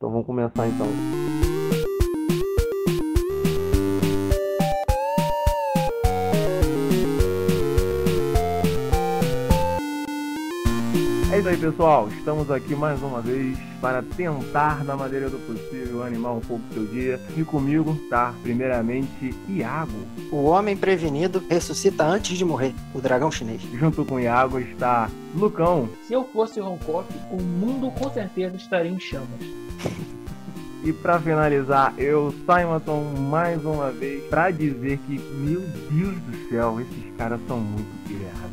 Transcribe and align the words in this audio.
Então 0.00 0.08
vamos 0.08 0.24
começar 0.24 0.66
então. 0.66 0.86
É 11.30 11.38
isso 11.38 11.48
aí, 11.50 11.56
pessoal. 11.58 12.08
Estamos 12.08 12.50
aqui 12.50 12.74
mais 12.74 13.02
uma 13.02 13.20
vez 13.20 13.58
para 13.82 14.02
tentar, 14.02 14.82
na 14.84 14.96
maneira 14.96 15.28
do 15.28 15.38
possível, 15.40 16.02
animar 16.02 16.32
um 16.32 16.40
pouco 16.40 16.64
o 16.70 16.72
seu 16.72 16.86
dia. 16.86 17.20
E 17.36 17.44
comigo 17.44 17.94
tá, 18.08 18.34
primeiramente, 18.42 19.34
Iago. 19.50 19.92
O 20.32 20.44
homem 20.44 20.78
prevenido 20.78 21.44
ressuscita 21.46 22.06
antes 22.06 22.38
de 22.38 22.44
morrer, 22.46 22.72
o 22.94 23.02
dragão 23.02 23.30
chinês. 23.30 23.60
Junto 23.74 24.06
com 24.06 24.18
Iago 24.18 24.60
está 24.60 25.10
Lucão. 25.34 25.90
Se 26.08 26.14
eu 26.14 26.24
fosse 26.24 26.58
Hancock, 26.58 27.06
o 27.30 27.42
mundo 27.42 27.90
com 27.90 28.10
certeza 28.10 28.56
estaria 28.56 28.90
em 28.90 28.98
chamas. 28.98 29.60
E 30.90 30.92
para 30.92 31.20
finalizar, 31.20 31.94
eu, 31.98 32.34
Simonton, 32.44 33.14
mais 33.30 33.64
uma 33.64 33.92
vez, 33.92 34.24
para 34.24 34.50
dizer 34.50 34.98
que, 35.06 35.20
meu 35.36 35.60
Deus 35.88 36.16
do 36.16 36.48
céu, 36.48 36.80
esses 36.80 37.16
caras 37.16 37.38
são 37.46 37.60
muito 37.60 38.08
pilhados. 38.08 38.50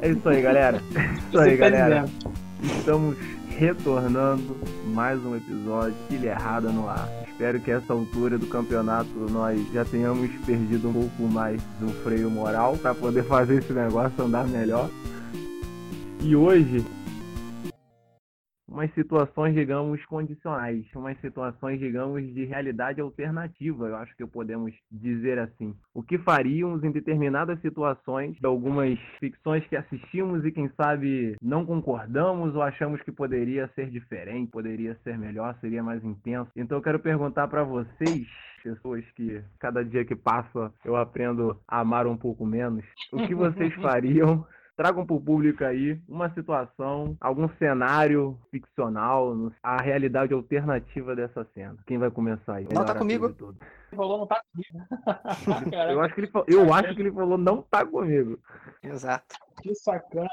É 0.00 0.08
isso 0.08 0.26
aí, 0.26 0.40
galera. 0.40 0.80
É 0.94 1.18
isso 1.28 1.38
aí, 1.38 1.54
galera. 1.58 2.06
Estamos 2.62 3.18
retornando 3.58 4.56
mais 4.86 5.22
um 5.22 5.36
episódio 5.36 5.94
Pilha 6.08 6.30
Errada 6.30 6.70
no 6.70 6.88
ar. 6.88 7.10
Espero 7.28 7.60
que 7.60 7.70
essa 7.70 7.92
altura 7.92 8.38
do 8.38 8.46
campeonato 8.46 9.10
nós 9.30 9.60
já 9.70 9.84
tenhamos 9.84 10.30
perdido 10.46 10.88
um 10.88 10.94
pouco 10.94 11.24
mais 11.24 11.60
do 11.78 11.92
freio 12.02 12.30
moral 12.30 12.78
para 12.78 12.94
poder 12.94 13.24
fazer 13.24 13.58
esse 13.58 13.72
negócio 13.74 14.24
andar 14.24 14.48
melhor. 14.48 14.88
E 16.22 16.34
hoje 16.34 16.82
umas 18.74 18.92
situações, 18.92 19.54
digamos, 19.54 20.04
condicionais, 20.06 20.84
umas 20.94 21.18
situações, 21.20 21.78
digamos, 21.78 22.22
de 22.34 22.44
realidade 22.44 23.00
alternativa, 23.00 23.86
eu 23.86 23.96
acho 23.96 24.14
que 24.16 24.26
podemos 24.26 24.74
dizer 24.90 25.38
assim. 25.38 25.74
O 25.94 26.02
que 26.02 26.18
faríamos 26.18 26.82
em 26.82 26.90
determinadas 26.90 27.60
situações, 27.60 28.36
de 28.36 28.46
algumas 28.46 28.98
ficções 29.20 29.64
que 29.68 29.76
assistimos 29.76 30.44
e, 30.44 30.50
quem 30.50 30.68
sabe, 30.70 31.36
não 31.40 31.64
concordamos 31.64 32.54
ou 32.56 32.62
achamos 32.62 33.00
que 33.02 33.12
poderia 33.12 33.68
ser 33.76 33.88
diferente, 33.90 34.50
poderia 34.50 34.96
ser 35.04 35.16
melhor, 35.16 35.56
seria 35.60 35.82
mais 35.82 36.02
intenso. 36.04 36.50
Então 36.56 36.78
eu 36.78 36.82
quero 36.82 36.98
perguntar 36.98 37.46
para 37.46 37.62
vocês, 37.62 38.26
pessoas 38.64 39.04
que 39.14 39.40
cada 39.60 39.84
dia 39.84 40.04
que 40.04 40.16
passa 40.16 40.72
eu 40.84 40.96
aprendo 40.96 41.56
a 41.68 41.80
amar 41.80 42.06
um 42.06 42.16
pouco 42.16 42.44
menos, 42.44 42.84
o 43.12 43.18
que 43.26 43.34
vocês 43.34 43.72
fariam 43.80 44.44
tragam 44.76 45.06
para 45.06 45.16
o 45.16 45.20
público 45.20 45.64
aí 45.64 46.00
uma 46.08 46.30
situação, 46.30 47.16
algum 47.20 47.48
cenário 47.58 48.38
ficcional, 48.50 49.34
a 49.62 49.80
realidade 49.80 50.32
alternativa 50.32 51.14
dessa 51.14 51.44
cena. 51.54 51.76
Quem 51.86 51.98
vai 51.98 52.10
começar 52.10 52.56
aí? 52.56 52.68
Não 52.72 52.84
tá 52.84 52.94
comigo. 52.94 53.26
Ele 53.26 53.96
falou 53.96 54.18
não 54.18 54.26
tá 54.26 54.42
comigo. 54.52 54.86
eu 55.90 56.00
acho 56.00 56.14
que 56.14 56.20
ele 56.20 56.26
falou, 56.28 56.46
eu 56.48 56.72
acho 56.72 56.94
que 56.94 57.02
ele 57.02 57.12
falou 57.12 57.38
não 57.38 57.62
tá 57.62 57.86
comigo. 57.86 58.38
Exato. 58.82 59.36
Que 59.62 59.74
sacana. 59.74 60.28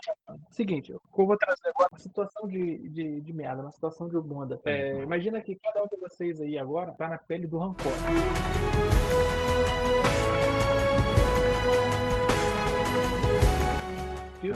Seguinte, 0.50 0.92
eu 0.92 1.02
vou 1.14 1.38
trazer 1.38 1.70
agora 1.70 1.89
uma 1.92 2.00
situação 2.00 2.48
de, 2.48 2.89
de, 2.89 3.22
de 3.22 3.33
merda, 3.33 3.61
uma 3.61 3.72
situação 3.72 4.09
de 4.09 4.20
bunda. 4.20 4.59
É, 4.66 5.02
imagina 5.02 5.39
que 5.42 5.55
cada 5.55 5.83
um 5.83 5.88
de 5.88 5.98
vocês 5.98 6.42
aí 6.42 6.58
agora 6.58 6.92
tá 6.94 7.08
na 7.08 7.17
pele 7.17 7.48
do 7.48 7.59
rancor. 7.59 7.92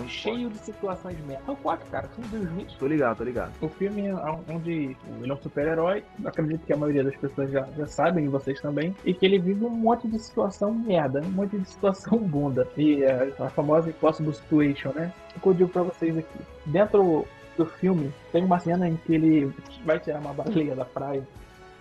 Cheio 0.07 0.49
de 0.49 0.57
situações 0.59 1.17
merda. 1.25 1.43
É 1.47 1.51
o 1.51 1.55
4, 1.55 1.89
cara, 1.89 2.09
são 2.15 2.23
Will 2.31 2.47
Smith. 2.49 2.77
Tô 2.77 2.87
ligado, 2.87 3.17
tô 3.17 3.23
ligado. 3.23 3.51
O 3.61 3.69
filme 3.69 4.07
é 4.07 4.13
onde 4.49 4.95
ele 5.21 5.31
é 5.31 5.33
um 5.33 5.37
super-herói, 5.37 6.03
acredito 6.23 6.65
que 6.65 6.73
a 6.73 6.77
maioria 6.77 7.03
das 7.03 7.15
pessoas 7.15 7.51
já, 7.51 7.67
já 7.77 7.87
sabem, 7.87 8.25
e 8.25 8.27
vocês 8.27 8.59
também, 8.61 8.95
e 9.03 9.13
que 9.13 9.25
ele 9.25 9.39
vive 9.39 9.65
um 9.65 9.69
monte 9.69 10.07
de 10.07 10.19
situação 10.19 10.73
merda, 10.73 11.21
um 11.21 11.31
monte 11.31 11.57
de 11.57 11.69
situação 11.69 12.17
bunda. 12.23 12.67
E 12.77 13.03
é, 13.03 13.33
a 13.39 13.49
famosa 13.49 13.89
Impossible 13.89 14.33
Situation, 14.33 14.91
né? 14.93 15.11
O 15.35 15.39
que 15.39 15.47
eu 15.47 15.53
digo 15.53 15.69
pra 15.69 15.83
vocês 15.83 16.17
aqui. 16.17 16.39
Dentro 16.65 17.25
do 17.57 17.65
filme, 17.65 18.13
tem 18.31 18.43
uma 18.43 18.59
cena 18.59 18.87
em 18.87 18.95
que 18.97 19.13
ele 19.13 19.53
vai 19.85 19.99
tirar 19.99 20.19
uma 20.19 20.33
baleia 20.33 20.75
da 20.75 20.85
praia 20.85 21.23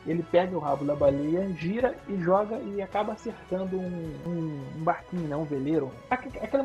ele 0.06 0.22
pega 0.22 0.56
o 0.56 0.60
rabo 0.60 0.84
da 0.84 0.94
baleia, 0.94 1.48
gira 1.54 1.94
e 2.08 2.16
joga 2.16 2.56
e 2.58 2.82
acaba 2.82 3.12
acertando 3.12 3.76
um, 3.76 4.12
um, 4.26 4.60
um 4.76 4.84
barquinho, 4.84 5.28
né? 5.28 5.36
um 5.36 5.44
veleiro. 5.44 5.90
Aquela 6.10 6.64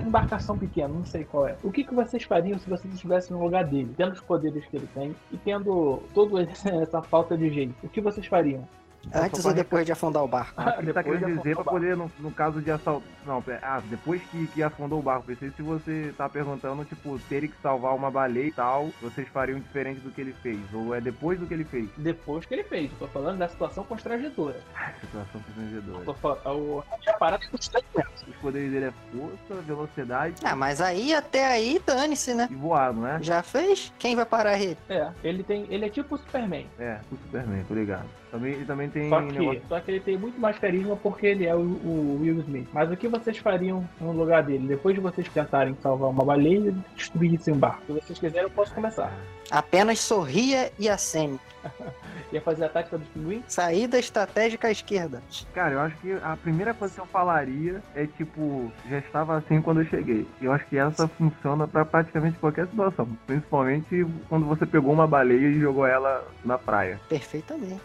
embarcação 0.00 0.58
pequena, 0.58 0.88
não 0.88 1.04
sei 1.04 1.24
qual 1.24 1.46
é. 1.46 1.56
O 1.62 1.70
que, 1.70 1.84
que 1.84 1.94
vocês 1.94 2.24
fariam 2.24 2.58
se 2.58 2.68
vocês 2.68 2.92
estivessem 2.92 3.36
no 3.36 3.42
lugar 3.42 3.64
dele, 3.64 3.94
tendo 3.96 4.12
os 4.12 4.20
poderes 4.20 4.64
que 4.66 4.76
ele 4.76 4.88
tem 4.94 5.14
e 5.32 5.36
tendo 5.36 6.02
toda 6.14 6.42
essa 6.82 7.02
falta 7.02 7.36
de 7.36 7.50
jeito? 7.50 7.74
O 7.82 7.88
que 7.88 8.00
vocês 8.00 8.26
fariam? 8.26 8.66
Antes 9.12 9.44
ou 9.44 9.54
depois 9.54 9.86
de 9.86 9.92
afundar 9.92 10.22
o 10.22 10.28
barco? 10.28 10.52
Ah, 10.56 10.72
tá 10.92 11.02
querendo 11.02 11.38
dizer 11.38 11.54
pra 11.56 11.64
poder, 11.64 11.96
no, 11.96 12.10
no, 12.18 12.30
caso 12.30 12.60
de 12.60 12.70
assalto. 12.70 13.06
Não, 13.26 13.42
ah, 13.62 13.82
depois 13.88 14.22
que, 14.30 14.46
que 14.48 14.62
afundou 14.62 14.98
o 14.98 15.02
barco. 15.02 15.26
Pensei 15.26 15.50
se 15.50 15.62
você 15.62 16.12
tá 16.16 16.28
perguntando, 16.28 16.84
tipo, 16.84 17.18
ter 17.28 17.48
que 17.48 17.54
salvar 17.62 17.94
uma 17.94 18.10
baleia 18.10 18.48
e 18.48 18.52
tal, 18.52 18.90
vocês 19.00 19.26
fariam 19.28 19.58
diferente 19.58 20.00
do 20.00 20.10
que 20.10 20.20
ele 20.20 20.34
fez. 20.42 20.60
Ou 20.72 20.94
é 20.94 21.00
depois 21.00 21.38
do 21.38 21.46
que 21.46 21.54
ele 21.54 21.64
fez? 21.64 21.88
Depois 21.96 22.44
que 22.44 22.54
ele 22.54 22.64
fez. 22.64 22.90
Tô 22.98 23.06
falando 23.08 23.38
da 23.38 23.48
situação 23.48 23.84
constrangedora. 23.84 24.60
Ah, 24.80 24.92
situação 24.98 25.40
constrangedora. 25.42 26.04
Tô 26.04 26.14
falando. 26.14 26.84
A 27.06 27.12
parada 27.14 27.44
é 27.44 27.56
Os 27.56 28.36
poderes 28.40 28.72
dele 28.72 28.86
é 28.86 28.92
força, 29.12 29.62
velocidade. 29.62 30.36
Ah, 30.42 30.56
mas 30.56 30.80
aí 30.80 31.14
até 31.14 31.46
aí, 31.46 31.80
dane-se, 31.84 32.32
né? 32.32 32.48
E 32.50 32.54
voar, 32.54 32.94
não 32.94 33.06
é? 33.06 33.22
Já 33.22 33.42
fez? 33.42 33.92
Quem 33.98 34.16
vai 34.16 34.24
parar 34.24 34.58
ele? 34.58 34.78
É, 34.88 35.10
ele 35.22 35.42
tem. 35.42 35.66
Ele 35.68 35.84
é 35.84 35.88
tipo 35.90 36.14
o 36.14 36.18
Superman. 36.18 36.66
É, 36.78 36.98
o 37.12 37.16
Superman, 37.16 37.62
tô 37.68 37.74
ligado. 37.74 38.06
Também, 38.30 38.52
ele 38.52 38.64
também 38.64 38.88
tem 38.90 39.08
só 39.08 39.22
que, 39.22 39.38
negócio... 39.38 39.62
só 39.68 39.80
que 39.80 39.90
ele 39.90 40.00
tem 40.00 40.16
muito 40.16 40.40
mais 40.40 40.58
carisma 40.58 40.96
porque 40.96 41.26
ele 41.26 41.46
é 41.46 41.54
o, 41.54 41.60
o, 41.60 42.18
Will 42.20 42.40
Smith. 42.40 42.68
Mas 42.72 42.90
o 42.90 42.96
que 42.96 43.08
vocês 43.08 43.38
fariam 43.38 43.88
no 44.00 44.12
lugar 44.12 44.42
dele? 44.42 44.66
Depois 44.66 44.94
de 44.94 45.00
vocês 45.00 45.28
tentarem 45.28 45.74
salvar 45.82 46.10
uma 46.10 46.24
baleia 46.24 46.68
e 46.68 46.74
destruírem 46.94 47.40
um 47.48 47.58
barco. 47.58 47.82
Se 47.86 47.92
vocês 47.92 48.18
quiserem, 48.18 48.42
eu 48.42 48.50
posso 48.50 48.74
começar. 48.74 49.12
Apenas 49.50 50.00
sorria 50.00 50.72
e 50.78 50.88
acene. 50.88 51.38
Ia 52.32 52.40
fazer 52.40 52.64
a 52.64 52.68
tática 52.68 52.96
do 52.96 53.04
pinguim? 53.06 53.42
Saída 53.48 53.98
estratégica 53.98 54.68
à 54.68 54.70
esquerda. 54.70 55.20
Cara, 55.52 55.72
eu 55.72 55.80
acho 55.80 55.96
que 55.96 56.12
a 56.22 56.36
primeira 56.36 56.72
coisa 56.72 56.94
que 56.94 57.00
eu 57.00 57.06
falaria 57.06 57.82
é 57.94 58.06
tipo, 58.06 58.70
já 58.88 58.98
estava 58.98 59.36
assim 59.36 59.60
quando 59.60 59.80
eu 59.80 59.86
cheguei. 59.86 60.26
Eu 60.40 60.52
acho 60.52 60.64
que 60.66 60.78
essa 60.78 61.08
funciona 61.08 61.66
para 61.66 61.84
praticamente 61.84 62.38
qualquer 62.38 62.66
situação. 62.68 63.08
Principalmente 63.26 64.06
quando 64.28 64.46
você 64.46 64.64
pegou 64.64 64.92
uma 64.92 65.06
baleia 65.06 65.48
e 65.48 65.60
jogou 65.60 65.86
ela 65.86 66.24
na 66.44 66.56
praia. 66.56 67.00
Perfeitamente. 67.08 67.80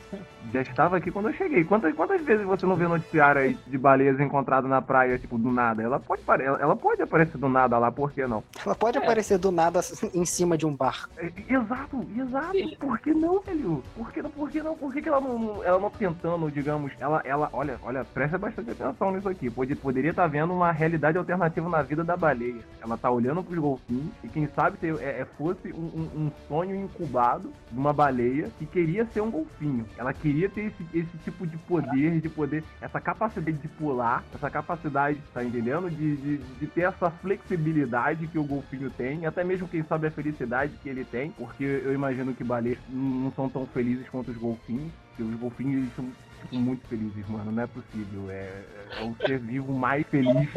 Já 0.54 0.62
estava 0.62 0.98
aqui 0.98 1.10
quando 1.10 1.30
eu 1.30 1.34
cheguei. 1.34 1.64
Quantas, 1.64 1.94
quantas 1.96 2.22
vezes 2.22 2.46
você 2.46 2.66
não 2.68 2.76
vê 2.76 2.88
noticiário 2.88 3.42
aí 3.42 3.58
de 3.66 3.78
baleias 3.78 4.20
encontradas 4.20 4.70
na 4.70 4.82
praia, 4.82 5.18
tipo, 5.18 5.40
do 5.40 5.52
nada? 5.52 5.82
Ela 5.82 6.00
pode, 6.00 6.22
ela 6.40 6.76
pode 6.76 7.02
aparecer 7.02 7.38
do 7.38 7.50
nada 7.50 7.80
lá, 7.80 7.92
por 7.92 8.12
que 8.12 8.28
não? 8.28 8.44
Ela 8.64 8.76
pode 8.76 8.98
é. 8.98 9.02
aparecer 9.02 9.40
do 9.40 9.52
nada 9.52 9.80
em 10.14 10.26
cima 10.26 10.56
de 10.56 10.68
um 10.68 10.76
barco. 10.76 11.10
Exato, 11.48 12.06
exato. 12.18 12.78
Por 12.80 13.00
que 13.00 13.14
não, 13.14 13.40
velho? 13.40 13.84
Por 13.96 14.12
que 14.12 14.22
não? 14.22 14.32
Por 14.32 14.50
que 14.50 14.62
não? 14.62 14.76
Por 14.76 14.94
que, 14.94 15.02
que 15.02 15.10
ela 15.10 15.22
não, 15.22 15.64
ela 15.64 15.80
não 15.80 15.92
tentando, 15.92 16.50
digamos, 16.50 16.92
ela, 17.00 17.22
ela, 17.24 17.50
olha, 17.54 17.80
olha, 17.84 18.04
presta 18.04 18.38
bastante 18.38 18.72
atenção 18.72 19.12
nisso 19.12 19.30
aqui. 19.30 19.50
Pode, 19.50 19.76
poderia 19.76 20.10
estar 20.10 20.24
tá 20.24 20.28
vendo 20.28 20.54
uma 20.54 20.72
realidade 20.72 21.18
alternativa 21.18 21.70
na 21.70 21.84
vida 21.84 22.04
da 22.04 22.18
baleia. 22.18 22.62
Ela 22.82 22.98
tá 22.98 23.12
olhando 23.12 23.44
pros 23.44 23.60
golfinhos 23.60 24.12
e 24.24 24.28
quem 24.28 24.48
sabe 24.48 24.78
se 24.80 24.90
é, 24.90 25.22
é, 25.22 25.28
fosse 25.38 25.72
um, 25.72 25.78
um, 25.78 26.26
um, 26.26 26.32
sonho 26.48 26.76
incubado 26.76 27.52
de 27.72 27.78
uma 27.78 27.94
baleia 27.94 28.50
que 28.58 28.66
queria 28.66 29.06
ser 29.06 29.22
um 29.22 29.30
golfinho. 29.30 29.86
Ela 29.98 30.14
queria 30.14 30.50
ter 30.50 30.66
esse, 30.66 30.98
esse 30.98 31.18
tipo 31.20 31.46
de 31.46 31.58
poder, 31.58 32.22
de 32.22 32.30
poder, 32.30 32.64
essa 32.82 33.00
capacidade 33.00 33.58
de 33.58 33.68
pular, 33.68 34.24
essa 34.34 34.50
capacidade, 34.50 35.22
tá 35.32 35.44
entendendo? 35.44 35.92
De, 35.92 36.16
de, 36.16 36.38
de 36.38 36.68
ter 36.68 36.82
essa 36.82 37.12
flexibilidade 37.12 38.28
que 38.28 38.40
o 38.40 38.44
golfinho 38.44 38.90
tem, 38.90 39.28
até 39.28 39.44
mesmo 39.44 39.68
quem 39.68 39.84
sabe 39.84 40.08
a 40.08 40.12
felicidade 40.12 40.74
que 40.82 40.90
ele 40.90 41.06
tem, 41.06 41.35
porque 41.38 41.64
eu 41.64 41.94
imagino 41.94 42.34
que 42.34 42.44
baleias 42.44 42.80
não 42.90 43.32
são 43.34 43.50
tão 43.50 43.66
felizes 43.68 44.08
quanto 44.10 44.32
os 44.32 44.38
golfinhos, 44.38 44.92
porque 45.10 45.24
os 45.24 45.36
golfinhos 45.40 45.76
eles 45.76 45.96
são 45.96 46.06
tipo, 46.42 46.56
muito 46.56 46.88
felizes, 46.88 47.28
mano. 47.28 47.52
Não 47.52 47.64
é 47.64 47.68
possível. 47.68 48.30
É, 48.30 48.64
é 49.00 49.04
o 49.04 49.16
ser 49.26 49.40
vivo 49.40 49.74
mais 49.74 50.06
feliz 50.08 50.50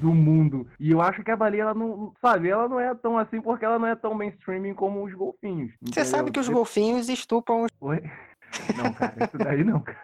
do 0.00 0.12
mundo. 0.12 0.66
E 0.78 0.90
eu 0.90 1.00
acho 1.00 1.22
que 1.22 1.30
a 1.30 1.36
baleia, 1.36 1.62
ela 1.62 1.74
não. 1.74 2.12
Sabe, 2.20 2.48
ela 2.48 2.68
não 2.68 2.80
é 2.80 2.94
tão 2.94 3.16
assim 3.16 3.40
porque 3.40 3.64
ela 3.64 3.78
não 3.78 3.86
é 3.86 3.94
tão 3.94 4.14
mainstream 4.14 4.74
como 4.74 5.04
os 5.04 5.14
golfinhos. 5.14 5.72
Você 5.82 6.04
sabe 6.04 6.30
que 6.30 6.40
os 6.40 6.48
golfinhos 6.48 7.08
estupram 7.08 7.62
os. 7.62 7.70
Oi? 7.80 8.02
Não, 8.76 8.92
cara, 8.92 9.14
isso 9.24 9.38
daí 9.38 9.64
não, 9.64 9.80
cara. 9.80 9.98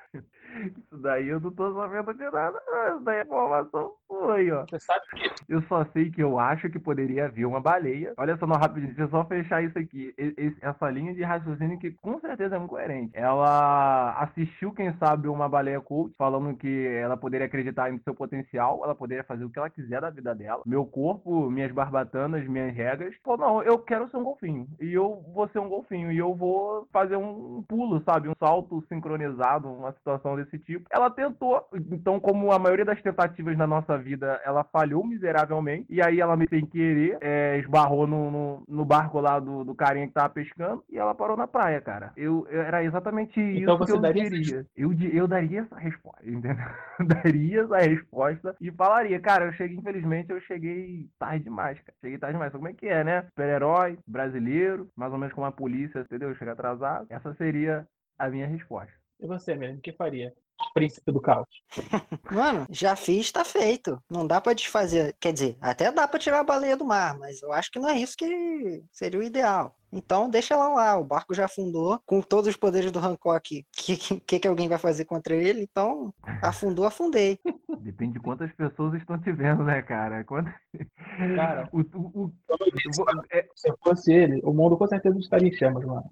Isso 0.67 0.99
daí 1.03 1.29
eu 1.29 1.41
não 1.41 1.51
tô 1.51 1.75
sabendo 1.75 2.15
de 2.15 2.31
nada, 2.31 2.61
não. 2.67 2.97
Isso 2.97 3.05
daí 3.05 3.19
é 3.19 3.23
informação 3.23 3.93
foi, 4.11 4.51
ó. 4.51 4.65
Você 4.69 4.81
sabe 4.81 5.01
que 5.17 5.31
Eu 5.49 5.63
só 5.63 5.85
sei 5.93 6.11
que 6.11 6.23
eu 6.23 6.39
acho 6.39 6.69
que 6.69 6.79
poderia 6.79 7.27
haver 7.27 7.45
uma 7.47 7.61
baleia. 7.61 8.13
Olha 8.17 8.37
só, 8.37 8.47
não, 8.47 8.57
rapidinho, 8.57 8.89
deixa 8.89 9.03
eu 9.03 9.09
só 9.09 9.25
fechar 9.25 9.63
isso 9.63 9.79
aqui. 9.79 10.13
Esse- 10.19 10.57
essa 10.61 10.91
linha 10.91 11.15
de 11.15 11.23
raciocínio 11.23 11.79
que 11.79 11.93
com 11.93 12.19
certeza 12.21 12.57
é 12.57 12.59
muito 12.59 12.71
coerente. 12.71 13.13
Ela 13.15 14.13
assistiu, 14.21 14.73
quem 14.73 14.93
sabe, 14.99 15.29
uma 15.29 15.49
baleia 15.49 15.81
coach, 15.81 16.13
falando 16.19 16.57
que 16.57 16.87
ela 16.89 17.17
poderia 17.17 17.47
acreditar 17.47 17.91
em 17.93 17.99
seu 18.01 18.15
potencial, 18.15 18.81
ela 18.85 18.95
poderia 18.95 19.25
fazer 19.25 19.45
o 19.45 19.51
que 19.51 19.59
ela 19.59 19.71
quiser 19.71 20.01
da 20.01 20.11
vida 20.11 20.35
dela. 20.35 20.63
Meu 20.67 20.85
corpo, 20.85 21.49
minhas 21.51 21.73
barbatanas, 21.73 22.47
minhas 22.47 22.75
regras. 22.75 23.15
Falou, 23.25 23.39
não, 23.39 23.63
eu 23.63 23.79
quero 23.79 24.09
ser 24.11 24.17
um 24.17 24.25
golfinho. 24.25 24.67
E 24.81 24.93
eu 24.93 25.23
vou 25.33 25.49
ser 25.49 25.61
um 25.61 25.69
golfinho. 25.69 26.11
E 26.13 26.19
eu 26.19 26.35
vou 26.35 26.87
fazer 26.93 27.17
um 27.17 27.63
pulo, 27.69 28.03
sabe? 28.03 28.29
Um 28.29 28.35
salto 28.39 28.85
sincronizado, 28.89 29.69
uma 29.73 29.93
situação 29.93 30.37
desse 30.37 30.50
tipo. 30.59 30.87
Ela 30.91 31.11
tentou. 31.11 31.67
Então, 31.91 32.19
como 32.21 32.53
a 32.53 32.59
maioria 32.59 32.85
das 32.85 33.01
tentativas 33.03 33.57
na 33.57 33.67
nossa 33.67 33.97
vida, 33.99 34.41
ela 34.45 34.65
falhou 34.65 35.05
miseravelmente. 35.07 35.87
E 35.89 36.03
aí 36.03 36.21
ela, 36.21 36.37
sem 36.49 36.67
querer, 36.67 37.19
é, 37.21 37.59
esbarrou 37.59 38.07
no, 38.07 38.31
no, 38.31 38.63
no 38.69 38.85
barco 38.85 39.21
lá 39.21 39.39
do, 39.39 39.65
do 39.65 39.75
carinha 39.75 40.07
que 40.07 40.13
tava 40.15 40.29
pescando. 40.31 40.85
E 40.91 40.99
ela 40.99 41.15
parou 41.15 41.37
na 41.37 41.47
praia, 41.47 41.81
cara. 41.81 42.13
Eu, 42.17 42.47
eu- 42.51 42.63
era 42.63 42.85
exatamente 42.85 43.41
isso 43.41 43.61
Então 43.63 43.79
que 43.79 43.79
você 43.79 43.93
eu 43.93 43.99
diria. 43.99 44.67
Eu, 44.77 44.93
eu 45.13 45.27
daria 45.27 45.61
essa 45.63 45.77
resposta, 45.77 46.29
entendeu? 46.29 46.65
daria 47.07 47.63
essa 47.63 47.79
resposta 47.79 48.57
e 48.61 48.71
falaria, 48.71 49.21
cara, 49.21 49.47
eu 49.47 49.53
cheguei, 49.53 49.77
infelizmente, 49.77 50.31
eu 50.31 50.41
cheguei 50.43 51.09
tarde 51.19 51.45
demais, 51.45 51.79
cara. 51.81 51.97
Cheguei 52.01 52.19
tarde 52.19 52.35
demais. 52.35 52.53
Como 52.53 52.69
é 52.69 52.73
que 52.73 52.87
é, 52.87 53.03
né? 53.05 53.23
Super-herói, 53.23 53.99
brasileiro, 54.07 54.89
mais 54.97 55.13
ou 55.13 55.19
menos 55.19 55.35
como 55.35 55.47
a 55.47 55.53
polícia, 55.53 56.01
entendeu? 56.01 56.35
Chega 56.37 56.53
atrasado. 56.53 57.07
Essa 57.11 57.35
seria 57.35 57.87
a 58.19 58.29
minha 58.29 58.47
resposta. 58.47 59.00
E 59.23 59.27
você, 59.27 59.55
mesmo, 59.55 59.79
o 59.79 59.81
que 59.81 59.93
faria? 59.93 60.33
Príncipe 60.75 61.11
do 61.11 61.21
caos. 61.21 61.49
Mano, 62.31 62.67
já 62.71 62.95
fiz, 62.95 63.33
tá 63.33 63.45
feito. 63.45 64.03
Não 64.11 64.27
dá 64.27 64.41
pra 64.41 64.53
desfazer. 64.53 65.17
Quer 65.19 65.33
dizer, 65.33 65.57
até 65.61 65.91
dá 65.91 66.07
pra 66.07 66.19
tirar 66.19 66.41
a 66.41 66.45
baleia 66.45 66.77
do 66.77 66.85
mar, 66.85 67.19
mas 67.19 67.43
eu 67.43 67.53
acho 67.53 67.71
que 67.71 67.79
não 67.79 67.89
é 67.89 67.99
isso 67.99 68.17
que 68.17 68.83
seria 68.93 69.21
o 69.21 69.23
ideal. 69.23 69.75
Então 69.93 70.29
deixa 70.31 70.55
ela 70.55 70.69
lá, 70.69 70.97
o 70.99 71.05
barco 71.05 71.35
já 71.35 71.47
afundou, 71.47 72.01
com 72.07 72.21
todos 72.21 72.49
os 72.49 72.57
poderes 72.57 72.93
do 72.93 72.99
Hancock. 72.99 73.61
O 73.61 73.65
que, 73.73 74.21
que, 74.21 74.39
que 74.41 74.49
alguém 74.49 74.69
vai 74.69 74.79
fazer 74.79 75.05
contra 75.05 75.35
ele? 75.35 75.63
Então, 75.63 76.13
afundou, 76.43 76.85
afundei. 76.87 77.39
Depende 77.81 78.15
de 78.15 78.21
quantas 78.21 78.53
pessoas 78.53 78.95
estão 78.95 79.19
te 79.19 79.33
vendo, 79.33 79.65
né, 79.65 79.83
cara? 79.83 80.25
Cara, 81.35 81.69
o, 81.73 81.81
o, 81.81 82.25
o- 82.27 82.33
disse, 82.75 83.03
é, 83.33 83.49
se 83.55 83.69
eu 83.69 83.79
fosse 83.83 84.13
ele, 84.13 84.41
o 84.45 84.53
mundo 84.53 84.77
com 84.77 84.87
certeza 84.87 85.19
estaria 85.19 85.49
em 85.49 85.53
chamas, 85.53 85.85
mano. 85.85 86.05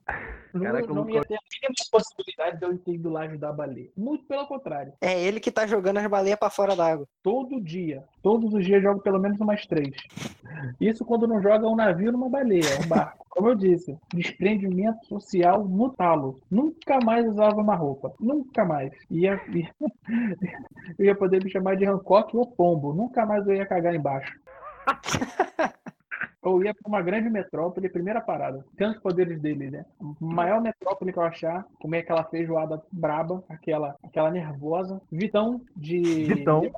Não, 0.53 0.63
Caraca, 0.63 0.87
não 0.93 1.05
o 1.05 1.11
ia 1.11 1.25
ter 1.25 1.35
a 1.35 1.39
mínima 1.53 1.75
possibilidade 1.91 2.59
de 2.59 2.65
eu 2.65 2.95
ir 2.95 2.99
do 2.99 3.11
live 3.11 3.37
da 3.37 3.53
baleia. 3.53 3.91
Muito 3.97 4.25
pelo 4.27 4.47
contrário. 4.47 4.93
É 5.01 5.21
ele 5.23 5.41
que 5.41 5.51
tá 5.53 5.67
jogando 5.67 5.99
as 5.99 6.07
baleias 6.07 6.39
pra 6.39 6.51
fora 6.51 6.75
d'água. 6.75 7.07
Todo 7.23 7.61
dia. 7.61 8.05
Todos 8.29 8.53
os 8.53 8.63
dias 8.63 8.83
jogo 8.83 9.01
pelo 9.01 9.19
menos 9.19 9.41
umas 9.41 9.65
três. 9.65 9.97
Isso 10.79 11.03
quando 11.03 11.27
não 11.27 11.41
joga 11.41 11.67
um 11.67 11.75
navio 11.75 12.13
numa 12.13 12.29
baleia, 12.29 12.79
um 12.85 12.87
barco. 12.87 13.25
Como 13.31 13.49
eu 13.49 13.55
disse, 13.55 13.97
desprendimento 14.13 15.03
social 15.07 15.67
no 15.67 15.89
talo. 15.89 16.39
Nunca 16.51 16.99
mais 17.03 17.27
usava 17.27 17.59
uma 17.59 17.75
roupa. 17.75 18.13
Nunca 18.21 18.67
mais. 18.67 18.93
Ia, 19.11 19.41
ia, 19.49 19.71
eu 20.99 21.07
ia 21.07 21.15
poder 21.15 21.43
me 21.43 21.49
chamar 21.49 21.79
de 21.79 21.87
Hancock 21.87 22.37
ou 22.37 22.47
Pombo. 22.47 22.93
Nunca 22.93 23.25
mais 23.25 23.47
eu 23.47 23.55
ia 23.55 23.65
cagar 23.65 23.95
embaixo. 23.95 24.39
Ou 26.49 26.63
ia 26.65 26.75
para 26.75 26.89
uma 26.89 27.03
grande 27.03 27.29
metrópole, 27.29 27.89
primeira 27.89 28.21
parada. 28.21 28.65
Tem 28.77 28.89
os 28.91 28.99
poderes 28.99 29.41
dele, 29.41 29.71
né? 29.71 29.85
Maior 30.21 30.61
metrópole 30.61 31.13
que 31.13 31.19
eu 31.19 31.23
achar, 31.23 31.65
comer 31.81 31.99
aquela 31.99 32.25
feijoada 32.25 32.83
braba, 32.91 33.43
aquela, 33.49 33.97
aquela 34.03 34.31
nervosa. 34.31 35.01
Vitão 35.11 35.61
de. 35.77 36.25
Vitão. 36.25 36.61
de. 36.61 36.73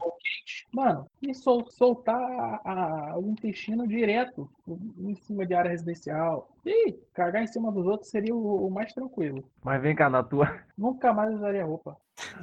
Mano, 0.72 1.06
e 1.22 1.34
sol- 1.34 1.66
soltar 1.70 2.20
a- 2.20 2.60
a- 2.64 3.18
o 3.18 3.28
intestino 3.30 3.86
direto 3.86 4.48
em 4.98 5.14
cima 5.16 5.46
de 5.46 5.54
área 5.54 5.70
residencial. 5.70 6.48
E 6.64 6.92
cagar 7.14 7.42
em 7.42 7.46
cima 7.46 7.70
dos 7.72 7.86
outros 7.86 8.10
seria 8.10 8.34
o, 8.34 8.66
o 8.66 8.70
mais 8.70 8.92
tranquilo. 8.92 9.44
Mas 9.64 9.80
vem 9.80 9.94
cá, 9.94 10.10
na 10.10 10.22
tua. 10.22 10.52
Nunca 10.76 11.12
mais 11.12 11.34
usaria 11.34 11.64
roupa. 11.64 11.96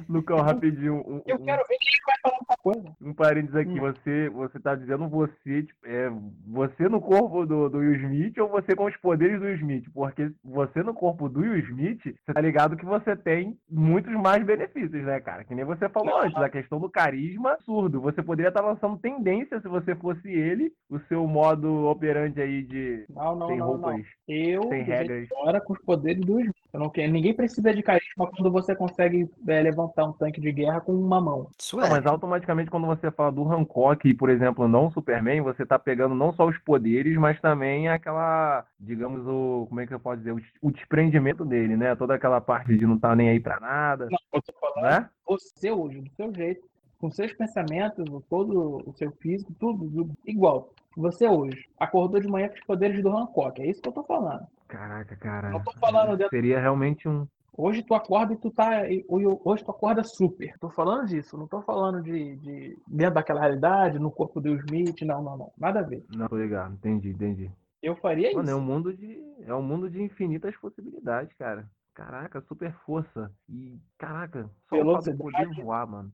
Lucão, 0.08 0.38
rapidinho. 0.40 0.96
Um, 1.06 1.22
Eu 1.26 1.36
um- 1.36 1.44
quero 1.44 1.62
ver 1.68 1.76
quem 1.78 1.92
vai 2.06 2.16
falar 2.22 2.38
outra 2.40 2.56
coisa. 2.62 2.96
um 3.02 3.14
parênteses 3.14 3.56
aqui, 3.56 3.70
Hum. 3.70 3.80
você, 3.80 4.28
você 4.30 4.60
tá 4.60 4.74
dizendo 4.74 5.08
você, 5.08 5.62
tipo, 5.62 5.78
é, 5.86 6.10
você 6.46 6.88
no 6.88 7.00
corpo 7.00 7.44
do, 7.46 7.68
do 7.68 7.78
Will 7.78 7.94
Smith 7.96 8.38
ou 8.38 8.48
você 8.48 8.74
com 8.74 8.84
os 8.86 8.96
poderes 8.98 9.38
do 9.40 9.46
Will 9.46 9.56
Smith? 9.56 9.84
Porque 9.92 10.30
você 10.44 10.82
no 10.82 10.94
corpo 10.94 11.28
do 11.28 11.40
Will 11.40 11.58
Smith, 11.58 12.00
você 12.04 12.32
tá 12.32 12.40
ligado 12.40 12.76
que 12.76 12.84
você 12.84 13.16
tem 13.16 13.56
muitos 13.70 14.12
mais 14.14 14.44
benefícios, 14.44 15.04
né, 15.04 15.20
cara? 15.20 15.44
Que 15.44 15.54
nem 15.54 15.64
você 15.64 15.88
falou 15.88 16.10
Não. 16.10 16.22
antes, 16.22 16.36
a 16.36 16.48
questão 16.48 16.78
do 16.80 16.90
carisma, 16.90 17.52
absurdo. 17.52 18.00
Você 18.00 18.22
poderia 18.22 18.48
estar 18.48 18.62
lançando 18.62 18.98
tendência 18.98 19.60
se 19.60 19.68
você 19.68 19.94
fosse 19.96 20.28
ele, 20.30 20.72
o 20.90 20.98
seu 21.00 21.26
modo 21.26 21.86
operante 21.86 22.40
aí 22.40 22.62
de 22.62 23.04
Não, 23.10 23.34
não, 23.36 23.46
sem 23.48 23.58
não, 23.58 23.66
roupas, 23.66 23.96
não. 23.96 24.04
Eu, 24.28 24.62
sem 24.68 24.82
regras. 24.82 25.28
que 25.28 25.48
era 25.48 25.60
com 25.60 25.72
os 25.72 25.80
poderes 25.82 26.20
do 26.24 26.38
Smith. 26.40 26.54
Eu 26.72 26.80
não 26.80 26.90
quero, 26.90 27.10
ninguém 27.10 27.32
precisa 27.32 27.72
de 27.74 27.82
carisma 27.82 28.26
quando 28.30 28.50
você 28.50 28.74
consegue 28.74 29.28
é, 29.46 29.62
levantar 29.62 30.04
um 30.04 30.12
tanque 30.12 30.40
de 30.40 30.52
guerra 30.52 30.80
com 30.80 30.92
uma 30.92 31.20
mão. 31.20 31.50
Isso 31.58 31.80
é. 31.80 31.88
mas 31.88 32.04
automaticamente 32.04 32.70
quando 32.70 32.86
você 32.86 33.10
fala 33.10 33.32
do 33.32 33.50
Hancock, 33.50 34.12
por 34.14 34.28
exemplo, 34.28 34.68
não 34.68 34.86
o 34.86 34.92
Superman, 34.92 35.40
você 35.40 35.64
tá 35.64 35.78
pegando 35.78 36.14
não 36.14 36.32
só 36.32 36.46
os 36.46 36.58
poderes, 36.58 37.16
mas 37.16 37.40
também 37.40 37.88
aquela, 37.88 38.66
digamos, 38.78 39.26
o, 39.26 39.66
como 39.68 39.80
é 39.80 39.86
que 39.86 39.94
eu 39.94 40.00
posso 40.00 40.18
dizer, 40.18 40.32
o, 40.32 40.40
o 40.60 40.70
desprendimento 40.70 41.44
dele, 41.44 41.76
né? 41.76 41.94
Toda 41.96 42.14
aquela 42.14 42.40
parte 42.40 42.76
de 42.76 42.86
não 42.86 42.96
estar 42.96 43.16
nem 43.16 43.30
aí 43.30 43.40
pra 43.40 43.58
nada, 43.58 44.06
Não, 44.10 44.18
eu 44.34 44.42
tô 44.42 44.52
falando 44.60 44.82
né? 44.82 45.08
você 45.26 45.70
hoje, 45.70 46.00
do 46.00 46.10
seu 46.10 46.34
jeito, 46.34 46.62
com 46.98 47.10
seus 47.10 47.32
pensamentos, 47.32 48.04
todo 48.28 48.82
o 48.88 48.92
seu 48.94 49.10
físico, 49.12 49.52
tudo, 49.58 49.88
tudo 49.90 50.12
igual. 50.26 50.72
Você 50.96 51.28
hoje 51.28 51.64
acordou 51.78 52.20
de 52.20 52.26
manhã 52.28 52.48
com 52.48 52.54
os 52.54 52.64
poderes 52.64 53.02
do 53.02 53.16
Hancock, 53.16 53.60
é 53.62 53.66
isso 53.70 53.80
que 53.80 53.88
eu 53.88 53.92
tô 53.92 54.02
falando. 54.02 54.46
Caraca, 54.66 55.16
cara. 55.16 55.50
Não 55.50 55.62
tô 55.62 55.72
falando 55.78 56.16
dessa- 56.16 56.30
Seria 56.30 56.60
realmente 56.60 57.08
um. 57.08 57.26
Hoje 57.56 57.82
tu 57.82 57.92
acorda 57.94 58.32
e 58.34 58.36
tu 58.36 58.50
tá. 58.50 58.82
Hoje 59.08 59.64
tu 59.64 59.70
acorda 59.70 60.04
super. 60.04 60.56
Tô 60.60 60.70
falando 60.70 61.06
disso, 61.06 61.36
não 61.36 61.46
tô 61.48 61.60
falando 61.62 62.00
de, 62.02 62.36
de 62.36 62.78
dentro 62.86 63.14
daquela 63.14 63.40
realidade, 63.40 63.98
no 63.98 64.10
corpo 64.12 64.40
do 64.40 64.54
Smith, 64.56 65.00
não, 65.02 65.22
não, 65.22 65.36
não. 65.36 65.52
Nada 65.58 65.80
a 65.80 65.82
ver. 65.82 66.04
Não, 66.14 66.28
tô 66.28 66.36
ligado, 66.36 66.74
entendi, 66.74 67.10
entendi. 67.10 67.50
Eu 67.82 67.96
faria 67.96 68.32
Mano, 68.32 68.48
é 68.48 68.52
isso. 68.52 68.60
um 68.60 68.64
mundo 68.64 68.92
de. 68.96 69.20
É 69.44 69.54
um 69.54 69.62
mundo 69.62 69.88
de 69.90 70.00
infinitas 70.02 70.56
possibilidades, 70.56 71.32
cara. 71.36 71.68
Caraca, 71.94 72.40
super 72.42 72.72
força. 72.84 73.30
E, 73.48 73.76
caraca, 73.96 74.48
só 74.68 74.76
o 74.76 74.92
fato 74.92 75.10
de 75.10 75.16
poder 75.16 75.32
Velocidade. 75.38 75.62
voar, 75.62 75.86
mano. 75.86 76.12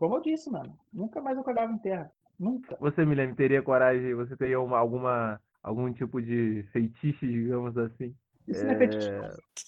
Como 0.00 0.16
eu 0.16 0.22
disse, 0.22 0.50
mano. 0.50 0.74
Nunca 0.90 1.20
mais 1.20 1.36
eu 1.36 1.44
cagava 1.44 1.70
em 1.70 1.76
terra. 1.76 2.10
Nunca. 2.38 2.74
Você, 2.80 3.04
Milene, 3.04 3.34
teria 3.34 3.62
coragem, 3.62 4.14
você 4.14 4.34
teria 4.34 4.58
uma, 4.58 4.78
alguma, 4.78 5.38
algum 5.62 5.92
tipo 5.92 6.22
de 6.22 6.66
feitiço, 6.72 7.26
digamos 7.26 7.76
assim? 7.76 8.16
Isso 8.48 8.64
não 8.64 8.72
é 8.72 8.78
fetiche. 8.78 9.10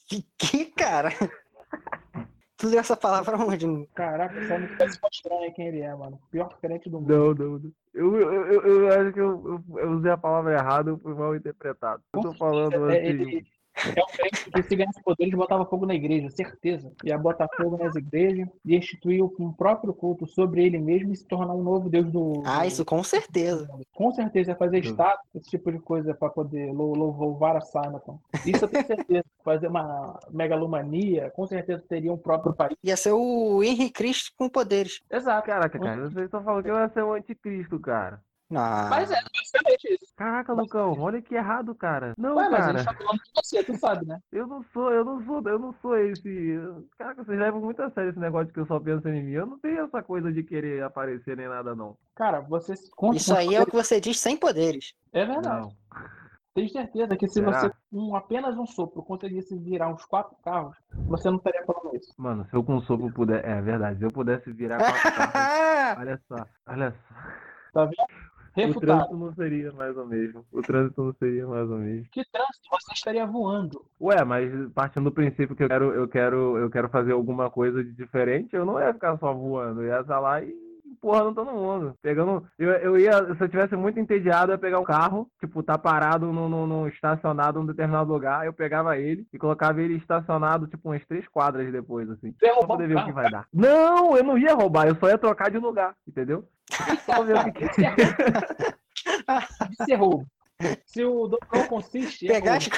Que, 0.09 0.23
que 0.39 0.65
cara? 0.73 1.11
Tu 2.57 2.69
leu 2.69 2.79
essa 2.79 2.97
palavra 2.97 3.37
onde? 3.37 3.67
Caraca, 3.89 4.47
só 4.47 4.59
não 4.59 4.69
tá 4.77 4.89
se 4.89 4.99
mostrando 5.03 5.53
quem 5.53 5.67
ele 5.67 5.81
é, 5.81 5.95
mano. 5.95 6.19
Pior 6.31 6.49
crente 6.61 6.89
do 6.89 7.01
mundo. 7.01 7.13
Não, 7.13 7.35
não, 7.35 7.59
não. 7.59 7.73
Eu, 7.93 8.17
eu, 8.17 8.47
eu, 8.47 8.63
eu 8.63 9.01
acho 9.01 9.13
que 9.13 9.21
eu, 9.21 9.63
eu, 9.77 9.91
usei 9.91 10.13
a 10.13 10.17
palavra 10.17 10.55
errada, 10.55 10.91
eu 10.91 10.99
fui 10.99 11.13
mal 11.13 11.37
interpretado. 11.37 12.03
Eu 12.15 12.23
tô 12.23 12.33
falando 12.35 12.89
É, 12.89 13.01
assim. 13.01 13.09
ele 13.09 13.47
é 13.97 14.03
um 14.03 14.07
crente 14.17 14.51
que 14.51 14.63
se 14.63 14.77
ganhasse 14.77 15.03
poderes 15.03 15.35
botava 15.35 15.65
fogo 15.67 15.87
na 15.87 15.95
igreja, 15.95 16.31
certeza. 16.31 16.93
Ia 17.05 17.19
botar 17.19 17.49
fogo 17.57 17.77
nas 17.77 17.95
igrejas 17.95 18.49
e 18.65 18.77
instituir 18.77 19.23
um 19.25 19.53
próprio 19.53 19.93
culto 19.93 20.27
sobre 20.27 20.65
ele 20.65 20.79
mesmo 20.79 21.13
e 21.13 21.17
se 21.17 21.27
tornar 21.27 21.55
um 21.55 21.63
novo 21.63 21.89
Deus 21.89 22.11
do. 22.11 22.43
Ah, 22.45 22.67
isso 22.67 22.85
com 22.85 23.03
certeza. 23.03 23.69
Com 23.95 24.13
certeza 24.13 24.51
ia 24.53 24.57
fazer 24.57 24.81
Do- 24.81 24.87
estátua, 24.89 25.25
esse 25.35 25.51
tipo 25.51 25.71
de 25.73 25.79
coisa 25.79 26.15
pra 26.15 26.29
poder 26.31 26.73
lou- 26.73 26.95
lou- 26.95 27.17
louvar 27.17 27.57
a 27.57 27.61
Simon. 27.61 28.19
Isso 28.47 28.65
eu 28.65 28.69
tenho 28.69 28.87
certeza. 28.87 29.25
Fazer 29.45 29.67
uma 29.67 30.21
megalomania, 30.31 31.31
com 31.31 31.45
certeza 31.49 31.83
teria 31.89 32.13
um 32.13 32.17
próprio 32.17 32.55
país. 32.55 32.77
Ia 32.85 32.97
ser 32.97 33.11
o 33.13 33.63
Henry 33.63 33.91
Cristo 33.91 34.31
com 34.37 34.49
poderes. 34.49 35.01
Exato. 35.11 35.47
Caraca, 35.47 35.79
cara, 35.79 36.09
vocês 36.09 36.27
estão 36.27 36.45
falando 36.45 36.63
que 36.63 36.71
eu 36.71 36.77
ia 36.77 36.89
ser 36.91 37.03
um 37.03 37.13
anticristo, 37.13 37.81
cara. 37.81 38.21
Ah, 38.55 38.87
Mas 38.91 39.11
é 39.11 39.17
basicamente 39.35 39.95
isso. 39.95 40.02
Caraca, 40.23 40.53
Lucão, 40.53 41.01
olha 41.01 41.21
que 41.21 41.35
errado, 41.35 41.75
cara. 41.75 42.15
Não, 42.17 42.37
Ué, 42.37 42.49
mas 42.49 42.55
a 42.55 42.59
cara, 42.59 42.79
gente 42.79 42.87
tá 42.87 42.95
falando 42.95 43.21
de 43.25 43.31
você, 43.35 43.65
tu 43.65 43.77
sabe, 43.77 44.07
né? 44.07 44.21
eu 44.31 44.47
não 44.47 44.63
sou, 44.73 44.93
eu 44.93 45.05
não 45.05 45.21
sou, 45.25 45.43
eu 45.45 45.59
não 45.59 45.75
sou 45.83 45.99
esse. 45.99 46.61
Caraca, 46.97 47.25
vocês 47.25 47.37
levam 47.37 47.61
muito 47.61 47.83
a 47.83 47.91
sério 47.91 48.11
esse 48.11 48.21
negócio 48.21 48.47
de 48.47 48.53
que 48.53 48.61
eu 48.61 48.67
só 48.67 48.79
penso 48.79 49.09
em 49.09 49.21
mim. 49.21 49.33
Eu 49.33 49.47
não 49.47 49.59
tenho 49.59 49.81
essa 49.81 50.01
coisa 50.01 50.33
de 50.33 50.45
querer 50.45 50.85
aparecer 50.85 51.37
nem 51.37 51.49
nada, 51.49 51.75
não. 51.75 51.97
Cara, 52.15 52.41
você 52.41 52.75
isso 53.15 53.35
aí 53.35 53.53
é 53.53 53.63
o 53.63 53.67
que 53.67 53.75
você 53.75 54.01
diz 54.01 54.21
sem 54.21 54.37
poderes. 54.37 54.95
É 55.13 55.25
verdade. 55.27 55.63
Não. 55.63 55.73
Tenho 56.55 56.69
certeza 56.69 57.17
que 57.17 57.27
se 57.27 57.35
Será? 57.35 57.59
você, 57.59 57.73
com 57.91 58.15
apenas 58.15 58.57
um 58.57 58.67
sopro, 58.67 59.03
conseguisse 59.03 59.59
virar 59.59 59.89
uns 59.89 60.05
quatro 60.05 60.37
carros, 60.45 60.77
você 61.09 61.31
não 61.31 61.39
estaria 61.39 61.65
falando 61.65 61.97
isso. 61.97 62.13
Mano, 62.17 62.47
se 62.49 62.55
eu 62.55 62.63
com 62.63 62.81
sopro 62.83 63.13
puder. 63.13 63.45
É 63.45 63.61
verdade, 63.61 63.99
se 63.99 64.05
eu 64.05 64.13
pudesse 64.13 64.53
virar 64.53 64.79
quatro 64.79 65.17
carros. 65.17 65.99
Olha 65.99 66.21
só, 66.29 66.47
olha 66.69 66.93
só. 66.93 67.15
Tá 67.73 67.85
vendo? 67.87 68.32
O 68.55 68.61
Refutado. 68.61 68.87
trânsito 68.87 69.17
não 69.17 69.35
seria 69.35 69.73
mais 69.73 69.97
o 69.97 70.05
mesmo. 70.05 70.45
O 70.53 70.61
trânsito 70.61 71.03
não 71.03 71.13
seria 71.15 71.47
mais 71.47 71.71
o 71.71 71.77
mesmo. 71.77 72.07
Que 72.13 72.23
trânsito? 72.31 72.69
Você 72.71 72.93
estaria 72.93 73.27
voando. 73.27 73.85
Ué, 74.01 74.23
mas 74.25 74.51
partindo 74.75 75.05
do 75.05 75.13
princípio 75.13 75.57
que 75.57 75.65
eu 75.65 75.69
quero, 75.69 75.95
eu 75.95 76.07
quero, 76.07 76.59
eu 76.59 76.71
quero 76.71 76.89
fazer 76.89 77.13
alguma 77.13 77.51
coisa 77.51 77.83
de 77.83 77.93
diferente, 77.93 78.55
eu 78.55 78.67
não 78.67 78.79
ia 78.79 78.93
ficar 78.93 79.19
só 79.19 79.33
voando, 79.33 79.83
eu 79.83 79.89
ia 79.89 80.01
estar 80.01 80.21
lá 80.21 80.43
e 80.43 80.55
empurrando 81.03 81.35
todo 81.35 81.51
mundo. 81.53 81.95
Pegando. 82.01 82.47
Eu, 82.57 82.71
eu 82.71 82.99
ia, 82.99 83.35
se 83.35 83.43
eu 83.43 83.49
tivesse 83.49 83.75
muito 83.75 83.99
entediado, 83.99 84.53
eu 84.53 84.55
ia 84.55 84.59
pegar 84.59 84.79
um 84.79 84.85
carro, 84.85 85.29
tipo, 85.41 85.63
tá 85.63 85.77
parado 85.77 86.33
no, 86.33 86.49
no, 86.49 86.67
no 86.67 86.89
estacionado 86.89 87.59
em 87.59 87.63
um 87.63 87.67
determinado 87.67 88.13
lugar, 88.13 88.47
eu 88.47 88.53
pegava 88.53 88.97
ele 88.97 89.27
e 89.33 89.39
colocava 89.39 89.83
ele 89.83 89.97
estacionado, 89.97 90.69
tipo, 90.69 90.89
umas 90.89 91.05
três 91.07 91.27
quadras 91.29 91.71
depois, 91.73 92.09
assim. 92.09 92.33
Você 92.39 92.51
roubar 92.51 92.77
poder 92.77 92.89
ver 92.89 92.95
o 92.95 93.05
que 93.05 93.13
carro. 93.13 93.15
vai 93.15 93.31
dar. 93.31 93.47
Não, 93.53 94.17
eu 94.17 94.23
não 94.23 94.39
ia 94.39 94.55
roubar, 94.55 94.87
eu 94.87 94.95
só 94.95 95.09
ia 95.09 95.19
trocar 95.19 95.51
de 95.51 95.59
lugar, 95.59 95.95
entendeu? 96.07 96.49
Só 97.05 97.23
ver 97.25 97.37
o 97.37 97.45
que 97.45 97.53
que 97.53 97.65
Isso 97.67 97.81
é 97.83 97.89
roubo. 97.89 99.73
Isso 99.73 99.91
é 99.91 99.95
roubo. 99.97 100.27
Se 100.87 101.05
o 101.05 101.27
dobrão 101.27 101.67
consiste. 101.69 102.31
é 102.31 102.35
Pegar 102.35 102.57
as. 102.57 102.69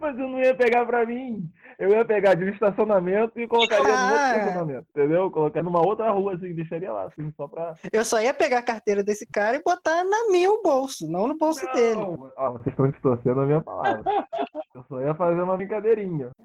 Mas 0.00 0.18
eu 0.18 0.28
não 0.28 0.38
ia 0.40 0.54
pegar 0.54 0.84
pra 0.86 1.04
mim. 1.04 1.48
Eu 1.78 1.90
ia 1.90 2.04
pegar 2.04 2.34
de 2.34 2.44
um 2.44 2.48
estacionamento 2.48 3.38
e 3.40 3.46
colocaria 3.48 3.84
no 3.84 3.90
outro 3.90 4.16
Ah. 4.18 4.36
estacionamento. 4.36 4.86
Entendeu? 4.90 5.30
Colocaria 5.30 5.62
numa 5.62 5.80
outra 5.86 6.10
rua, 6.10 6.34
assim, 6.34 6.54
deixaria 6.54 6.92
lá, 6.92 7.04
assim, 7.04 7.32
só 7.36 7.48
pra. 7.48 7.74
Eu 7.92 8.04
só 8.04 8.20
ia 8.20 8.34
pegar 8.34 8.58
a 8.58 8.62
carteira 8.62 9.02
desse 9.02 9.26
cara 9.26 9.56
e 9.56 9.62
botar 9.62 10.04
na 10.04 10.30
meu 10.30 10.62
bolso, 10.62 11.06
não 11.10 11.26
no 11.28 11.36
bolso 11.38 11.64
dele. 11.72 11.96
Não, 12.00 12.30
ó, 12.36 12.50
vocês 12.52 12.68
estão 12.68 12.90
distorcendo 12.90 13.40
a 13.40 13.46
minha 13.46 13.60
palavra. 13.62 14.02
Eu 14.72 14.84
só 14.88 15.00
ia 15.00 15.12
fazer 15.14 15.42
uma 15.42 15.56
brincadeirinha. 15.56 16.30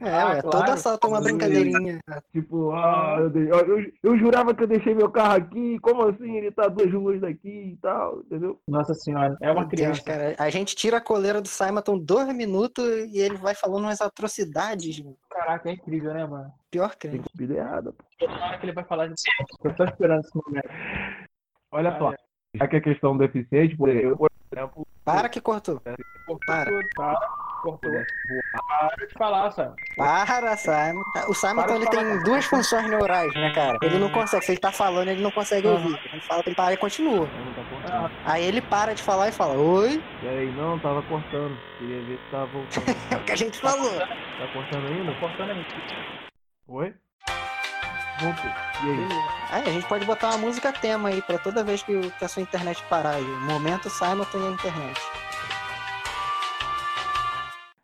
É, 0.00 0.10
Ah, 0.10 0.28
ué, 0.28 0.42
claro. 0.42 0.50
todo 0.50 0.70
assalto 0.70 1.06
é 1.06 1.10
uma 1.10 1.20
brincadeirinha. 1.20 1.98
tipo, 2.32 2.70
ah, 2.72 3.16
eu, 3.20 3.30
dei- 3.30 3.50
ó, 3.50 3.60
eu, 3.60 3.90
eu 4.02 4.18
jurava 4.18 4.54
que 4.54 4.62
eu 4.62 4.66
deixei 4.66 4.94
meu 4.94 5.10
carro 5.10 5.36
aqui. 5.36 5.78
Como 5.80 6.02
assim? 6.06 6.36
Ele 6.36 6.50
tá 6.52 6.68
duas 6.68 6.92
ruas 6.92 7.20
daqui 7.20 7.72
e 7.72 7.78
tal, 7.80 8.20
entendeu? 8.20 8.60
Nossa 8.68 8.94
senhora, 8.94 9.36
é 9.40 9.50
uma 9.50 9.62
Meu 9.62 9.68
Deus, 9.70 10.00
criança. 10.00 10.02
cara. 10.04 10.36
A 10.38 10.50
gente 10.50 10.76
tira 10.76 10.98
a 10.98 11.00
coleira 11.00 11.40
do 11.40 11.48
Simon 11.48 11.80
dois 11.98 12.28
minutos 12.34 12.84
e 13.12 13.18
ele 13.18 13.36
vai 13.36 13.54
falando 13.54 13.84
umas 13.84 14.00
atrocidades. 14.00 15.00
mano. 15.00 15.16
Caraca, 15.30 15.68
é 15.68 15.72
incrível, 15.72 16.14
né, 16.14 16.26
mano? 16.26 16.52
Pior 16.70 16.94
Tem 16.94 17.10
crime. 17.10 17.24
cuspida 17.24 17.54
errada, 17.54 17.92
pô. 17.92 18.04
Toda 18.18 18.32
hora 18.34 18.58
que 18.58 18.66
ele 18.66 18.72
vai 18.72 18.84
falar 18.84 19.08
de 19.08 19.14
Eu 19.64 19.74
tô 19.74 19.84
esperando 19.84 20.20
esse 20.20 20.34
momento. 20.34 20.68
Olha 21.70 21.98
só. 21.98 22.14
Já 22.54 22.66
que 22.66 22.76
a 22.76 22.80
questão 22.80 23.16
do 23.16 23.24
eu, 23.24 24.16
por 24.16 24.30
exemplo, 24.52 24.86
Para 25.14 25.28
que 25.28 25.40
cortou. 25.40 25.80
Cortou 26.26 26.38
Para. 26.46 26.70
tudo, 26.70 26.86
para. 26.96 27.38
Cortou. 27.62 27.90
Para 28.68 29.06
de 29.06 29.14
falar, 29.14 29.50
sabe? 29.50 29.74
Para, 29.96 30.56
Simon. 30.56 31.02
O 31.28 31.34
Simon 31.34 31.62
Para 31.64 31.74
ele 31.76 31.86
falar. 31.86 31.96
tem 32.04 32.22
duas 32.22 32.44
funções 32.44 32.88
neurais, 32.88 33.34
né, 33.34 33.52
cara? 33.52 33.78
Ele 33.82 33.98
não 33.98 34.10
consegue. 34.10 34.44
Se 34.44 34.52
ele 34.52 34.60
tá 34.60 34.70
falando, 34.70 35.08
ele 35.08 35.20
não 35.22 35.30
consegue 35.32 35.66
Ah. 35.66 35.72
ouvir. 35.72 35.98
Ele 36.12 36.20
fala 36.20 36.42
pra 36.42 36.48
ele 36.50 36.56
parar 36.56 36.72
e 36.72 36.76
continua. 36.76 37.26
tá 37.26 37.64
cortando. 37.70 38.10
Aí 38.24 38.44
ele 38.44 38.60
para 38.60 38.94
de 38.94 39.02
falar 39.02 39.28
e 39.28 39.32
fala, 39.32 39.54
oi, 39.54 40.00
Peraí, 40.20 40.52
não, 40.52 40.78
tava 40.78 41.02
cortando. 41.02 41.56
Queria 41.78 42.02
ver 42.02 42.18
se 42.18 42.30
tava 42.30 42.46
voltando. 42.52 42.96
é 43.10 43.16
o 43.16 43.24
que 43.24 43.32
a 43.32 43.36
gente 43.36 43.58
falou. 43.58 43.98
Tá 43.98 44.48
cortando 44.52 44.86
ainda? 44.86 45.14
Cortando 45.18 45.50
aí. 45.50 45.66
Oi? 46.68 46.94
E 48.84 49.54
aí? 49.54 49.62
A 49.68 49.72
gente 49.72 49.86
pode 49.86 50.04
botar 50.04 50.28
uma 50.28 50.38
música 50.38 50.72
tema 50.72 51.08
aí 51.08 51.22
pra 51.22 51.38
toda 51.38 51.64
vez 51.64 51.82
que, 51.82 52.10
que 52.10 52.24
a 52.24 52.28
sua 52.28 52.42
internet 52.42 52.82
parar 52.88 53.14
aí. 53.14 53.24
Momento 53.24 53.88
Simon 53.90 54.24
tem 54.24 54.46
a 54.46 54.50
internet. 54.50 55.00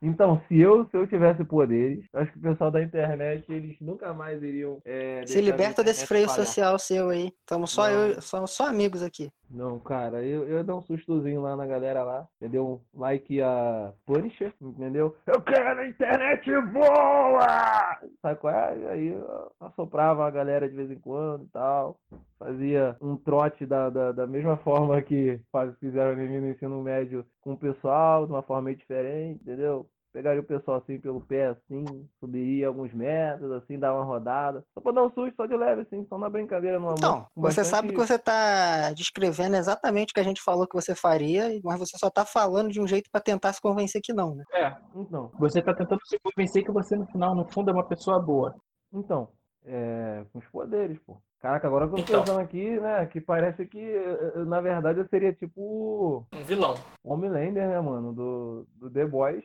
Então, 0.04 0.40
se 0.46 0.60
eu, 0.60 0.86
se 0.90 0.96
eu 0.96 1.06
tivesse 1.06 1.42
poderes, 1.44 2.04
acho 2.12 2.30
que 2.32 2.38
o 2.38 2.42
pessoal 2.42 2.70
da 2.70 2.82
internet, 2.82 3.50
eles 3.50 3.76
nunca 3.80 4.12
mais 4.12 4.42
iriam. 4.42 4.78
é, 4.84 5.24
Se 5.26 5.40
liberta 5.40 5.82
desse 5.82 6.06
freio 6.06 6.28
social 6.28 6.78
seu 6.78 7.08
aí. 7.08 7.32
Estamos 7.40 7.70
só 7.70 7.88
Não. 7.88 8.08
eu, 8.08 8.20
só, 8.20 8.46
só 8.46 8.68
amigos 8.68 9.02
aqui. 9.02 9.30
Não, 9.50 9.78
cara, 9.78 10.22
eu, 10.22 10.48
eu 10.48 10.64
dar 10.64 10.74
um 10.74 10.82
sustozinho 10.82 11.40
lá 11.40 11.54
na 11.54 11.66
galera 11.66 12.02
lá, 12.02 12.26
entendeu? 12.36 12.82
Like 12.92 13.40
a 13.40 13.92
Punisher, 14.04 14.52
entendeu? 14.60 15.14
Eu 15.26 15.40
quero 15.40 15.80
a 15.80 15.86
internet 15.86 16.50
boa! 16.72 17.98
Sabe 18.20 18.40
qual 18.40 18.52
é? 18.52 18.90
Aí 18.90 19.08
eu 19.08 19.52
assoprava 19.60 20.26
a 20.26 20.30
galera 20.30 20.68
de 20.68 20.74
vez 20.74 20.90
em 20.90 20.98
quando 20.98 21.44
e 21.44 21.48
tal. 21.48 21.98
Fazia 22.38 22.96
um 23.00 23.16
trote 23.16 23.64
da, 23.64 23.90
da, 23.90 24.12
da 24.12 24.26
mesma 24.26 24.56
forma 24.64 25.00
que 25.02 25.40
fizeram 25.78 26.16
no 26.16 26.50
ensino 26.50 26.82
médio 26.82 27.24
com 27.40 27.52
o 27.52 27.58
pessoal, 27.58 28.26
de 28.26 28.32
uma 28.32 28.42
forma 28.42 28.62
meio 28.62 28.76
diferente, 28.76 29.40
entendeu? 29.42 29.86
Pegaria 30.14 30.40
o 30.40 30.44
pessoal 30.44 30.76
assim 30.76 30.96
pelo 31.00 31.20
pé, 31.20 31.48
assim, 31.48 31.84
subiria 32.20 32.68
alguns 32.68 32.94
metros, 32.94 33.50
assim, 33.50 33.76
dar 33.76 33.92
uma 33.92 34.04
rodada. 34.04 34.64
Só 34.72 34.80
pra 34.80 34.92
dar 34.92 35.02
um 35.02 35.10
susto, 35.10 35.34
só 35.34 35.44
de 35.44 35.56
leve, 35.56 35.82
assim, 35.82 36.06
só 36.08 36.16
na 36.16 36.30
brincadeira, 36.30 36.78
no 36.78 36.86
amor. 36.86 36.98
Então, 36.98 37.26
você 37.34 37.64
sabe 37.64 37.88
que 37.88 37.96
você 37.96 38.16
tá 38.16 38.92
descrevendo 38.92 39.56
exatamente 39.56 40.12
o 40.12 40.14
que 40.14 40.20
a 40.20 40.24
gente 40.24 40.40
falou 40.40 40.68
que 40.68 40.76
você 40.76 40.94
faria, 40.94 41.60
mas 41.64 41.80
você 41.80 41.98
só 41.98 42.08
tá 42.08 42.24
falando 42.24 42.70
de 42.70 42.80
um 42.80 42.86
jeito 42.86 43.10
pra 43.10 43.20
tentar 43.20 43.52
se 43.52 43.60
convencer 43.60 44.00
que 44.00 44.12
não, 44.12 44.36
né? 44.36 44.44
É, 44.52 44.72
Então, 44.94 45.32
você 45.36 45.60
tá 45.60 45.74
tentando 45.74 46.00
se 46.06 46.16
convencer 46.20 46.62
que 46.64 46.70
você 46.70 46.94
no 46.94 47.06
final, 47.06 47.34
no 47.34 47.44
fundo, 47.50 47.70
é 47.70 47.72
uma 47.74 47.82
pessoa 47.84 48.20
boa. 48.20 48.54
Então, 48.92 49.30
é, 49.66 50.24
com 50.32 50.38
os 50.38 50.46
poderes, 50.46 50.96
pô. 51.04 51.16
Caraca, 51.40 51.66
agora 51.66 51.88
que 51.88 51.94
eu 51.94 51.96
tô 51.96 52.02
Então. 52.04 52.20
pensando 52.20 52.40
aqui, 52.40 52.78
né, 52.80 53.04
que 53.06 53.20
parece 53.20 53.66
que, 53.66 53.78
eh, 53.78 54.32
eh, 54.36 54.44
na 54.44 54.60
verdade, 54.60 55.00
eu 55.00 55.08
seria 55.08 55.32
tipo 55.32 56.24
Um 56.32 56.42
vilão. 56.44 56.74
Homelander, 57.02 57.68
né, 57.68 57.80
mano, 57.80 58.12
do, 58.14 58.66
do 58.76 58.88
The 58.88 59.04
Boys. 59.04 59.44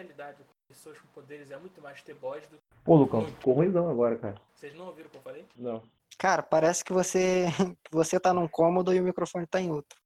Realidade 0.00 0.38
de 0.38 0.44
pessoas 0.66 0.98
com 0.98 1.06
poderes 1.08 1.50
é 1.50 1.58
muito 1.58 1.78
mais 1.82 2.00
ter 2.02 2.14
boys 2.14 2.42
do 2.46 2.56
que. 2.56 2.62
Pô, 2.82 2.96
Lucão, 2.96 3.26
ficou 3.26 3.52
ruimzão 3.52 3.90
agora, 3.90 4.16
cara. 4.16 4.34
Vocês 4.54 4.74
não 4.74 4.86
ouviram 4.86 5.08
o 5.08 5.10
que 5.10 5.18
eu 5.18 5.20
falei? 5.20 5.44
Não. 5.54 5.82
Cara, 6.18 6.42
parece 6.42 6.82
que 6.82 6.90
você, 6.90 7.44
você 7.92 8.18
tá 8.18 8.32
num 8.32 8.48
cômodo 8.48 8.94
e 8.94 9.00
o 9.00 9.04
microfone 9.04 9.46
tá 9.46 9.60
em 9.60 9.70
outro. 9.70 9.98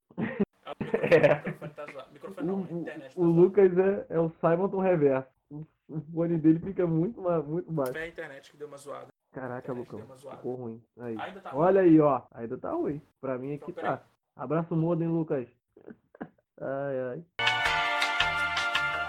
Ah, 0.66 0.72
o 0.80 0.84
microfone, 0.84 1.22
o 1.22 1.46
microfone 1.46 1.72
tá 1.74 1.86
zoado. 1.92 2.12
Microfone 2.12 2.42
O, 2.48 2.52
não, 2.56 2.58
a 2.64 2.66
o- 2.74 2.80
internet 2.80 3.14
tá 3.14 3.20
o. 3.20 3.24
Lucas 3.24 3.78
é, 3.78 4.06
é 4.10 4.18
o 4.18 4.30
Simonton 4.40 4.80
Reverso. 4.80 5.28
O, 5.48 5.64
o 5.88 6.00
fone 6.12 6.38
dele 6.38 6.58
fica 6.58 6.84
muito, 6.88 7.20
muito 7.46 7.70
baixo. 7.70 7.92
Foi 7.92 8.02
a 8.02 8.08
internet 8.08 8.50
que 8.50 8.56
deu 8.56 8.66
uma 8.66 8.76
zoada. 8.76 9.06
Caraca, 9.30 9.72
Lucão, 9.72 10.00
ficou 10.18 10.54
ruim. 10.56 10.82
Aí. 10.98 11.16
Ainda 11.20 11.40
tá. 11.40 11.54
Olha 11.54 11.82
aí, 11.82 12.00
ó. 12.00 12.22
Ainda 12.32 12.58
tá 12.58 12.72
ruim. 12.72 13.00
Pra 13.20 13.38
mim 13.38 13.54
aqui 13.54 13.70
Então, 13.70 13.84
tá. 13.84 14.02
Abraço 14.34 14.74
mudo, 14.74 15.02
hein, 15.04 15.08
Lucas? 15.08 15.46
Ai, 16.60 17.00
ai. 17.38 17.63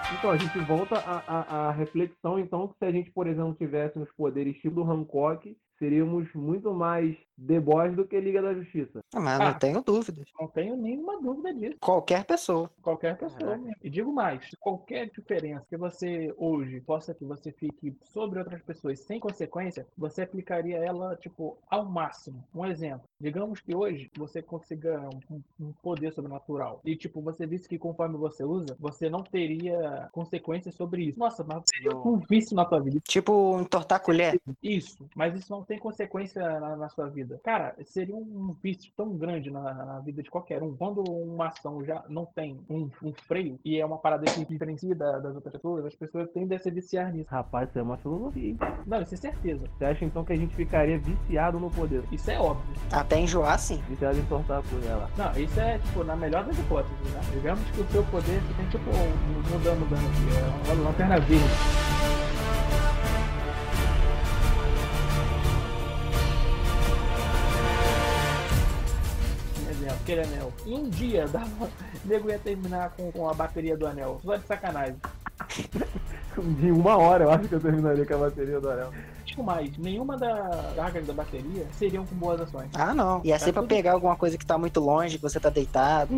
Então, 0.08 0.30
a 0.30 0.38
gente 0.38 0.58
volta 0.60 0.96
à, 0.98 1.18
à, 1.18 1.68
à 1.68 1.72
reflexão, 1.72 2.38
então, 2.38 2.68
que 2.68 2.78
se 2.78 2.84
a 2.84 2.92
gente, 2.92 3.10
por 3.12 3.26
exemplo, 3.26 3.54
tivesse 3.54 3.98
os 3.98 4.10
poderes 4.12 4.56
do 4.62 4.82
Hancock, 4.84 5.56
seríamos 5.78 6.32
muito 6.34 6.72
mais 6.72 7.16
The 7.44 7.60
Boys 7.60 7.94
do 7.94 8.06
que 8.06 8.18
Liga 8.20 8.40
da 8.40 8.54
Justiça. 8.54 9.00
Ah, 9.14 9.20
Mas 9.20 9.40
Ah. 9.40 9.50
não 9.52 9.58
tenho 9.58 9.82
dúvidas. 9.82 10.26
Não 10.40 10.48
tenho 10.48 10.76
nenhuma 10.76 11.20
dúvida 11.20 11.52
disso. 11.52 11.76
Qualquer 11.80 12.24
pessoa. 12.24 12.70
Qualquer 12.82 13.16
pessoa. 13.18 13.56
Mesmo. 13.58 13.74
E 13.82 13.90
digo 13.90 14.12
mais, 14.12 14.48
qualquer 14.60 15.10
diferença 15.10 15.64
que 15.68 15.76
você 15.76 16.34
hoje 16.38 16.80
possa 16.80 17.14
que 17.14 17.24
você 17.24 17.52
fique 17.52 17.94
sobre 18.04 18.38
outras 18.38 18.62
pessoas 18.62 19.00
sem 19.00 19.20
consequência, 19.20 19.86
você 19.96 20.22
aplicaria 20.22 20.78
ela, 20.78 21.16
tipo, 21.16 21.56
ao 21.68 21.84
máximo. 21.84 22.42
Um 22.54 22.64
exemplo. 22.64 23.06
Digamos 23.20 23.60
que 23.60 23.74
hoje 23.74 24.10
você 24.16 24.40
consiga 24.42 25.00
um, 25.30 25.40
um 25.60 25.72
poder 25.82 26.12
sobrenatural. 26.12 26.80
E, 26.84 26.96
tipo, 26.96 27.20
você 27.20 27.46
disse 27.46 27.68
que 27.68 27.78
conforme 27.78 28.16
você 28.16 28.44
usa, 28.44 28.76
você 28.78 29.10
não 29.10 29.22
teria 29.22 30.08
consequências 30.12 30.74
sobre 30.74 31.04
isso. 31.04 31.18
Nossa, 31.18 31.44
mas 31.44 31.62
seria 31.74 31.90
Não. 31.92 32.14
um 32.14 32.16
vício 32.18 32.56
na 32.56 32.64
tua 32.64 32.80
vida. 32.80 33.00
Tipo, 33.06 33.58
entortar 33.60 33.96
a 33.96 34.00
colher. 34.00 34.40
Isso, 34.62 35.06
mas 35.14 35.34
isso 35.34 35.50
não 35.52 35.62
tem 35.62 35.78
consequência 35.78 36.42
na, 36.60 36.76
na 36.76 36.88
sua 36.88 37.08
vida. 37.08 37.25
Cara, 37.42 37.74
seria 37.84 38.14
um 38.14 38.54
vício 38.62 38.92
tão 38.96 39.16
grande 39.16 39.50
na, 39.50 39.60
na 39.74 40.00
vida 40.00 40.22
de 40.22 40.30
qualquer 40.30 40.62
um. 40.62 40.74
Quando 40.76 41.02
uma 41.02 41.48
ação 41.48 41.84
já 41.84 42.04
não 42.08 42.24
tem 42.26 42.58
um, 42.68 42.88
um 43.02 43.12
freio 43.26 43.58
e 43.64 43.78
é 43.80 43.84
uma 43.86 43.98
parada 43.98 44.24
que 44.26 44.44
diferencia 44.44 44.94
da- 44.94 45.18
das 45.18 45.34
outras 45.34 45.52
pessoas, 45.54 45.84
as 45.84 45.94
pessoas 45.94 46.30
tendem 46.30 46.56
a 46.56 46.60
se 46.60 46.70
viciar 46.70 47.12
nisso. 47.12 47.28
Rapaz, 47.30 47.68
isso 47.68 47.78
é 47.78 47.82
uma 47.82 47.96
filosofia. 47.96 48.50
hein? 48.50 48.58
Não, 48.86 49.00
isso 49.02 49.14
é 49.14 49.16
certeza. 49.16 49.64
Você 49.76 49.84
acha 49.84 50.04
então 50.04 50.24
que 50.24 50.32
a 50.32 50.36
gente 50.36 50.54
ficaria 50.54 50.98
viciado 50.98 51.58
no 51.58 51.70
poder? 51.70 52.02
Isso 52.12 52.30
é 52.30 52.38
óbvio. 52.38 52.64
Até 52.92 53.18
enjoar, 53.18 53.58
sim. 53.58 53.80
Viciado 53.88 54.18
em 54.18 54.26
sortar 54.26 54.60
a 54.60 54.62
colher 54.62 54.94
lá. 54.96 55.08
Não, 55.16 55.32
isso 55.40 55.58
é, 55.60 55.78
tipo, 55.78 56.04
na 56.04 56.14
melhor 56.16 56.44
das 56.44 56.58
hipóteses, 56.58 56.98
né? 57.12 57.20
Digamos 57.32 57.70
que 57.70 57.80
o 57.80 57.86
seu 57.88 58.04
poder 58.04 58.40
tem, 58.56 58.66
tipo, 58.68 58.90
um- 58.90 59.52
mudando, 59.52 59.80
mudando 59.80 60.06
aqui. 60.06 60.70
É 60.70 60.72
uma 60.74 60.84
lanterna 60.90 61.18
verde. 61.20 61.85
Aquele 70.06 70.20
anel. 70.20 70.52
Em 70.64 70.74
um 70.74 70.88
dia, 70.88 71.26
dava... 71.28 71.64
o 71.64 71.70
nego 72.04 72.30
ia 72.30 72.38
terminar 72.38 72.90
com, 72.90 73.10
com 73.10 73.28
a 73.28 73.34
bateria 73.34 73.76
do 73.76 73.86
anel. 73.86 74.20
Só 74.24 74.36
de 74.36 74.46
sacanagem. 74.46 74.96
De 76.36 76.70
uma 76.70 76.98
hora 76.98 77.24
eu 77.24 77.30
acho 77.30 77.48
que 77.48 77.54
eu 77.54 77.60
terminaria 77.60 78.04
com 78.04 78.14
a 78.14 78.18
bateria 78.18 78.60
do 78.60 78.68
anel. 78.68 78.92
Digo 79.36 79.44
mais, 79.44 79.76
nenhuma 79.76 80.16
das 80.16 80.74
cargas 80.74 81.06
da 81.06 81.12
bateria 81.12 81.66
seriam 81.72 82.06
com 82.06 82.14
boas 82.14 82.40
ações. 82.40 82.70
Ah, 82.74 82.94
não. 82.94 83.20
Ia 83.22 83.38
ser 83.38 83.50
É 83.50 83.52
pra 83.52 83.60
tudo- 83.60 83.68
pegar 83.68 83.92
alguma 83.92 84.16
coisa 84.16 84.38
que 84.38 84.46
tá 84.46 84.56
muito 84.56 84.80
longe, 84.80 85.16
que 85.18 85.22
você 85.22 85.38
tá 85.38 85.50
deitado. 85.50 86.14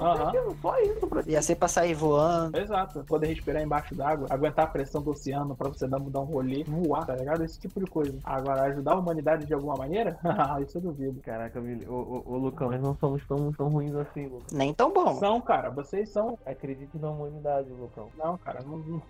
Aham. 0.00 0.16
certeza, 0.32 0.56
só 0.62 0.78
isso 0.80 1.06
pra 1.06 1.22
Ia 1.26 1.42
ser 1.42 1.56
pra 1.56 1.68
sair 1.68 1.92
voando. 1.92 2.56
Exato. 2.58 3.04
Poder 3.04 3.26
respirar 3.26 3.62
embaixo 3.62 3.94
d'água, 3.94 4.28
aguentar 4.30 4.64
a 4.64 4.68
pressão 4.68 5.02
do 5.02 5.10
oceano 5.10 5.54
pra 5.54 5.68
você 5.68 5.86
dar, 5.86 6.00
dar 6.00 6.20
um 6.20 6.24
rolê, 6.24 6.64
voar, 6.64 7.04
tá 7.04 7.14
ligado? 7.14 7.44
Esse 7.44 7.60
tipo 7.60 7.78
de 7.80 7.86
coisa. 7.90 8.16
Agora, 8.24 8.62
ajudar 8.62 8.92
a 8.92 8.98
humanidade 8.98 9.44
de 9.44 9.52
alguma 9.52 9.76
maneira? 9.76 10.18
isso 10.66 10.78
eu 10.78 10.82
duvido. 10.82 11.20
Caraca, 11.20 11.60
Mili- 11.60 11.86
ô, 11.86 11.92
ô, 11.92 12.32
ô, 12.32 12.36
Lucão, 12.38 12.70
nós 12.70 12.80
não 12.80 12.96
somos 12.96 13.22
tão, 13.26 13.52
tão 13.52 13.68
ruins 13.68 13.94
assim, 13.94 14.24
Lucão. 14.24 14.40
Nem 14.52 14.72
tão 14.72 14.90
bom. 14.90 15.16
São, 15.16 15.38
cara, 15.42 15.68
vocês 15.68 16.08
são. 16.08 16.38
Acredite 16.46 16.96
na 16.98 17.10
humanidade, 17.10 17.68
Lucão. 17.78 18.08
Não, 18.16 18.38
cara, 18.38 18.60
não. 18.66 18.78
não- 18.78 19.02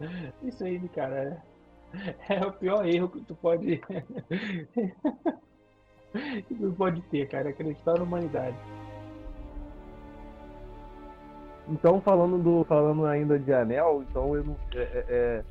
Isso 0.42 0.64
aí, 0.64 0.80
cara, 0.88 1.40
é, 2.28 2.46
o 2.46 2.52
pior 2.52 2.86
erro 2.86 3.08
que 3.08 3.20
tu 3.22 3.34
pode. 3.34 3.80
que 6.46 6.54
tu 6.54 6.72
pode 6.76 7.02
ter, 7.02 7.28
cara, 7.28 7.50
acreditar 7.50 7.94
na 7.94 8.02
humanidade. 8.04 8.56
Então, 11.68 12.00
falando 12.00 12.38
do, 12.38 12.64
falando 12.64 13.06
ainda 13.06 13.38
de 13.38 13.52
anel, 13.52 14.04
então 14.08 14.34
eu 14.34 14.44
não. 14.44 14.56
É, 14.74 14.82
é, 14.82 15.04
é, 15.08 15.44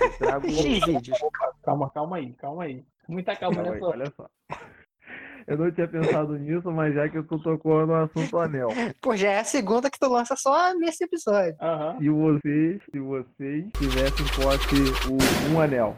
eu 0.00 0.18
trago. 0.18 0.46
Calma, 1.62 1.90
calma 1.90 2.16
aí, 2.18 2.32
calma 2.34 2.62
aí. 2.62 2.84
Muita 3.08 3.34
calma 3.34 3.56
Calma 3.56 3.70
aí, 3.70 3.80
nessa. 3.80 3.86
olha 3.86 4.12
só. 4.16 4.30
Eu 5.46 5.56
não 5.56 5.70
tinha 5.70 5.86
pensado 5.86 6.36
nisso, 6.38 6.70
mas 6.72 6.94
já 6.94 7.08
que 7.08 7.22
tu 7.22 7.38
tocou 7.38 7.86
no 7.86 7.94
assunto 7.94 8.38
anel. 8.38 8.68
Pô, 9.00 9.16
já 9.16 9.30
é 9.30 9.38
a 9.40 9.44
segunda 9.44 9.88
que 9.88 9.98
tu 9.98 10.08
lança 10.08 10.34
só 10.36 10.74
nesse 10.74 11.04
episódio. 11.04 11.54
Aham. 11.60 11.98
Se 11.98 12.08
vocês, 12.08 12.82
se 12.90 12.98
vocês 12.98 13.64
tivessem 13.78 14.26
em 14.26 14.42
posse 14.42 14.74
o, 15.08 15.54
um 15.54 15.60
anel, 15.60 15.96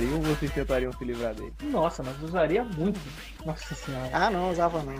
usariam 0.00 0.16
ou 0.16 0.22
vocês 0.22 0.52
tentariam 0.52 0.92
se 0.92 1.04
livrar 1.04 1.34
dele? 1.34 1.52
Nossa, 1.62 2.02
mas 2.02 2.20
usaria 2.22 2.64
muito. 2.64 2.98
Nossa 3.44 3.74
senhora. 3.74 4.10
Ah, 4.12 4.30
não, 4.30 4.50
usava 4.50 4.82
não. 4.82 4.94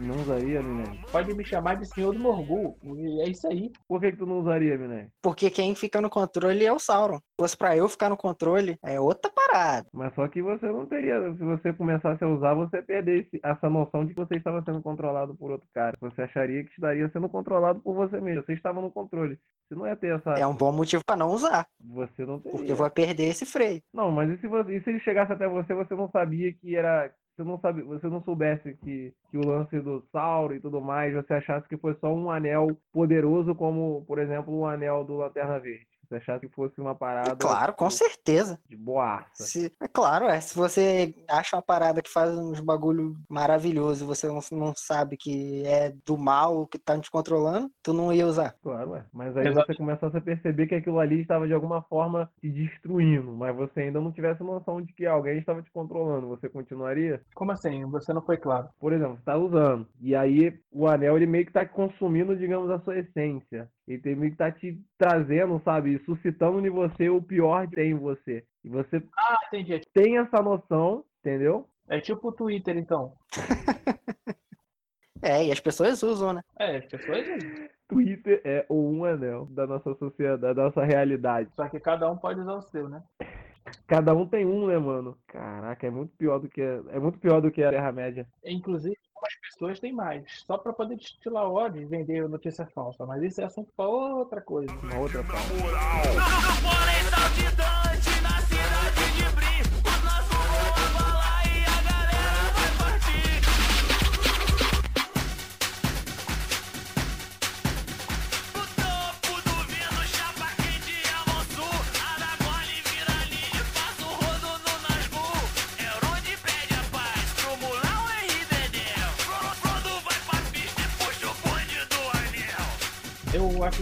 Não 0.00 0.16
usaria, 0.16 0.62
Miné? 0.62 0.84
Pode 1.10 1.34
me 1.34 1.44
chamar 1.44 1.76
de 1.76 1.86
senhor 1.86 2.12
do 2.12 2.18
Morgul. 2.18 2.76
E 2.82 3.22
é 3.22 3.28
isso 3.28 3.46
aí. 3.46 3.70
Por 3.88 4.00
que, 4.00 4.12
que 4.12 4.18
tu 4.18 4.26
não 4.26 4.40
usaria, 4.40 4.76
Miné? 4.76 5.08
Porque 5.22 5.50
quem 5.50 5.74
fica 5.74 6.00
no 6.00 6.10
controle 6.10 6.64
é 6.64 6.72
o 6.72 6.78
Sauron. 6.78 7.18
Se 7.18 7.22
fosse 7.40 7.56
pra 7.56 7.76
eu 7.76 7.88
ficar 7.88 8.08
no 8.10 8.16
controle, 8.16 8.76
é 8.84 8.98
outra 8.98 9.30
parada. 9.30 9.88
Mas 9.92 10.14
só 10.14 10.26
que 10.28 10.42
você 10.42 10.66
não 10.66 10.86
teria. 10.86 11.20
Se 11.34 11.44
você 11.44 11.72
começasse 11.72 12.22
a 12.24 12.28
usar, 12.28 12.54
você 12.54 12.82
perdesse 12.82 13.40
essa 13.42 13.70
noção 13.70 14.04
de 14.04 14.14
que 14.14 14.20
você 14.20 14.36
estava 14.36 14.62
sendo 14.62 14.82
controlado 14.82 15.34
por 15.34 15.50
outro 15.50 15.68
cara. 15.72 15.96
Você 16.00 16.22
acharia 16.22 16.64
que 16.64 16.70
estaria 16.70 17.08
sendo 17.10 17.28
controlado 17.28 17.80
por 17.80 17.94
você 17.94 18.20
mesmo. 18.20 18.42
Você 18.44 18.52
estava 18.52 18.80
no 18.80 18.90
controle. 18.90 19.38
Você 19.68 19.74
não 19.74 19.86
ia 19.86 19.96
ter 19.96 20.14
essa. 20.16 20.32
É 20.32 20.46
um 20.46 20.56
bom 20.56 20.72
motivo 20.72 21.04
pra 21.04 21.16
não 21.16 21.28
usar. 21.28 21.66
Você 21.80 22.24
não 22.24 22.38
teria. 22.38 22.58
Porque 22.58 22.72
eu 22.72 22.76
vou 22.76 22.90
perder 22.90 23.28
esse 23.28 23.46
freio. 23.46 23.80
Não, 23.92 24.10
mas 24.10 24.30
e 24.30 24.38
se, 24.38 24.46
você, 24.46 24.76
e 24.76 24.82
se 24.82 24.90
ele 24.90 25.00
chegasse 25.00 25.32
até 25.32 25.48
você, 25.48 25.72
você 25.74 25.94
não 25.94 26.10
sabia 26.10 26.52
que 26.52 26.76
era. 26.76 27.10
Você 27.36 27.42
não, 27.42 27.58
sabe, 27.58 27.82
você 27.82 28.06
não 28.08 28.22
soubesse 28.22 28.74
que, 28.76 29.12
que 29.30 29.36
o 29.36 29.44
lance 29.44 29.80
do 29.80 30.04
Sauro 30.12 30.54
e 30.54 30.60
tudo 30.60 30.80
mais, 30.80 31.12
você 31.14 31.34
achasse 31.34 31.68
que 31.68 31.76
foi 31.76 31.94
só 31.94 32.14
um 32.14 32.30
anel 32.30 32.76
poderoso, 32.92 33.54
como, 33.56 34.04
por 34.06 34.20
exemplo, 34.20 34.54
o 34.54 34.66
anel 34.66 35.04
do 35.04 35.16
Lanterna 35.16 35.58
Verde. 35.58 35.93
Você 36.14 36.16
achasse 36.18 36.46
que 36.46 36.54
fosse 36.54 36.80
uma 36.80 36.94
parada 36.94 37.36
Claro, 37.36 37.72
com 37.74 37.90
certeza. 37.90 38.58
de 38.68 38.76
boaça. 38.76 39.44
Se, 39.44 39.72
é 39.80 39.88
claro, 39.88 40.26
é. 40.26 40.40
Se 40.40 40.54
você 40.54 41.14
acha 41.28 41.56
uma 41.56 41.62
parada 41.62 42.00
que 42.00 42.10
faz 42.10 42.36
uns 42.36 42.60
bagulho 42.60 43.16
maravilhoso 43.28 44.04
e 44.04 44.06
você 44.06 44.28
não, 44.28 44.40
não 44.52 44.72
sabe 44.76 45.16
que 45.16 45.64
é 45.66 45.92
do 46.04 46.16
mal 46.16 46.66
que 46.66 46.78
tá 46.78 46.98
te 46.98 47.10
controlando, 47.10 47.70
tu 47.82 47.92
não 47.92 48.12
ia 48.12 48.26
usar. 48.26 48.54
Claro, 48.62 48.92
ué. 48.92 49.04
Mas 49.12 49.36
aí 49.36 49.48
Exato. 49.48 49.66
você 49.66 49.74
começasse 49.74 50.16
a 50.16 50.20
perceber 50.20 50.66
que 50.66 50.74
aquilo 50.74 51.00
ali 51.00 51.20
estava 51.20 51.46
de 51.46 51.52
alguma 51.52 51.82
forma 51.82 52.30
te 52.40 52.48
destruindo, 52.48 53.32
mas 53.32 53.54
você 53.56 53.80
ainda 53.80 54.00
não 54.00 54.12
tivesse 54.12 54.42
noção 54.42 54.80
de 54.80 54.92
que 54.92 55.06
alguém 55.06 55.38
estava 55.38 55.62
te 55.62 55.70
controlando. 55.70 56.28
Você 56.28 56.48
continuaria? 56.48 57.20
Como 57.34 57.50
assim? 57.52 57.84
Você 57.86 58.12
não 58.12 58.22
foi 58.22 58.36
claro. 58.36 58.68
Por 58.78 58.92
exemplo, 58.92 59.14
você 59.14 59.20
está 59.20 59.36
usando. 59.36 59.86
E 60.00 60.14
aí 60.14 60.58
o 60.70 60.86
anel 60.86 61.16
ele 61.16 61.26
meio 61.26 61.44
que 61.44 61.50
está 61.50 61.66
consumindo, 61.66 62.36
digamos, 62.36 62.70
a 62.70 62.78
sua 62.80 62.98
essência. 62.98 63.68
Ele 63.86 63.98
tem 63.98 64.16
meio 64.16 64.32
que 64.32 64.38
tá 64.38 64.50
te 64.50 64.80
trazendo, 64.96 65.60
sabe? 65.64 65.98
Suscitando 66.04 66.66
em 66.66 66.70
você 66.70 67.08
o 67.10 67.20
pior 67.20 67.68
que 67.68 67.76
tem 67.76 67.90
em 67.90 67.98
você. 67.98 68.44
E 68.64 68.68
você 68.68 69.02
Ah, 69.16 69.38
entendi. 69.48 69.80
tem 69.92 70.18
essa 70.18 70.40
noção, 70.40 71.04
entendeu? 71.20 71.68
É 71.88 72.00
tipo 72.00 72.28
o 72.28 72.32
Twitter, 72.32 72.76
então. 72.76 73.14
É, 75.22 75.42
e 75.42 75.50
as 75.50 75.58
pessoas 75.58 76.02
usam, 76.02 76.34
né? 76.34 76.42
É, 76.58 76.76
as 76.76 76.84
pessoas 76.84 77.26
usam. 77.26 77.68
Twitter 77.88 78.42
é 78.44 78.66
o 78.68 78.90
um 78.90 79.04
anel 79.06 79.46
da 79.46 79.66
nossa 79.66 79.94
sociedade, 79.94 80.54
da 80.54 80.64
nossa 80.64 80.84
realidade. 80.84 81.48
Só 81.56 81.66
que 81.66 81.80
cada 81.80 82.10
um 82.10 82.16
pode 82.16 82.40
usar 82.40 82.52
o 82.54 82.62
seu, 82.62 82.90
né? 82.90 83.02
Cada 83.86 84.14
um 84.14 84.26
tem 84.26 84.44
um, 84.44 84.66
né, 84.66 84.78
mano? 84.78 85.16
Caraca, 85.26 85.86
é 85.86 85.90
muito 85.90 86.14
pior 86.16 86.38
do 86.38 86.48
que 86.48 86.60
é 86.60 86.98
muito 86.98 87.18
pior 87.18 87.40
do 87.40 87.50
que 87.50 87.62
a 87.62 87.70
Terra-média. 87.70 88.26
Inclusive, 88.44 88.96
algumas 89.14 89.34
pessoas 89.40 89.80
têm 89.80 89.92
mais. 89.92 90.24
Só 90.46 90.58
pra 90.58 90.72
poder 90.72 90.96
destilar 90.96 91.50
ódio 91.50 91.80
e 91.80 91.86
vender 91.86 92.28
notícia 92.28 92.66
falsa. 92.66 93.06
Mas 93.06 93.22
isso 93.22 93.40
é 93.40 93.44
assunto 93.44 93.72
pra 93.76 93.86
outra 93.86 94.40
coisa. 94.40 94.72
Uma 94.72 94.98
outra. 94.98 95.24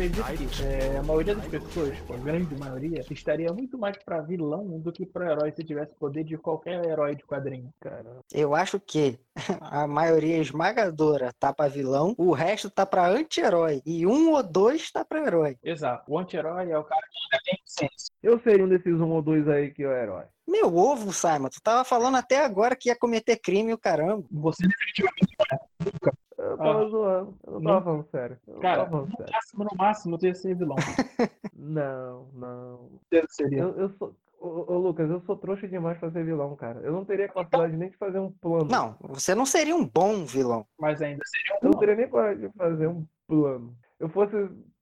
Acredito 0.03 0.49
que 0.57 0.63
é, 0.65 0.99
a 0.99 1.03
maioria 1.03 1.35
das 1.37 1.47
pessoas, 1.47 1.97
a 2.11 2.17
grande 2.17 2.55
maioria, 2.57 3.05
estaria 3.11 3.53
muito 3.53 3.79
mais 3.79 3.97
pra 3.99 4.21
vilão 4.21 4.81
do 4.81 4.93
que 4.93 5.07
pro 5.07 5.25
herói 5.25 5.53
se 5.53 5.63
tivesse 5.63 5.95
poder 5.95 6.25
de 6.25 6.37
qualquer 6.37 6.85
herói 6.85 7.15
de 7.15 7.25
quadrinho. 7.25 7.73
Caramba. 7.81 8.21
Eu 8.33 8.55
acho 8.55 8.81
que 8.81 9.19
a 9.61 9.87
maioria 9.87 10.39
esmagadora 10.39 11.33
tá 11.39 11.53
pra 11.53 11.69
vilão, 11.69 12.15
o 12.19 12.33
resto 12.33 12.69
tá 12.69 12.85
pra 12.85 13.09
anti-herói. 13.09 13.81
E 13.87 14.05
um 14.05 14.33
ou 14.33 14.43
dois 14.43 14.91
tá 14.91 15.05
pra 15.05 15.25
herói. 15.25 15.57
Exato. 15.63 16.11
O 16.11 16.19
anti-herói 16.19 16.71
é 16.71 16.79
o 16.79 16.85
cara 16.85 17.03
que 17.03 17.19
ainda 17.19 17.45
tem 17.45 17.59
senso. 17.65 18.11
Eu 18.23 18.41
seria 18.41 18.65
um 18.65 18.69
desses 18.69 19.01
um 19.01 19.11
ou 19.11 19.23
dois 19.23 19.49
aí 19.49 19.71
que 19.71 19.85
é 19.85 19.89
o 19.89 19.93
herói. 19.93 20.25
Meu 20.47 20.77
ovo, 20.77 21.13
Simon, 21.13 21.49
tu 21.49 21.63
tava 21.63 21.85
falando 21.85 22.17
até 22.17 22.45
agora 22.45 22.75
que 22.75 22.89
ia 22.89 22.97
cometer 22.97 23.37
crime 23.37 23.73
o 23.73 23.79
caramba. 23.79 24.25
Você 24.31 24.67
definitivamente 24.67 25.35
não 25.39 25.47
é. 25.57 26.22
Eu 26.53 26.59
tava 26.59 26.85
Ah. 26.85 26.89
zoando. 26.89 27.35
Eu 27.47 27.53
não 27.53 27.61
Não. 27.61 27.71
tava 27.73 27.85
falando 27.85 28.07
sério. 28.11 28.39
Eu 28.47 28.55
não 28.55 28.61
Cara, 28.61 28.87
falando 28.87 29.09
no 29.11 29.17
sério. 29.17 29.33
máximo, 29.33 29.65
no 29.65 29.71
máximo, 29.77 30.19
tu 30.19 30.27
ia 30.27 30.35
ser 30.35 30.55
vilão. 30.57 30.77
Não, 31.55 32.27
não. 32.35 32.91
Seria. 33.29 33.61
Eu, 33.63 33.71
eu 33.79 33.89
sou. 33.91 34.15
Ô, 34.41 34.73
ô, 34.73 34.79
Lucas, 34.79 35.09
eu 35.09 35.21
sou 35.21 35.37
trouxa 35.37 35.69
demais 35.69 35.97
pra 35.99 36.11
ser 36.11 36.25
vilão, 36.25 36.57
cara. 36.57 36.81
Eu 36.81 36.93
não 36.93 37.05
teria 37.05 37.29
capacidade 37.29 37.77
nem 37.77 37.91
de 37.91 37.97
fazer 37.97 38.19
um 38.19 38.33
plano. 38.33 38.67
Não, 38.69 38.97
você 39.01 39.35
não 39.35 39.47
seria 39.47 39.77
um 39.77 39.87
bom 39.87 40.25
vilão. 40.25 40.67
Mas 40.81 41.01
ainda 41.01 41.23
seria 41.25 41.55
um 41.55 41.59
Eu 41.67 41.71
não 41.71 41.79
teria 41.79 41.95
nem 41.95 42.09
coragem 42.09 42.49
de 42.49 42.57
fazer 42.57 42.89
um 42.89 43.07
plano. 43.29 43.75
Eu 44.01 44.09
fosse. 44.09 44.33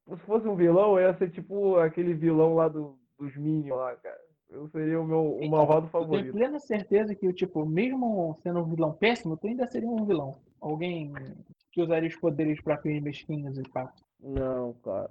Se 0.08 0.16
fosse 0.26 0.48
um 0.48 0.56
vilão, 0.56 0.98
eu 0.98 1.06
ia 1.08 1.14
ser 1.18 1.30
tipo 1.30 1.76
aquele 1.76 2.14
vilão 2.14 2.54
lá 2.54 2.66
do, 2.68 2.98
dos 3.18 3.36
Minions 3.36 3.76
lá, 3.76 3.94
cara. 3.96 4.18
Eu 4.48 4.66
seria 4.68 5.00
o 5.00 5.04
meu 5.06 5.34
o 5.34 5.36
Então, 5.36 5.50
malvado 5.50 5.86
Eu 5.86 5.90
tenho 5.90 6.02
favorito. 6.04 6.32
plena 6.32 6.58
certeza 6.58 7.14
que, 7.14 7.30
tipo, 7.32 7.64
mesmo 7.66 8.36
sendo 8.42 8.60
um 8.60 8.64
vilão 8.64 8.92
péssimo, 8.92 9.36
tu 9.36 9.46
ainda 9.46 9.66
seria 9.66 9.88
um 9.88 10.04
vilão. 10.06 10.34
Alguém 10.60 11.12
que 11.80 11.84
usaria 11.84 12.08
os 12.08 12.16
poderes 12.16 12.60
pra 12.60 12.76
fins 12.78 13.02
mesquinhos 13.02 13.56
e 13.58 13.62
pá. 13.70 13.90
Não, 14.20 14.74
cara. 14.84 15.10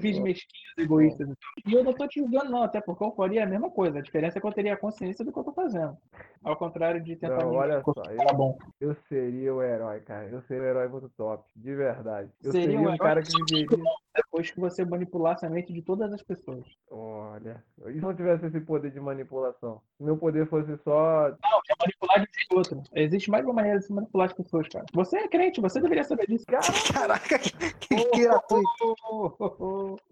Fins 0.00 0.18
mesquinhos, 0.18 0.78
egoístas. 0.78 1.28
e. 1.28 1.70
E 1.70 1.74
eu 1.74 1.84
não 1.84 1.92
tô 1.92 2.06
te 2.08 2.18
julgando, 2.18 2.50
não, 2.50 2.62
até 2.62 2.80
porque 2.80 3.04
eu 3.04 3.12
faria 3.12 3.44
a 3.44 3.46
mesma 3.46 3.70
coisa. 3.70 3.98
A 3.98 4.02
diferença 4.02 4.38
é 4.38 4.40
que 4.40 4.46
eu 4.46 4.52
teria 4.52 4.72
a 4.72 4.78
consciência 4.78 5.22
do 5.22 5.30
que 5.30 5.38
eu 5.38 5.44
tô 5.44 5.52
fazendo. 5.52 5.94
Ao 6.42 6.56
contrário 6.56 7.02
de 7.02 7.16
tentar 7.16 7.42
Não, 7.44 7.50
me 7.50 7.56
olha 7.56 7.82
só, 7.82 7.92
eu, 8.10 8.34
bom. 8.36 8.58
eu 8.80 8.94
seria 9.08 9.52
o 9.54 9.62
herói, 9.62 10.00
cara. 10.00 10.26
Eu 10.28 10.40
seria 10.42 10.62
o 10.62 10.66
herói 10.66 10.88
muito 10.88 11.10
top, 11.10 11.44
de 11.54 11.74
verdade. 11.74 12.30
Eu 12.42 12.52
Seria 12.52 12.66
seria, 12.66 12.78
um 12.80 12.82
herói 12.84 12.98
cara 12.98 13.22
que- 13.22 13.30
viveria. 13.44 13.84
Depois 14.16 14.50
que 14.50 14.60
você 14.60 14.84
manipulasse 14.84 15.44
a 15.44 15.50
mente 15.50 15.72
de 15.72 15.82
todas 15.82 16.12
as 16.12 16.22
pessoas. 16.22 16.64
Olha, 16.90 17.62
e 17.88 17.92
se 17.94 18.00
não 18.00 18.14
tivesse 18.14 18.46
esse 18.46 18.60
poder 18.60 18.90
de 18.92 19.00
manipulação? 19.00 19.82
Se 19.98 20.04
meu 20.04 20.16
poder 20.16 20.46
fosse 20.48 20.76
só. 20.78 21.28
Não, 21.30 21.58
é 21.68 21.74
manipular 22.06 22.26
de 22.48 22.54
um 22.54 22.56
outro. 22.56 22.82
Existe 22.94 23.30
mais 23.30 23.44
uma 23.44 23.54
maneira 23.54 23.78
de 23.78 23.86
se 23.86 23.92
manipular 23.92 24.26
as 24.26 24.32
pessoas, 24.32 24.68
cara. 24.68 24.84
Você 24.92 25.16
é 25.18 25.28
crente, 25.28 25.60
você 25.60 25.80
deveria 25.80 26.04
saber 26.04 26.26
disso. 26.26 26.44
Caraca, 26.92 27.38
que, 27.38 27.50
que, 27.50 27.96
que 27.96 28.20
gratuito. 28.20 28.96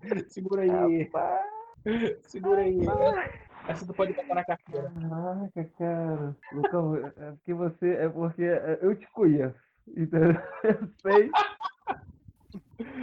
Segura 0.28 0.62
aí, 0.62 1.02
Rapaz, 1.04 1.40
segura 2.22 2.60
aí. 2.60 2.78
Essa 3.68 3.86
tu 3.86 3.94
pode 3.94 4.12
botar 4.12 4.34
na 4.34 4.44
carteira. 4.44 4.92
Caraca, 5.00 5.64
cara. 5.78 6.36
Lucão, 6.52 6.96
é 6.96 7.30
porque 7.32 7.54
você. 7.54 7.90
É 7.94 8.08
porque 8.08 8.42
é, 8.42 8.78
eu 8.82 8.94
te 8.94 9.06
conheço. 9.12 9.54
Entendeu? 9.88 10.40
Eu 10.62 10.88
sei. 11.02 11.30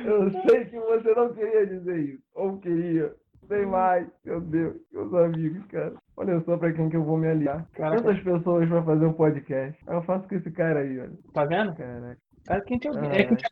Eu 0.06 0.32
sei 0.32 0.66
que 0.66 0.80
você 0.80 1.14
não 1.14 1.34
queria 1.34 1.66
dizer 1.66 2.00
isso. 2.00 2.24
Ou 2.34 2.58
queria. 2.58 3.16
Tem 3.48 3.66
mais. 3.66 4.08
Meu 4.24 4.40
Deus, 4.42 4.76
meus 4.92 5.14
amigos, 5.14 5.66
cara. 5.68 5.96
Olha 6.20 6.38
só 6.42 6.58
pra 6.58 6.74
quem 6.74 6.90
que 6.90 6.98
eu 6.98 7.04
vou 7.06 7.18
me 7.18 7.30
aliar. 7.30 7.66
Caraca. 7.72 8.04
Quantas 8.04 8.22
pessoas 8.22 8.68
pra 8.68 8.84
fazer 8.84 9.06
um 9.06 9.14
podcast? 9.14 9.82
Eu 9.88 10.02
faço 10.02 10.28
com 10.28 10.36
esse 10.36 10.52
cara 10.52 10.82
aí, 10.82 11.00
olha. 11.00 11.14
Tá 11.34 11.46
vendo? 11.46 11.74
Caraca. 11.74 12.18
É 12.50 12.60
quem 12.60 12.78
te 12.78 12.90
Ah, 12.90 12.92
odeia. 12.92 13.14
É, 13.14 13.24
quem 13.24 13.38
te 13.38 13.46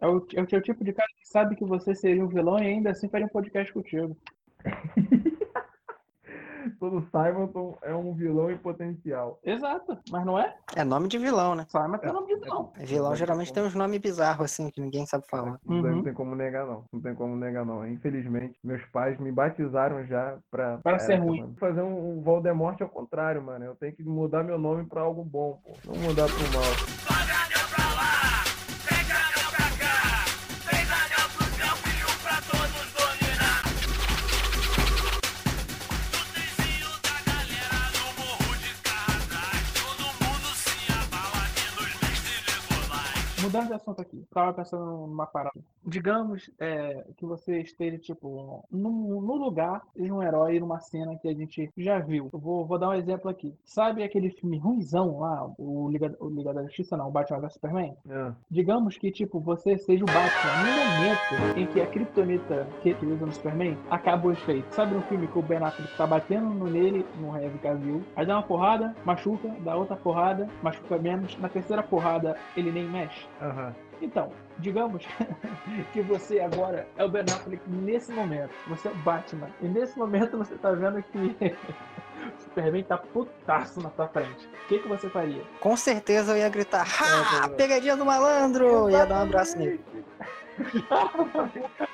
é, 0.00 0.08
o, 0.08 0.26
é 0.34 0.42
o 0.42 0.60
tipo 0.60 0.82
de 0.82 0.92
cara 0.92 1.08
que 1.16 1.28
sabe 1.28 1.54
que 1.54 1.64
você 1.64 1.94
seria 1.94 2.24
um 2.24 2.26
vilão 2.26 2.58
e 2.58 2.66
ainda 2.66 2.90
assim 2.90 3.08
faria 3.08 3.26
um 3.26 3.30
podcast 3.30 3.72
contigo. 3.72 4.16
Todo 6.78 7.06
Simonton 7.10 7.76
é 7.82 7.94
um 7.94 8.12
vilão 8.14 8.50
em 8.50 8.56
potencial. 8.58 9.38
Exato, 9.44 9.98
mas 10.10 10.24
não 10.24 10.38
é? 10.38 10.54
É 10.74 10.84
nome 10.84 11.08
de 11.08 11.18
vilão, 11.18 11.54
né? 11.54 11.66
Simon 11.70 11.98
tem 11.98 12.12
nome 12.12 12.26
de 12.34 12.40
vilão. 12.40 12.72
Vilão 12.76 13.16
geralmente 13.16 13.52
tem 13.52 13.62
uns 13.62 13.74
nomes 13.74 13.98
bizarros, 14.00 14.44
assim, 14.46 14.70
que 14.70 14.80
ninguém 14.80 15.06
sabe 15.06 15.26
falar. 15.28 15.58
Daí 15.64 15.76
Uhum. 15.78 15.96
não 15.96 16.02
tem 16.02 16.12
como 16.14 16.34
negar, 16.34 16.66
não. 16.66 16.84
Não 16.92 17.00
tem 17.00 17.14
como 17.14 17.36
negar, 17.36 17.64
não. 17.64 17.86
Infelizmente, 17.86 18.58
meus 18.64 18.84
pais 18.86 19.18
me 19.18 19.30
batizaram 19.32 20.04
já 20.06 20.36
pra. 20.50 20.78
Pra 20.78 20.98
ser 20.98 21.16
ruim. 21.16 21.40
mano. 21.40 21.54
Fazer 21.58 21.82
um, 21.82 22.20
Voldemort 22.22 22.80
ao 22.80 22.88
contrário, 22.88 23.42
mano. 23.42 23.64
Eu 23.64 23.74
tenho 23.76 23.94
que 23.94 24.02
mudar 24.02 24.42
meu 24.42 24.58
nome 24.58 24.84
pra 24.84 25.02
algo 25.02 25.24
bom, 25.24 25.58
pô. 25.64 25.72
Não 25.86 25.94
mudar 26.00 26.26
pro 26.26 26.52
mal. 26.52 26.64
Joga 26.64 27.59
Mudando 43.60 43.68
de 43.68 43.74
assunto 43.74 44.00
aqui, 44.00 44.24
tava 44.32 44.52
pensando 44.52 44.84
numa 44.84 45.26
parada. 45.26 45.60
Digamos 45.84 46.50
é, 46.58 47.04
que 47.16 47.26
você 47.26 47.60
esteja, 47.60 47.98
tipo, 47.98 48.64
num 48.70 49.18
lugar 49.20 49.82
de 49.96 50.10
um 50.10 50.22
herói 50.22 50.60
numa 50.60 50.80
cena 50.80 51.16
que 51.16 51.28
a 51.28 51.34
gente 51.34 51.70
já 51.76 51.98
viu. 51.98 52.28
Eu 52.32 52.38
vou, 52.38 52.66
vou 52.66 52.78
dar 52.78 52.88
um 52.88 52.94
exemplo 52.94 53.30
aqui. 53.30 53.54
Sabe 53.64 54.02
aquele 54.02 54.30
filme 54.30 54.58
ruimzão 54.58 55.20
lá, 55.20 55.50
o 55.58 55.88
Liga, 55.90 56.14
o 56.20 56.28
Liga 56.28 56.52
da 56.52 56.62
Justiça, 56.62 56.96
não, 56.96 57.08
o 57.08 57.10
Batman 57.10 57.40
vs 57.40 57.52
Superman? 57.54 57.96
Ah, 58.08 58.32
Digamos 58.50 58.96
que, 58.96 59.10
tipo, 59.10 59.40
você 59.40 59.78
seja 59.78 60.04
o 60.04 60.06
Batman 60.06 60.56
no 60.56 60.72
momento 60.86 61.58
em 61.58 61.66
que 61.66 61.80
a 61.80 61.86
Kryptonita 61.86 62.66
que 62.82 62.90
ele 62.90 63.12
usa 63.12 63.26
no 63.26 63.32
Superman 63.32 63.76
acaba 63.90 64.28
o 64.28 64.32
efeito. 64.32 64.72
Sabe 64.74 64.94
no 64.94 65.02
filme 65.02 65.26
que 65.28 65.38
o 65.38 65.42
Ben 65.42 65.58
Affleck 65.58 65.96
tá 65.96 66.06
batendo 66.06 66.48
no 66.50 66.66
nele, 66.66 67.04
no 67.18 67.36
Henry 67.36 67.58
Cavill, 67.58 68.02
aí 68.16 68.26
dá 68.26 68.36
uma 68.36 68.42
porrada, 68.42 68.94
machuca, 69.04 69.48
dá 69.60 69.76
outra 69.76 69.96
porrada, 69.96 70.48
machuca 70.62 70.98
menos, 70.98 71.36
na 71.38 71.48
terceira 71.48 71.82
porrada 71.82 72.36
ele 72.56 72.70
nem 72.70 72.88
mexe? 72.88 73.26
Aham. 73.50 73.74
Então, 74.00 74.32
digamos 74.58 75.04
que 75.92 76.00
você 76.00 76.40
agora 76.40 76.86
é 76.96 77.04
o 77.04 77.08
Ben 77.08 77.22
Affleck 77.22 77.62
nesse 77.68 78.12
momento. 78.12 78.50
Você 78.68 78.88
é 78.88 78.90
o 78.90 78.94
Batman. 78.96 79.48
E 79.60 79.66
nesse 79.66 79.98
momento 79.98 80.38
você 80.38 80.54
tá 80.56 80.70
vendo 80.72 81.02
que 81.02 81.18
o 81.48 82.40
Superman 82.42 82.82
tá 82.84 82.96
putaço 82.96 83.80
na 83.80 83.90
tua 83.90 84.08
frente. 84.08 84.46
O 84.46 84.68
que, 84.68 84.78
que 84.78 84.88
você 84.88 85.10
faria? 85.10 85.42
Com 85.60 85.76
certeza 85.76 86.32
eu 86.32 86.38
ia 86.38 86.48
gritar, 86.48 86.86
É, 86.86 87.04
ha! 87.04 87.46
é. 87.46 87.48
Pegadinha 87.56 87.96
do 87.96 88.06
malandro! 88.06 88.88
Ia 88.88 89.04
dar 89.04 89.18
um 89.18 89.22
abraço 89.22 89.58
nele. 89.58 89.84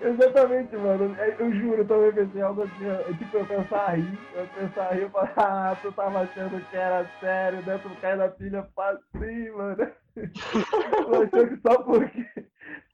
Exatamente, 0.00 0.76
mano. 0.76 1.14
É, 1.18 1.36
Eu 1.38 1.52
juro, 1.52 1.82
eu 1.82 1.86
também 1.86 2.12
pensei 2.12 2.42
algo 2.42 2.62
assim. 2.62 2.84
Eu, 2.84 3.14
tipo, 3.16 3.36
eu 3.36 3.46
pensar 3.46 3.90
a 3.90 3.92
rir, 3.92 4.18
eu 4.34 4.46
pensar 4.48 4.88
a 4.88 4.94
rir, 4.94 5.02
eu 5.02 5.10
falar, 5.10 5.32
ah, 5.36 5.76
tu 5.82 5.92
tava 5.92 6.20
achando 6.20 6.60
que 6.66 6.76
era 6.76 7.08
sério, 7.20 7.62
né? 7.62 7.78
Tu 7.78 7.90
cai 8.00 8.16
na 8.16 8.28
pilha 8.28 8.66
facinho, 8.74 9.58
mano. 9.58 9.76
Tu 10.16 11.14
achou 11.14 11.46
que 11.48 11.56
só 11.60 11.82
porque. 11.82 12.26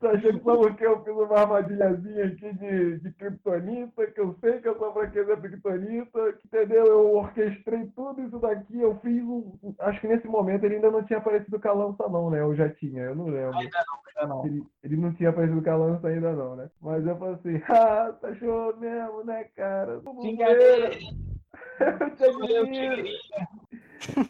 Tu 0.02 0.08
achou 0.08 0.74
que 0.74 0.84
eu 0.84 1.00
fiz 1.04 1.14
uma 1.14 1.38
armadilhazinha 1.38 2.24
aqui 2.24 2.52
de, 2.54 2.98
de 2.98 3.12
Kryptonita, 3.12 4.04
que 4.08 4.20
eu 4.20 4.34
sei 4.40 4.60
que 4.60 4.66
eu 4.66 4.76
sou 4.76 4.92
fraqueza 4.92 5.36
Kryptonita, 5.36 6.32
que, 6.32 6.46
entendeu? 6.48 6.86
Eu 6.86 7.14
orquestrei 7.18 7.86
tudo 7.94 8.20
isso 8.20 8.36
daqui, 8.40 8.80
eu 8.80 8.98
fiz 8.98 9.22
um. 9.22 9.52
Acho 9.78 10.00
que 10.00 10.08
nesse 10.08 10.26
momento 10.26 10.64
ele 10.64 10.74
ainda 10.74 10.90
não 10.90 11.04
tinha 11.04 11.20
aparecido 11.20 11.60
com 11.60 11.68
a 11.68 11.72
lança, 11.72 12.08
não, 12.08 12.30
né? 12.30 12.40
Eu 12.40 12.52
já 12.56 12.68
tinha, 12.68 13.00
eu 13.00 13.14
não 13.14 13.26
lembro. 13.26 13.56
Ainda 13.56 14.26
não. 14.26 14.44
Ele, 14.44 14.64
ele 14.82 14.96
não 14.96 15.14
tinha 15.14 15.30
aparecido 15.30 15.62
com 15.62 15.70
a 15.70 15.76
lança 15.76 16.08
ainda 16.08 16.32
não, 16.32 16.56
né? 16.56 16.68
Mas 16.80 17.06
eu 17.06 17.16
falei 17.16 17.34
assim, 17.34 17.62
ah, 17.70 18.12
tá 18.20 18.34
show 18.34 18.76
mesmo, 18.78 19.22
né, 19.22 19.44
cara? 19.54 20.00
Vamos 20.00 20.24
Te 20.24 20.30
enganei. 20.32 20.98
Eu 21.78 22.10
te 22.16 22.52
Eu 22.52 22.66
te. 22.66 23.18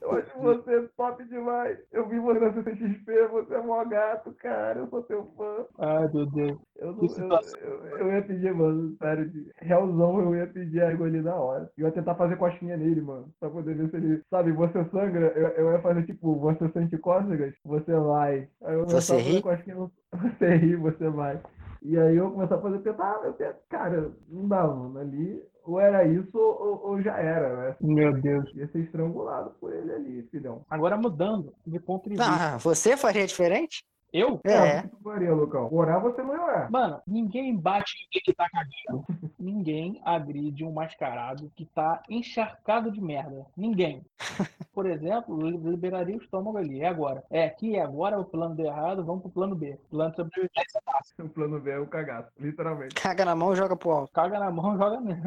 Eu 0.01 0.13
acho 0.13 0.39
você 0.39 0.75
é 0.77 0.89
top 0.97 1.25
demais. 1.25 1.79
Eu 1.93 2.09
vi 2.09 2.19
você 2.19 2.41
na 2.41 2.53
CCXP, 2.53 3.29
você 3.29 3.55
é 3.55 3.63
mó 3.63 3.85
gato, 3.85 4.33
cara. 4.35 4.81
Eu 4.81 4.89
sou 4.89 5.03
teu 5.05 5.25
fã. 5.37 5.65
Ai, 5.79 6.09
meu 6.13 6.27
Deus. 6.27 6.59
Eu, 6.77 6.93
não, 6.93 7.05
eu, 7.05 7.87
eu, 7.87 7.99
eu 7.99 8.13
ia 8.13 8.23
pedir, 8.23 8.53
mano, 8.55 8.97
sério, 8.97 9.31
de 9.31 9.51
realzão, 9.59 10.21
eu 10.21 10.35
ia 10.35 10.47
pedir 10.47 10.83
a 10.83 10.89
ali 10.89 11.21
na 11.23 11.35
hora. 11.37 11.71
Eu 11.79 11.87
ia 11.87 11.93
tentar 11.93 12.15
fazer 12.17 12.37
costinha 12.37 12.77
nele, 12.77 13.01
mano, 13.01 13.33
pra 13.39 13.49
poder 13.51 13.75
ver 13.77 13.91
se 13.91 13.97
ele, 13.97 14.23
sabe, 14.29 14.53
você 14.53 14.85
sangra, 14.87 15.33
eu, 15.37 15.49
eu 15.49 15.73
ia 15.73 15.81
fazer 15.81 16.05
tipo, 16.05 16.35
você 16.41 16.69
sente 16.71 16.99
cócegas, 16.99 17.55
você 17.65 17.95
vai. 17.95 18.49
Aí 18.63 18.75
eu 18.75 18.85
Você 18.87 19.17
ri? 19.17 19.43
cosquinha 19.43 19.77
no- 19.77 19.93
Você 20.13 20.57
ri, 20.57 20.77
você 20.77 21.09
vai. 21.09 21.41
E 21.83 21.99
aí 21.99 22.17
eu 22.17 22.31
começar 22.31 22.57
a 22.57 22.61
fazer 22.61 22.79
tentar, 22.81 23.21
eu 23.25 23.35
cara, 23.69 24.13
não 24.29 24.49
dá, 24.49 24.67
mano, 24.67 24.99
ali, 24.99 25.43
ou 25.65 25.81
era 25.81 26.07
isso 26.07 26.37
ou, 26.37 26.81
ou 26.85 27.03
já 27.03 27.17
era, 27.19 27.57
né? 27.57 27.77
Meu 27.81 28.13
Deus. 28.13 28.51
Ia 28.55 28.69
ser 28.69 28.81
estrangulado 28.81 29.51
por 29.61 29.73
ele 29.73 29.93
ali, 29.93 30.23
filhão. 30.31 30.65
Agora 30.69 30.97
mudando 30.97 31.55
de 31.67 31.79
ponto 31.79 32.09
de 32.09 32.17
vista. 32.17 32.25
Ah, 32.27 32.57
você 32.59 32.97
faria 32.97 33.27
diferente? 33.27 33.85
Eu? 34.13 34.41
É. 34.45 34.81
O 34.81 34.83
que 34.83 34.89
tu 34.89 34.97
faria, 35.03 35.33
Lucão? 35.35 35.69
Orar 35.73 36.01
você 36.01 36.23
não 36.23 36.35
orar. 36.35 36.71
Mano, 36.71 37.01
ninguém 37.07 37.57
bate 37.57 37.95
em 37.97 38.05
ninguém 38.05 38.23
que 38.25 38.33
tá 38.35 38.47
cagando. 38.51 39.05
ninguém 39.39 40.01
agride 40.05 40.65
um 40.65 40.73
mascarado 40.73 41.51
que 41.57 41.65
tá 41.65 42.03
encharcado 42.11 42.91
de 42.91 43.01
merda. 43.01 43.47
Ninguém. 43.57 44.05
Por 44.75 44.87
exemplo, 44.87 45.41
li- 45.41 45.57
liberaria 45.57 46.17
o 46.17 46.21
estômago 46.23 46.57
ali. 46.59 46.81
É 46.81 46.89
agora. 46.89 47.23
É 47.31 47.45
aqui, 47.45 47.77
é 47.77 47.83
agora 47.83 48.19
o 48.19 48.25
plano 48.25 48.55
deu 48.55 48.67
errado, 48.67 49.05
vamos 49.05 49.23
pro 49.23 49.31
plano 49.31 49.55
B. 49.55 49.79
Plano 49.91 50.15
sobrevivência 50.15 50.81
fácil. 50.85 51.25
O 51.25 51.29
plano 51.29 51.61
B 51.61 51.71
é 51.71 51.79
o 51.79 51.87
cagaço, 51.87 52.31
literalmente. 52.39 52.95
Caga 52.95 53.25
na 53.25 53.35
mão 53.35 53.53
e 53.53 53.57
joga 53.57 53.77
pro 53.77 53.91
alto. 53.91 54.13
Caga 54.13 54.39
na 54.39 54.51
mão, 54.51 54.77
joga 54.79 55.01
nele. 55.01 55.21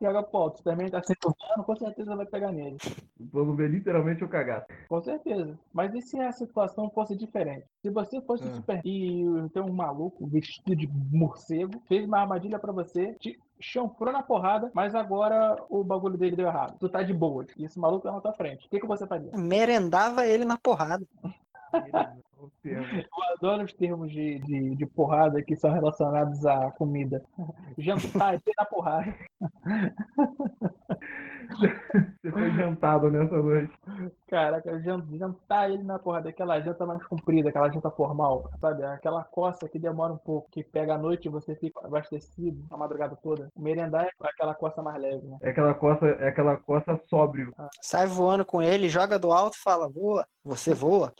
joga 0.00 0.22
pro 0.22 0.38
alto. 0.38 0.58
Se 0.58 0.64
também 0.64 0.88
tá 0.90 1.02
se 1.02 1.14
turmando, 1.16 1.64
com 1.64 1.76
certeza 1.76 2.16
vai 2.16 2.26
pegar 2.26 2.52
nele. 2.52 2.76
O 3.20 3.26
plano 3.26 3.54
B 3.54 3.64
é 3.64 3.68
literalmente 3.68 4.24
o 4.24 4.28
cagaço. 4.28 4.66
Com 4.88 5.00
certeza. 5.00 5.58
Mas 5.72 5.94
e 5.94 6.00
se 6.02 6.20
a 6.20 6.32
situação 6.32 6.90
fosse 6.90 7.16
diferente? 7.16 7.66
Se 7.80 7.90
você 7.90 8.11
fosse 8.20 8.44
Ah. 8.44 8.54
super 8.54 8.80
e 8.84 9.24
tem 9.52 9.62
um 9.62 9.72
maluco 9.72 10.26
vestido 10.26 10.76
de 10.76 10.88
morcego, 11.10 11.80
fez 11.88 12.04
uma 12.06 12.20
armadilha 12.20 12.58
pra 12.58 12.72
você, 12.72 13.14
te 13.14 13.38
chanfrou 13.58 14.12
na 14.12 14.22
porrada, 14.22 14.70
mas 14.74 14.94
agora 14.94 15.56
o 15.70 15.82
bagulho 15.84 16.18
dele 16.18 16.36
deu 16.36 16.46
errado. 16.46 16.76
Tu 16.78 16.88
tá 16.88 17.02
de 17.02 17.14
boa. 17.14 17.46
E 17.56 17.64
esse 17.64 17.78
maluco 17.78 18.04
tá 18.04 18.12
na 18.12 18.20
tua 18.20 18.32
frente. 18.32 18.66
O 18.66 18.70
que, 18.70 18.80
que 18.80 18.86
você 18.86 19.06
faria? 19.06 19.30
Merendava 19.36 20.26
ele 20.26 20.44
na 20.44 20.58
porrada. 20.58 21.06
Eu 22.64 22.82
adoro 23.36 23.64
os 23.64 23.72
termos 23.72 24.10
de, 24.10 24.40
de, 24.40 24.74
de 24.74 24.86
porrada 24.86 25.42
que 25.42 25.54
são 25.56 25.72
relacionados 25.72 26.44
à 26.44 26.70
comida. 26.72 27.24
Jantar 27.78 28.34
e 28.34 28.52
na 28.58 28.64
porrada. 28.64 29.14
Você 32.22 32.30
foi 32.30 32.50
jantado 32.52 33.10
nessa 33.10 33.36
noite. 33.36 33.72
Caraca, 34.28 34.80
jan- 34.80 35.04
jantar 35.12 35.70
ele 35.70 35.82
na 35.82 35.98
porrada, 35.98 36.28
aquela 36.28 36.60
janta 36.60 36.86
mais 36.86 37.04
comprida, 37.06 37.48
aquela 37.48 37.70
janta 37.70 37.90
formal, 37.90 38.50
sabe? 38.60 38.84
Aquela 38.84 39.24
coça 39.24 39.68
que 39.68 39.78
demora 39.78 40.12
um 40.12 40.18
pouco, 40.18 40.50
que 40.50 40.62
pega 40.62 40.94
à 40.94 40.98
noite 40.98 41.26
e 41.26 41.30
você 41.30 41.54
fica 41.56 41.80
abastecido 41.84 42.64
a 42.70 42.76
madrugada 42.76 43.16
toda. 43.22 43.48
Merendar 43.58 44.06
é 44.06 44.10
aquela 44.22 44.54
coça 44.54 44.82
mais 44.82 45.00
leve, 45.00 45.26
né? 45.26 45.38
É 45.42 45.50
aquela 45.50 45.74
coça, 45.74 46.06
é 46.06 46.28
aquela 46.28 46.56
coça 46.56 47.00
sóbrio. 47.08 47.52
Sai 47.80 48.06
voando 48.06 48.44
com 48.44 48.62
ele, 48.62 48.88
joga 48.88 49.18
do 49.18 49.32
alto 49.32 49.56
e 49.56 49.62
fala, 49.62 49.88
voa. 49.88 50.26
Você 50.44 50.74
voa? 50.74 51.12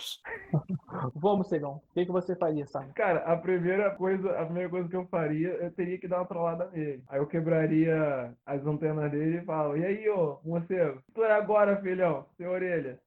Vamos, 1.15 1.49
Cegão. 1.49 1.75
O 1.75 1.95
que, 1.95 2.07
que 2.07 2.13
você 2.13 2.35
faria, 2.37 2.67
sabe? 2.67 2.93
Cara, 2.95 3.21
a 3.21 3.37
primeira 3.37 3.91
coisa, 3.95 4.31
a 4.39 4.45
primeira 4.45 4.69
coisa 4.69 4.89
que 4.89 4.97
eu 4.97 5.07
faria, 5.07 5.49
eu 5.49 5.71
teria 5.71 5.99
que 5.99 6.09
dar 6.09 6.19
uma 6.19 6.27
trollada 6.27 6.69
nele. 6.73 7.03
Aí 7.09 7.19
eu 7.19 7.27
quebraria 7.27 8.33
as 8.45 8.67
antenas 8.67 9.11
dele 9.11 9.39
e 9.39 9.45
falo, 9.45 9.77
e 9.77 9.85
aí, 9.85 10.09
ô, 10.13 10.39
morcego, 10.45 11.01
é 11.19 11.33
agora, 11.33 11.77
filhão, 11.81 12.27
sem 12.37 12.47
orelha. 12.47 12.99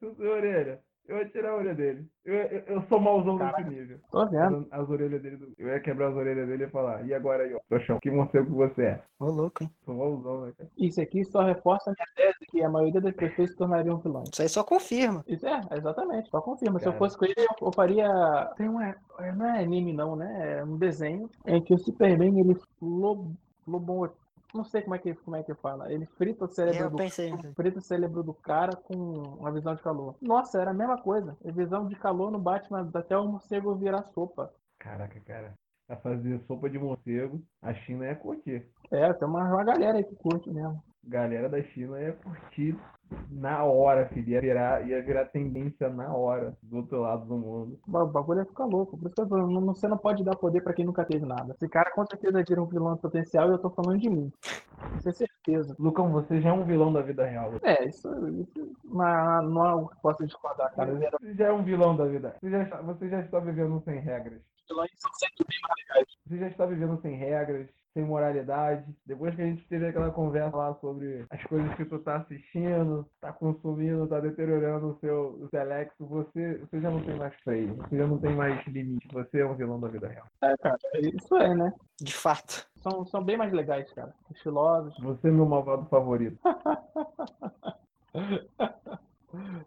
Sem 0.00 0.26
orelha. 0.28 0.80
Eu 1.06 1.18
ia 1.18 1.28
tirar 1.28 1.50
a 1.50 1.56
orelha 1.56 1.74
dele. 1.74 2.06
Eu, 2.24 2.34
eu, 2.34 2.60
eu 2.66 2.82
sou 2.88 2.98
mauzão 2.98 3.36
Caraca. 3.36 3.62
desse 3.62 3.78
nível. 3.78 3.98
Tô 4.10 4.26
vendo. 4.26 4.66
As, 4.70 4.80
as 4.80 4.88
orelhas 4.88 5.20
dele. 5.20 5.36
do- 5.36 5.52
Eu 5.58 5.68
ia 5.68 5.78
quebrar 5.80 6.08
as 6.08 6.14
orelhas 6.16 6.48
dele 6.48 6.64
e 6.64 6.70
falar, 6.70 7.06
e 7.06 7.12
agora 7.12 7.42
aí, 7.44 7.52
ó, 7.54 7.60
trouxão, 7.68 7.98
que 8.00 8.10
morcego 8.10 8.46
que 8.46 8.52
você 8.52 8.82
é? 8.84 9.02
Ô, 9.20 9.26
louco, 9.26 9.62
hein? 9.62 9.70
Sou 9.84 9.94
mauzão, 9.94 10.46
né, 10.46 10.52
cara? 10.56 10.70
Isso 10.78 11.02
aqui 11.02 11.22
só 11.26 11.42
reforça 11.42 11.90
a 11.90 11.92
minha 11.92 12.06
tese 12.16 12.46
que 12.50 12.62
a 12.62 12.70
maioria 12.70 13.02
das 13.02 13.14
pessoas 13.14 13.50
se 13.50 13.56
tornariam 13.56 13.98
vilões. 13.98 14.30
Isso 14.32 14.40
aí 14.40 14.48
só 14.48 14.64
confirma. 14.64 15.22
Isso 15.28 15.46
é, 15.46 15.60
exatamente, 15.72 16.30
só 16.30 16.40
confirma. 16.40 16.78
Se 16.80 16.86
eu 16.86 16.92
Cara. 16.92 16.98
fosse 17.04 17.18
com 17.18 17.26
ele, 17.26 17.34
eu, 17.36 17.66
eu 17.66 17.72
faria. 17.72 18.08
Tem 18.56 18.66
um. 18.70 18.78
Não 19.36 19.46
é 19.46 19.62
anime, 19.62 19.92
não, 19.92 20.16
né? 20.16 20.58
É 20.60 20.64
um 20.64 20.78
desenho 20.78 21.28
em 21.46 21.62
que 21.62 21.74
o 21.74 21.78
Superman 21.78 22.40
ele 22.40 22.56
lobo, 22.80 23.36
lobo, 23.68 24.08
não 24.54 24.64
sei 24.64 24.82
como 24.82 24.94
é 24.94 24.98
que 24.98 25.14
como 25.14 25.36
é 25.36 25.42
que 25.42 25.54
fala. 25.54 25.92
Ele 25.92 26.06
frita 26.06 26.44
o 26.44 26.48
cérebro 26.48 26.84
Eu 26.84 26.90
do 26.90 26.96
pensei 26.96 27.32
frita 27.54 27.78
o 27.78 27.82
cérebro 27.82 28.22
do 28.22 28.32
cara 28.32 28.76
com 28.76 28.94
uma 28.94 29.52
visão 29.52 29.74
de 29.74 29.82
calor. 29.82 30.16
Nossa, 30.20 30.60
era 30.60 30.70
a 30.70 30.74
mesma 30.74 31.00
coisa. 31.00 31.36
A 31.44 31.50
visão 31.50 31.86
de 31.86 31.96
calor 31.96 32.30
no 32.30 32.38
Batman 32.38 32.88
até 32.94 33.16
o 33.18 33.26
morcego 33.26 33.74
virar 33.74 34.04
sopa. 34.14 34.52
Caraca, 34.78 35.20
cara. 35.20 35.54
Pra 35.86 35.96
fazer 35.96 36.40
sopa 36.46 36.70
de 36.70 36.78
morcego, 36.78 37.42
a 37.60 37.74
China 37.74 38.06
ia 38.06 38.16
curtir. 38.16 38.66
É, 38.90 39.12
tem 39.12 39.28
uma, 39.28 39.44
uma 39.44 39.64
galera 39.64 39.98
aí 39.98 40.04
que 40.04 40.14
curte 40.16 40.50
mesmo. 40.50 40.82
Galera 41.06 41.48
da 41.48 41.62
China 41.62 42.00
ia 42.00 42.12
curtir 42.12 42.76
na 43.30 43.62
hora, 43.64 44.08
filho. 44.08 44.30
Ia 44.30 44.40
virar, 44.40 44.88
ia 44.88 45.02
virar 45.02 45.26
tendência 45.26 45.88
na 45.88 46.12
hora 46.14 46.56
do 46.62 46.78
outro 46.78 47.00
lado 47.00 47.24
do 47.26 47.36
mundo. 47.36 47.78
O 47.86 47.90
ba- 47.90 48.06
bagulho 48.06 48.40
ia 48.40 48.46
ficar 48.46 48.64
louco. 48.64 48.96
Por 48.96 49.06
isso 49.06 49.14
que 49.14 49.20
eu 49.20 49.24
tô 49.28 49.30
falando, 49.36 49.52
não- 49.60 49.74
você 49.74 49.86
não 49.88 49.98
pode 49.98 50.24
dar 50.24 50.36
poder 50.36 50.62
pra 50.62 50.72
quem 50.72 50.84
nunca 50.84 51.04
teve 51.04 51.24
nada. 51.26 51.52
Esse 51.54 51.68
cara 51.68 51.90
com 51.92 52.04
certeza 52.06 52.42
tira 52.42 52.62
um 52.62 52.66
vilão 52.66 52.96
potencial 52.96 53.48
e 53.48 53.52
eu 53.52 53.58
tô 53.58 53.70
falando 53.70 53.98
de 53.98 54.08
mim. 54.08 54.32
Isso 54.98 55.08
é 55.08 55.12
certeza. 55.12 55.76
Lucão, 55.78 56.10
você 56.10 56.40
já 56.40 56.48
é 56.50 56.52
um 56.52 56.64
vilão 56.64 56.92
da 56.92 57.00
vida 57.02 57.24
real. 57.24 57.52
É, 57.62 57.84
isso, 57.86 58.08
isso 58.40 58.76
não, 58.84 59.42
não 59.42 59.64
é 59.66 59.68
algo 59.70 59.88
que 59.90 60.00
posso 60.02 60.24
discordar, 60.26 60.74
cara. 60.74 60.94
Você 60.94 61.34
já 61.34 61.46
é 61.46 61.52
um 61.52 61.62
vilão 61.62 61.96
da 61.96 62.06
vida. 62.06 62.34
Você 62.40 62.50
já, 62.50 62.64
você 62.82 63.08
já 63.08 63.20
está 63.20 63.38
vivendo 63.40 63.80
sem 63.84 63.98
regras. 64.00 64.40
vilões 64.68 64.90
são 64.96 65.10
sempre 65.14 65.44
bem 65.48 65.58
mais 65.62 65.74
legais. 65.88 66.14
Você 66.26 66.38
já 66.38 66.48
está 66.48 66.66
vivendo 66.66 67.00
sem 67.00 67.14
regras, 67.16 67.68
sem 67.94 68.04
moralidade. 68.04 68.84
Depois 69.06 69.34
que 69.34 69.40
a 69.40 69.46
gente 69.46 69.66
teve 69.68 69.86
aquela 69.86 70.10
conversa 70.10 70.56
lá 70.56 70.74
sobre 70.74 71.24
as 71.30 71.42
coisas 71.44 71.72
que 71.76 71.84
tu 71.84 71.98
tá 72.00 72.16
assistindo, 72.16 73.06
tá 73.20 73.32
consumindo, 73.32 74.06
tá 74.06 74.20
deteriorando 74.20 74.88
o 74.88 74.98
seu 74.98 75.38
o 75.40 75.48
telexo, 75.48 76.04
você, 76.04 76.58
você 76.58 76.80
já 76.80 76.90
não 76.90 77.02
tem 77.02 77.16
mais 77.16 77.34
freio, 77.36 77.74
você 77.76 77.96
já 77.96 78.06
não 78.06 78.18
tem 78.18 78.34
mais 78.34 78.66
limite. 78.66 79.08
Você 79.12 79.40
é 79.40 79.46
um 79.46 79.54
vilão 79.54 79.80
da 79.80 79.88
vida 79.88 80.08
real. 80.08 80.26
É, 80.42 80.56
cara, 80.56 80.76
isso 81.00 81.36
é, 81.36 81.54
né? 81.54 81.72
De 82.00 82.12
fato. 82.12 82.66
São, 82.82 83.06
são 83.06 83.24
bem 83.24 83.36
mais 83.36 83.52
legais, 83.52 83.90
cara. 83.92 84.12
Estilosos. 84.34 84.94
Você 84.98 85.28
é 85.28 85.30
meu 85.30 85.46
malvado 85.46 85.86
favorito. 85.86 86.36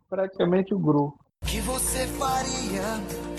Praticamente 0.09 0.73
o 0.73 0.79
Gru. 0.79 1.17
Que 1.49 1.61
você 1.61 2.05
faria? 2.07 2.81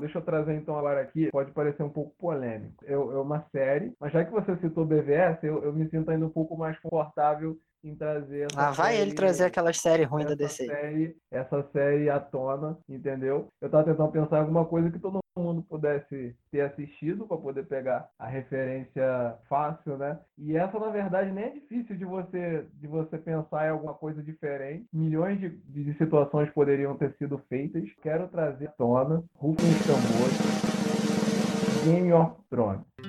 Deixa 0.01 0.19
eu 0.19 0.23
trazer 0.23 0.55
então 0.55 0.79
agora 0.79 1.01
aqui, 1.03 1.29
pode 1.31 1.51
parecer 1.53 1.83
um 1.83 1.89
pouco 1.91 2.15
polêmico. 2.19 2.85
Eu- 2.85 3.13
É 3.13 3.21
uma 3.21 3.45
série, 3.53 3.93
mas 4.01 4.13
já 4.13 4.25
que 4.25 4.31
você 4.33 4.57
citou 4.57 4.85
BVS, 4.85 5.39
eu, 5.45 5.63
eu 5.65 5.73
me 5.73 5.89
sinto 5.91 6.11
ainda 6.11 6.27
um 6.27 6.31
pouco 6.31 6.57
mais 6.57 6.79
confortável 6.81 7.57
em 7.85 7.95
trazer 7.95 8.47
essa 8.51 8.61
Lá 8.61 8.71
vai 8.73 8.95
ele 8.97 9.05
série- 9.07 9.15
trazer 9.15 9.45
aquelas 9.45 9.79
séries 9.79 10.09
ruins 10.09 10.27
da 10.27 10.35
DC. 10.35 10.67
série, 10.67 11.17
essa 11.31 11.63
série 11.73 12.11
à 12.11 12.19
tona, 12.19 12.77
entendeu? 12.89 13.49
Eu 13.61 13.71
tava 13.71 13.85
tentando 13.85 14.11
pensar 14.11 14.39
em 14.39 14.41
alguma 14.41 14.65
coisa 14.65 14.91
que 14.91 14.99
todo 14.99 15.19
mundo 15.39 15.63
pudesse 15.63 16.35
ter 16.51 16.63
assistido 16.63 17.27
para 17.27 17.37
poder 17.37 17.67
pegar 17.67 18.09
a 18.19 18.27
referência 18.27 19.35
fácil, 19.49 19.97
né? 19.97 20.19
E 20.37 20.57
essa, 20.57 20.79
na 20.79 20.89
verdade, 20.89 21.33
nem 21.33 21.45
é 21.45 21.51
difícil 21.51 21.97
de 21.97 22.05
você 22.05 22.67
de 22.75 22.87
você 22.87 23.19
pensar 23.19 23.67
em 23.67 23.71
alguma 23.71 23.95
coisa 23.95 24.23
diferente. 24.23 24.87
Milhões 24.93 25.39
de, 25.41 25.51
de 25.51 25.95
situações 25.95 26.51
poderiam 26.51 26.97
ter 26.97 27.13
sido 27.17 27.39
feitas. 27.49 27.85
Quero 28.03 28.29
trazer 28.29 28.69
à 28.69 28.73
tona, 28.73 29.23
rufem 29.35 29.69
os 29.69 29.87
tambores, 29.87 30.39
Game 31.85 32.13
of 32.13 32.37
Thrones. 32.51 33.08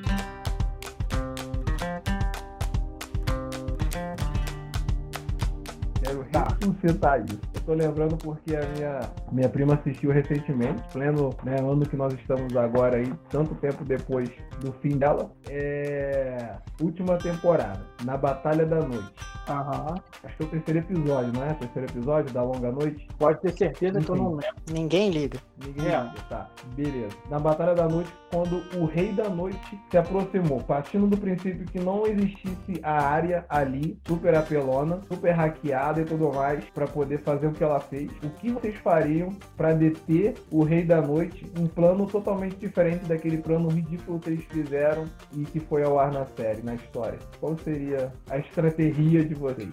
Ressuscitar 6.81 7.23
isso. 7.25 7.39
Eu 7.53 7.61
tô 7.61 7.73
lembrando 7.73 8.17
porque 8.17 8.55
a 8.55 8.61
minha, 8.75 8.99
minha 9.31 9.49
prima 9.49 9.75
assistiu 9.75 10.11
recentemente, 10.11 10.81
pleno 10.91 11.29
né, 11.43 11.57
ano 11.59 11.81
que 11.81 11.95
nós 11.95 12.13
estamos 12.13 12.55
agora 12.55 12.97
aí, 12.97 13.13
tanto 13.29 13.53
tempo 13.55 13.83
depois 13.83 14.29
do 14.61 14.71
fim 14.73 14.97
dela. 14.97 15.31
É. 15.49 16.55
Última 16.81 17.17
temporada, 17.17 17.81
na 18.03 18.15
Batalha 18.17 18.65
da 18.65 18.79
Noite. 18.79 19.13
Aham. 19.49 19.95
Acho 20.23 20.37
que 20.37 20.43
é 20.43 20.45
o 20.45 20.49
terceiro 20.49 20.79
episódio, 20.79 21.33
não 21.33 21.43
é? 21.43 21.53
Terceiro 21.55 21.91
episódio 21.91 22.33
da 22.33 22.43
Longa 22.43 22.71
Noite. 22.71 23.07
Pode 23.17 23.41
ter 23.41 23.51
certeza 23.57 23.99
que 23.99 24.09
eu 24.09 24.15
não 24.15 24.35
Enfim. 24.37 24.47
lembro. 24.47 24.61
Ninguém 24.71 25.09
liga. 25.09 25.39
Ninguém 25.65 25.87
É. 25.87 25.99
liga, 26.01 26.13
tá. 26.29 26.49
Beleza. 26.75 27.15
Na 27.29 27.39
Batalha 27.39 27.73
da 27.73 27.87
Noite, 27.87 28.13
quando 28.31 28.61
o 28.77 28.85
Rei 28.85 29.11
da 29.11 29.27
Noite 29.27 29.79
se 29.89 29.97
aproximou, 29.97 30.59
partindo 30.61 31.07
do 31.07 31.17
princípio 31.17 31.65
que 31.65 31.79
não 31.79 32.05
existisse 32.05 32.79
a 32.83 33.01
área 33.01 33.45
ali, 33.49 33.99
super 34.07 34.35
apelona, 34.35 34.99
super 35.11 35.31
hackeada 35.31 36.01
e 36.01 36.05
tudo 36.05 36.31
mais, 36.33 36.63
pra 36.73 36.87
poder 36.87 37.19
fazer 37.19 37.47
o 37.47 37.51
que 37.51 37.63
ela 37.63 37.79
fez, 37.79 38.09
o 38.23 38.29
que 38.29 38.51
vocês 38.51 38.75
fariam 38.77 39.33
pra 39.55 39.73
deter 39.73 40.35
o 40.51 40.63
Rei 40.63 40.83
da 40.83 41.01
Noite? 41.01 41.45
Um 41.57 41.67
plano 41.67 42.05
totalmente 42.05 42.55
diferente 42.55 43.05
daquele 43.05 43.37
plano 43.37 43.69
ridículo 43.69 44.19
que 44.19 44.29
eles 44.29 44.45
fizeram 44.45 45.05
e 45.33 45.43
que 45.43 45.59
foi 45.59 45.83
ao 45.83 45.99
ar 45.99 46.11
na 46.11 46.25
série, 46.25 46.61
na 46.61 46.75
história. 46.75 47.19
Qual 47.39 47.57
seria 47.57 48.11
a 48.29 48.37
estratégia 48.37 49.23
de 49.23 49.33
vocês? 49.33 49.69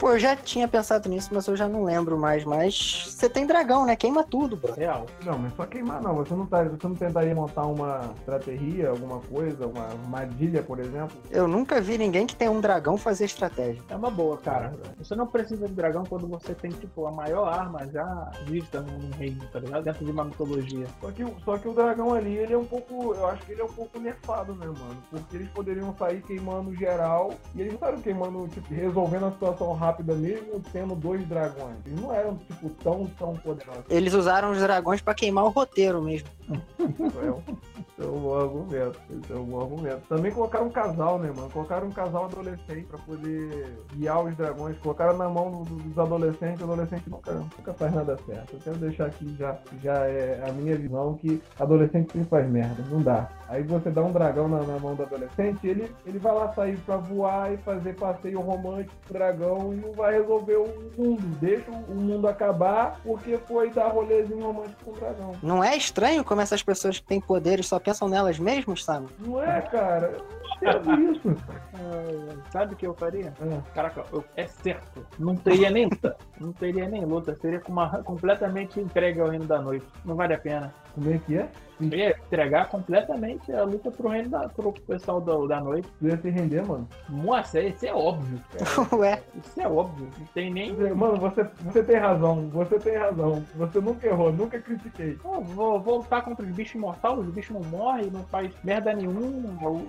Pô, 0.00 0.12
eu 0.14 0.18
já 0.18 0.34
tinha 0.34 0.66
pensado 0.66 1.10
nisso, 1.10 1.28
mas 1.30 1.46
eu 1.46 1.54
já 1.54 1.68
não 1.68 1.84
lembro 1.84 2.18
mais. 2.18 2.42
Mas 2.42 3.04
você 3.14 3.28
tem 3.28 3.46
dragão, 3.46 3.84
né? 3.84 3.94
Queima 3.94 4.24
tudo, 4.24 4.56
bro. 4.56 4.72
Real. 4.72 5.04
Não, 5.26 5.38
mas 5.38 5.52
só 5.54 5.66
queimar 5.66 6.00
não. 6.02 6.14
Você 6.14 6.32
não, 6.34 6.46
tá, 6.46 6.64
você 6.64 6.88
não 6.88 6.94
tentaria 6.94 7.34
montar 7.34 7.66
uma 7.66 8.10
estratégia, 8.18 8.88
alguma 8.88 9.18
coisa, 9.20 9.66
uma 9.66 9.84
armadilha, 9.88 10.62
por 10.62 10.78
exemplo? 10.78 11.14
Eu 11.30 11.46
nunca 11.46 11.82
vi 11.82 11.98
ninguém 11.98 12.26
que 12.26 12.34
tem 12.34 12.48
um 12.48 12.62
dragão 12.62 12.96
fazer 12.96 13.26
estratégia. 13.26 13.82
É 13.90 13.94
uma 13.94 14.10
boa, 14.10 14.38
cara. 14.38 14.72
Você 14.98 15.14
não 15.14 15.26
precisa 15.26 15.68
de 15.68 15.74
dragão 15.74 16.04
quando 16.08 16.26
você 16.26 16.54
tem, 16.54 16.70
tipo, 16.70 17.06
a 17.06 17.12
maior 17.12 17.48
arma 17.52 17.86
já 17.92 18.30
vista 18.46 18.80
num 18.80 19.10
reino, 19.18 19.44
tá 19.52 19.58
ligado? 19.58 19.84
Dentro 19.84 20.02
de 20.02 20.10
uma 20.10 20.24
mitologia. 20.24 20.86
Só 20.98 21.10
que, 21.10 21.24
o- 21.24 21.36
só 21.44 21.58
que 21.58 21.68
o 21.68 21.74
dragão 21.74 22.14
ali, 22.14 22.38
ele 22.38 22.54
é 22.54 22.58
um 22.58 22.64
pouco. 22.64 23.12
Eu 23.14 23.26
acho 23.26 23.44
que 23.44 23.52
ele 23.52 23.60
é 23.60 23.64
um 23.64 23.72
pouco 23.72 23.98
nerfado, 24.00 24.54
né, 24.54 24.64
mano? 24.64 24.96
Porque 25.10 25.36
eles 25.36 25.50
poderiam 25.50 25.94
sair 25.98 26.22
queimando 26.22 26.74
geral. 26.74 27.34
E 27.54 27.60
eles 27.60 27.72
não 27.74 27.78
estavam 27.78 28.00
queimando, 28.00 28.48
tipo, 28.48 28.72
resolvendo 28.72 29.26
a 29.26 29.32
situação 29.32 29.74
rápida 29.90 30.14
mesmo, 30.14 30.60
tendo 30.72 30.94
dois 30.94 31.26
dragões. 31.26 31.76
Eles 31.84 32.00
não 32.00 32.14
eram, 32.14 32.36
tipo, 32.36 32.70
tão, 32.82 33.06
tão 33.18 33.34
poderosos. 33.36 33.84
Eles 33.88 34.14
usaram 34.14 34.52
os 34.52 34.58
dragões 34.58 35.00
pra 35.00 35.14
queimar 35.14 35.44
o 35.44 35.48
roteiro 35.48 36.00
mesmo. 36.00 36.28
Isso 36.48 37.18
é 37.22 37.30
um, 37.30 37.38
isso 37.78 38.02
é 38.02 38.06
um 38.06 38.20
bom 38.20 38.38
argumento. 38.38 38.98
Isso 39.10 39.32
é 39.32 39.36
um 39.36 39.44
bom 39.44 39.60
argumento. 39.60 40.00
Também 40.08 40.32
colocaram 40.32 40.66
um 40.66 40.70
casal, 40.70 41.18
né, 41.18 41.32
mano? 41.34 41.50
Colocaram 41.50 41.86
um 41.88 41.92
casal 41.92 42.24
adolescente 42.26 42.86
pra 42.86 42.98
poder 42.98 43.76
guiar 43.94 44.24
os 44.24 44.36
dragões. 44.36 44.76
Colocaram 44.78 45.16
na 45.16 45.28
mão 45.28 45.62
do- 45.64 45.74
dos 45.76 45.98
adolescentes. 45.98 46.60
O 46.60 46.64
adolescente 46.64 47.08
nunca, 47.10 47.32
nunca 47.32 47.74
faz 47.74 47.94
nada 47.94 48.16
certo. 48.26 48.54
Eu 48.54 48.60
quero 48.60 48.76
deixar 48.78 49.06
aqui 49.06 49.34
já, 49.38 49.58
já 49.82 49.94
é 50.06 50.44
a 50.48 50.52
minha 50.52 50.76
visão 50.76 51.14
que 51.14 51.42
adolescente 51.58 52.12
sempre 52.12 52.28
faz 52.28 52.48
merda. 52.50 52.82
Não 52.90 53.02
dá. 53.02 53.28
Aí 53.50 53.64
você 53.64 53.90
dá 53.90 54.00
um 54.00 54.12
dragão 54.12 54.46
na, 54.46 54.60
na 54.62 54.78
mão 54.78 54.94
do 54.94 55.02
adolescente, 55.02 55.66
ele, 55.66 55.92
ele 56.06 56.20
vai 56.20 56.32
lá 56.32 56.52
sair 56.52 56.76
pra 56.86 56.96
voar 56.98 57.52
e 57.52 57.56
fazer 57.58 57.96
passeio 57.96 58.40
romântico 58.40 58.94
com 59.04 59.10
o 59.10 59.12
dragão 59.12 59.72
e 59.74 59.76
não 59.76 59.92
vai 59.92 60.12
resolver 60.12 60.54
o 60.56 60.68
mundo. 60.96 61.20
Deixa 61.40 61.68
o 61.70 61.94
mundo 61.94 62.28
acabar 62.28 63.00
porque 63.02 63.36
foi 63.38 63.68
dar 63.70 63.88
rolezinho 63.88 64.40
romântico 64.46 64.84
com 64.84 64.90
o 64.92 64.94
dragão. 64.94 65.32
Não 65.42 65.64
é 65.64 65.76
estranho 65.76 66.22
como 66.22 66.40
essas 66.40 66.62
pessoas 66.62 67.00
que 67.00 67.06
têm 67.06 67.20
poderes 67.20 67.66
só 67.66 67.80
pensam 67.80 68.08
nelas 68.08 68.38
mesmas, 68.38 68.84
sabe? 68.84 69.08
Não 69.18 69.42
é, 69.42 69.60
cara? 69.62 70.16
Eu 70.62 70.82
não 70.84 70.94
entendo 70.94 71.12
isso. 71.16 71.36
Ah, 71.74 72.34
sabe 72.52 72.74
o 72.74 72.76
que 72.76 72.86
eu 72.86 72.94
faria? 72.94 73.32
É. 73.40 73.60
Caraca, 73.74 74.04
eu- 74.12 74.24
é 74.36 74.46
certo. 74.46 75.04
Não 75.18 75.34
teria 75.34 75.70
nem 75.70 75.86
luta. 75.86 76.16
Não 76.38 76.52
teria 76.52 76.88
nem 76.88 77.04
luta. 77.04 77.34
Seria 77.40 77.58
com 77.58 77.72
uma, 77.72 77.88
completamente 78.04 78.78
entregue 78.78 79.20
ao 79.20 79.28
reino 79.28 79.46
da 79.46 79.60
noite. 79.60 79.86
Não 80.04 80.14
vale 80.14 80.34
a 80.34 80.38
pena. 80.38 80.72
Como 80.94 81.12
é 81.12 81.18
que 81.18 81.36
é? 81.36 81.48
Eu 81.80 81.88
ia 81.98 82.10
entregar 82.10 82.68
completamente 82.68 83.50
a 83.52 83.64
luta 83.64 83.90
pro 83.90 84.08
reino 84.08 84.28
da, 84.28 84.48
pro 84.50 84.72
pessoal 84.72 85.18
da, 85.18 85.34
da 85.46 85.60
noite. 85.62 85.88
Tu 85.98 86.08
ia 86.08 86.16
se 86.18 86.28
render, 86.28 86.66
mano. 86.66 86.86
Nossa, 87.08 87.58
isso 87.60 87.86
é 87.86 87.94
óbvio. 87.94 88.38
Ué, 88.98 89.22
Isso 89.42 89.60
é 89.60 89.66
óbvio. 89.66 90.08
Não 90.18 90.26
tem 90.26 90.52
nem. 90.52 90.74
Mano, 90.74 91.16
você, 91.16 91.46
você 91.62 91.82
tem 91.82 91.96
razão. 91.96 92.50
Você 92.50 92.78
tem 92.78 92.96
razão. 92.98 93.42
Você 93.54 93.80
nunca 93.80 94.06
errou, 94.06 94.30
nunca 94.30 94.60
critiquei. 94.60 95.14
Pô, 95.14 95.40
vou, 95.40 95.80
vou 95.80 95.98
lutar 95.98 96.22
contra 96.22 96.44
os 96.44 96.52
bichos 96.52 96.74
imortais, 96.74 97.18
os 97.18 97.26
bichos 97.28 97.54
não 97.54 97.62
morrem, 97.70 98.10
não 98.10 98.24
faz 98.24 98.52
merda 98.62 98.92
nenhuma, 98.92 99.82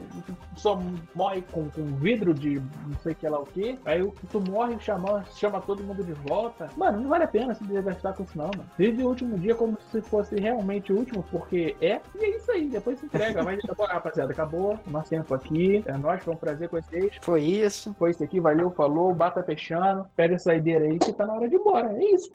só 0.55 0.79
morre 1.13 1.43
com, 1.51 1.69
com 1.69 1.83
vidro 1.97 2.33
de 2.33 2.61
não 2.87 2.97
sei 3.03 3.13
que 3.13 3.27
lá 3.27 3.39
o 3.39 3.45
que. 3.45 3.77
Aí 3.85 4.01
o 4.01 4.11
que 4.11 4.27
tu 4.27 4.39
morre 4.39 4.79
chama, 4.79 5.25
chama 5.35 5.59
todo 5.59 5.83
mundo 5.83 6.03
de 6.03 6.13
volta. 6.13 6.31
volta. 6.41 6.69
Mano, 6.77 7.01
não 7.01 7.09
vale 7.09 7.23
a 7.23 7.27
pena 7.27 7.53
se 7.53 7.63
desgastar 7.63 8.13
com 8.13 8.23
isso 8.23 8.37
não, 8.37 8.49
mano. 8.55 8.69
Vive 8.77 9.03
o 9.03 9.07
último 9.07 9.37
dia 9.37 9.55
como 9.55 9.77
se 9.91 10.01
fosse 10.01 10.35
realmente 10.35 10.90
último, 10.91 11.23
porque 11.31 11.75
é. 11.81 12.01
E 12.15 12.23
é 12.23 12.37
isso 12.37 12.51
aí, 12.51 12.67
depois 12.69 12.99
se 12.99 13.05
entrega. 13.05 13.43
Mas 13.43 13.63
acabou, 13.63 13.85
rapaziada, 13.85 14.31
acabou. 14.31 14.79
Nosso 14.87 15.09
tempo 15.09 15.33
aqui. 15.33 15.83
É 15.85 15.97
nóis, 15.97 16.23
foi 16.23 16.33
um 16.33 16.37
prazer 16.37 16.69
com 16.69 16.81
vocês. 16.81 17.17
Foi 17.21 17.41
isso. 17.41 17.93
Foi 17.97 18.11
isso 18.11 18.23
aqui, 18.23 18.39
valeu, 18.39 18.71
falou, 18.71 19.13
bata 19.13 19.43
fechando. 19.43 20.05
Pega 20.15 20.35
a 20.35 20.39
saideira 20.39 20.85
aí 20.85 20.99
que 20.99 21.13
tá 21.13 21.25
na 21.25 21.33
hora 21.33 21.47
de 21.47 21.55
ir 21.55 21.59
embora. 21.59 21.93
É 21.93 22.05
isso. 22.05 22.31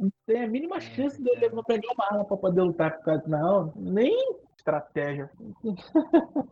Não 0.00 0.10
tem 0.26 0.42
a 0.42 0.48
mínima 0.48 0.80
chance 0.80 1.22
dele 1.22 1.50
não 1.52 1.62
pegar 1.62 1.92
uma 1.92 2.06
arma 2.06 2.24
pra 2.24 2.36
poder 2.36 2.62
lutar 2.62 2.92
com 2.92 3.00
o 3.00 3.04
cara. 3.04 3.22
Não, 3.26 3.72
nem 3.76 4.36
estratégia. 4.66 5.30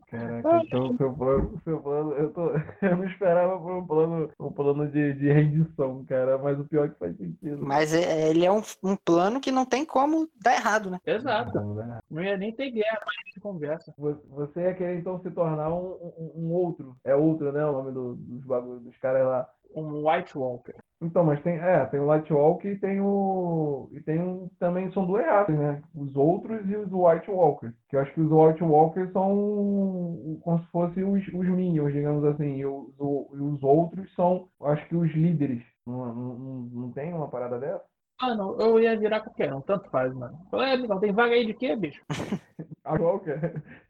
Caraca, 0.07 0.61
então 0.63 0.91
o 0.91 0.97
seu 0.97 1.13
plano, 1.13 1.61
seu 1.65 1.81
plano, 1.81 2.13
eu, 2.13 2.33
tô, 2.33 2.51
eu 2.83 2.97
não 2.97 3.05
esperava 3.07 3.59
por 3.59 3.73
um 3.73 3.87
plano, 3.87 4.31
um 4.39 4.53
plano 4.53 4.89
de, 4.89 5.13
de 5.15 5.33
rendição, 5.33 6.05
cara, 6.05 6.39
mas 6.39 6.59
o 6.59 6.65
pior 6.65 6.87
é 6.87 6.89
que 6.91 6.99
faz 6.99 7.17
sentido. 7.17 7.67
Mas 7.67 7.93
é- 7.93 8.31
ele 8.31 8.47
é 8.47 8.53
um, 8.53 8.63
um 8.83 8.97
plano 8.97 9.41
que 9.41 9.51
não 9.51 9.67
tem 9.67 9.85
como 9.85 10.29
dar 10.41 10.55
errado, 10.55 10.91
né? 10.91 11.01
Exato. 11.05 11.55
Não, 11.55 11.75
né? 11.75 11.99
Não 12.09 12.23
ia 12.23 12.37
nem 12.37 12.53
ter 12.53 12.71
guerra, 12.71 13.01
mas 13.05 13.17
a 13.25 13.29
gente 13.29 13.41
conversa. 13.41 13.95
Vo- 13.99 14.21
Você 14.31 14.61
ia 14.61 14.75
querer 14.75 14.99
então 14.99 15.21
se 15.21 15.31
tornar 15.31 15.73
um, 15.75 15.95
um, 16.17 16.33
um 16.37 16.53
outro. 16.53 16.97
É 17.05 17.15
outro, 17.15 17.51
né? 17.51 17.65
O 17.65 17.73
nome 17.73 17.91
do- 17.93 18.15
dos 18.15 18.45
bagulhos 18.45 18.83
dos 18.83 18.97
caras 18.99 19.27
lá. 19.27 19.49
Um 19.75 20.07
White 20.09 20.37
Walker. 20.39 20.75
Então, 21.01 21.25
mas 21.25 21.43
tem, 21.43 21.59
é, 21.59 21.85
tem 21.87 22.01
o 22.01 22.07
Lightwalk 22.07 22.67
e 22.67 22.79
tem 22.79 23.01
o. 23.01 23.89
E 23.93 24.01
tem 24.01 24.21
um, 24.21 24.49
também 24.59 24.91
são 24.93 25.07
duas 25.07 25.25
raças, 25.27 25.55
né? 25.59 25.83
Os 25.95 26.15
outros 26.17 26.69
e 26.71 26.77
os 26.77 26.91
White 26.93 27.31
Walkers. 27.31 27.75
Que 27.89 27.97
eu 27.97 28.01
acho 28.01 28.13
que 28.15 28.21
os 28.21 28.31
White 28.31 28.63
Walkers 28.65 29.13
são 29.13 30.39
como 30.43 30.59
se 30.61 30.67
fossem 30.71 31.05
os, 31.05 31.27
os 31.29 31.49
Minions, 31.49 31.93
digamos 31.93 32.25
assim. 32.25 32.57
E 32.57 32.65
os, 32.67 32.89
os 32.99 33.63
outros 33.63 34.13
são, 34.15 34.49
acho 34.63 34.87
que 34.89 34.97
os 34.97 35.11
líderes. 35.13 35.63
Não, 35.87 36.15
não- 36.15 36.61
não 36.73 36.93
tem 36.93 37.13
uma 37.13 37.29
parada 37.29 37.59
dessa? 37.59 37.85
Mano, 38.25 38.57
eu 38.59 38.81
ia 38.81 38.97
virar 38.97 39.21
qualquer 39.21 39.53
um, 39.53 39.61
tanto 39.61 39.91
faz, 39.91 40.15
mano. 40.15 40.39
Falei, 40.51 40.71
é, 40.71 40.73
amigão, 40.75 40.99
tem 40.99 41.13
vaga 41.13 41.35
aí 41.35 41.45
de 41.45 41.53
quê, 41.53 41.77
bicho? 41.77 42.03
A? 42.83 42.97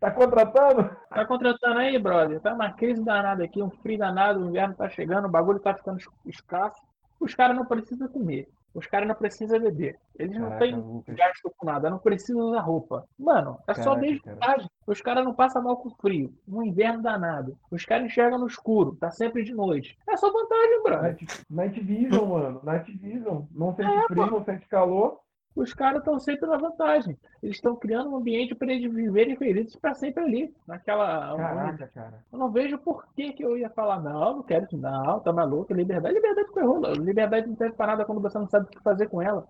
Tá 0.01 0.11
contratando? 0.11 0.91
Tá 1.09 1.25
contratando 1.25 1.79
aí, 1.79 1.97
brother? 1.99 2.41
Tá 2.41 2.53
uma 2.53 2.73
crise 2.73 3.05
danada 3.05 3.45
aqui, 3.45 3.63
um 3.63 3.71
frio 3.71 3.99
danado, 3.99 4.41
o 4.41 4.49
inverno 4.49 4.75
tá 4.75 4.89
chegando, 4.89 5.27
o 5.27 5.31
bagulho 5.31 5.61
tá 5.61 5.73
ficando 5.75 5.99
es- 5.99 6.09
escasso. 6.27 6.81
Os 7.21 7.35
caras 7.35 7.57
não 7.57 7.65
precisam 7.65 8.09
comer. 8.09 8.49
Os 8.75 8.87
caras 8.89 9.07
não 9.07 9.15
precisam 9.15 9.61
beber. 9.61 9.97
Eles 10.19 10.37
não 10.37 10.49
Caraca, 10.49 10.65
têm 10.65 10.75
Lucas. 10.77 11.15
gasto 11.15 11.53
com 11.57 11.67
nada, 11.67 11.89
não 11.91 11.99
precisam 11.99 12.43
usar 12.49 12.61
roupa. 12.61 13.05
Mano, 13.19 13.59
é 13.69 13.75
só 13.75 13.83
Caraca, 13.91 14.01
desde 14.01 14.21
cara. 14.21 14.37
tarde. 14.37 14.69
Os 14.87 15.01
caras 15.01 15.25
não 15.25 15.33
passam 15.33 15.63
mal 15.63 15.77
com 15.77 15.91
frio. 15.91 16.33
Um 16.49 16.63
inverno 16.63 17.03
danado. 17.03 17.57
Os 17.71 17.85
caras 17.85 18.07
enxergam 18.07 18.39
no 18.39 18.47
escuro, 18.47 18.97
tá 18.97 19.11
sempre 19.11 19.45
de 19.45 19.55
noite. 19.55 19.97
É 20.09 20.17
só 20.17 20.31
vantagem, 20.33 20.83
brother. 20.83 21.03
Night, 21.03 21.27
Night 21.51 21.81
Vision, 21.81 22.29
mano. 22.29 22.61
Night 22.65 22.93
Vision. 22.99 23.43
Não 23.53 23.73
sente 23.75 23.91
É, 23.91 24.03
frio, 24.09 24.27
não 24.27 24.45
sente 24.45 24.67
calor. 24.67 25.21
Os 25.55 25.73
caras 25.73 25.99
estão 25.99 26.19
sempre 26.19 26.49
na 26.49 26.57
vantagem. 26.57 27.17
Eles 27.43 27.57
estão 27.57 27.77
criando 27.77 28.11
um 28.11 28.17
ambiente 28.17 28.55
para 28.55 28.73
eles 28.73 28.93
viverem 28.93 29.37
felizes 29.37 29.77
para 29.77 29.95
sempre 29.95 30.25
ali. 30.25 30.55
Naquela. 30.67 31.37
Caraca, 31.37 31.91
cara. 31.95 32.25
Eu 32.33 32.39
não 32.39 32.51
vejo 32.51 32.77
por 32.79 33.07
que, 33.15 33.33
que 33.33 33.45
eu 33.45 33.57
ia 33.57 33.71
falar, 33.71 34.01
não, 34.01 34.37
não 34.37 34.43
quero 34.43 34.65
isso, 34.65 34.77
não, 34.77 35.21
tá 35.21 35.33
maluco, 35.33 35.73
liberdade. 35.73 36.15
Liberdade 36.15 36.49
erro. 36.65 36.93
Liberdade 36.95 37.47
não 37.47 37.57
serve 37.57 37.77
pra 37.77 37.87
nada 37.87 38.05
quando 38.05 38.21
você 38.21 38.39
não 38.39 38.49
sabe 38.49 38.67
o 38.67 38.69
que 38.69 38.81
fazer 38.81 39.09
com 39.09 39.21
ela. 39.21 39.47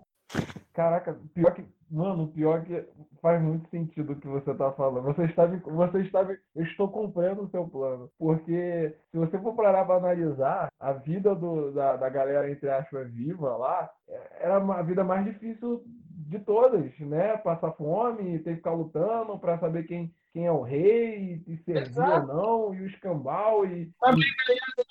Caraca, 0.73 1.17
pior 1.35 1.55
que. 1.55 1.65
Mano, 1.91 2.27
pior 2.29 2.65
que 2.65 2.83
faz 3.23 3.41
muito 3.41 3.69
sentido 3.71 4.15
o 4.15 4.17
que 4.17 4.27
você 4.27 4.53
tá 4.55 4.73
falando. 4.73 5.05
Você 5.05 5.25
está, 5.27 5.47
me- 5.47 5.59
você 5.61 5.99
está, 6.01 6.25
me- 6.25 6.37
eu 6.57 6.65
estou 6.65 6.89
comprando 6.89 7.43
o 7.43 7.49
seu 7.51 7.69
plano. 7.69 8.11
Porque 8.19 8.97
se 9.13 9.19
você 9.19 9.39
for 9.39 9.55
parar 9.55 9.85
pra 9.85 9.97
analisar, 9.97 10.69
a 10.81 10.93
vida 10.93 11.35
do, 11.37 11.71
da, 11.71 11.97
da 11.97 12.09
galera, 12.09 12.51
entre 12.51 12.69
aspas, 12.69 13.09
viva 13.13 13.57
lá, 13.57 13.89
é- 14.09 14.29
era 14.41 14.57
a 14.57 14.83
vida 14.83 15.05
mais 15.05 15.25
difícil 15.25 15.85
de 15.87 16.39
todas, 16.41 16.99
né? 16.99 17.37
Passar 17.37 17.71
fome, 17.73 18.39
ter 18.41 18.51
que 18.53 18.57
ficar 18.57 18.73
lutando 18.73 19.39
pra 19.39 19.59
saber 19.59 19.85
quem, 19.85 20.13
quem 20.33 20.47
é 20.47 20.53
o 20.53 20.63
rei, 20.63 21.43
e 21.47 21.57
servir 21.59 22.01
ou 22.01 22.27
não, 22.27 22.75
e 22.75 22.81
o 22.81 22.87
escambau, 22.87 23.65
e, 23.67 23.93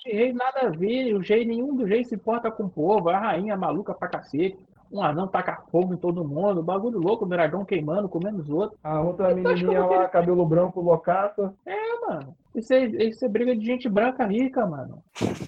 De 0.04 0.12
rei 0.12 0.32
nada 0.32 0.68
a 0.68 0.70
ver, 0.70 1.12
o 1.14 1.18
rei, 1.18 1.44
nenhum 1.44 1.74
dos 1.76 1.88
reis 1.88 2.08
se 2.08 2.14
importa 2.14 2.50
com 2.50 2.64
o 2.64 2.70
povo, 2.70 3.10
a 3.10 3.18
rainha 3.18 3.56
maluca 3.56 3.92
pra 3.92 4.08
cacete. 4.08 4.56
Um 4.94 5.02
anão 5.02 5.26
taca 5.26 5.60
fogo 5.72 5.92
em 5.92 5.96
todo 5.96 6.24
mundo, 6.24 6.62
bagulho 6.62 7.00
louco, 7.00 7.24
o 7.24 7.28
dragão 7.28 7.64
queimando, 7.64 8.08
comendo 8.08 8.40
os 8.40 8.48
outros. 8.48 8.78
a 8.84 9.00
outra 9.00 9.32
eu 9.32 9.36
menininha 9.36 9.84
lá, 9.84 10.08
cabelo 10.08 10.46
branco, 10.46 10.80
loucaça. 10.80 11.52
É, 11.66 12.06
mano. 12.06 12.36
Isso 12.54 12.72
é, 12.72 12.84
isso 12.84 13.24
é 13.24 13.28
briga 13.28 13.56
de 13.56 13.66
gente 13.66 13.88
branca 13.88 14.24
rica, 14.24 14.64
mano. 14.64 15.02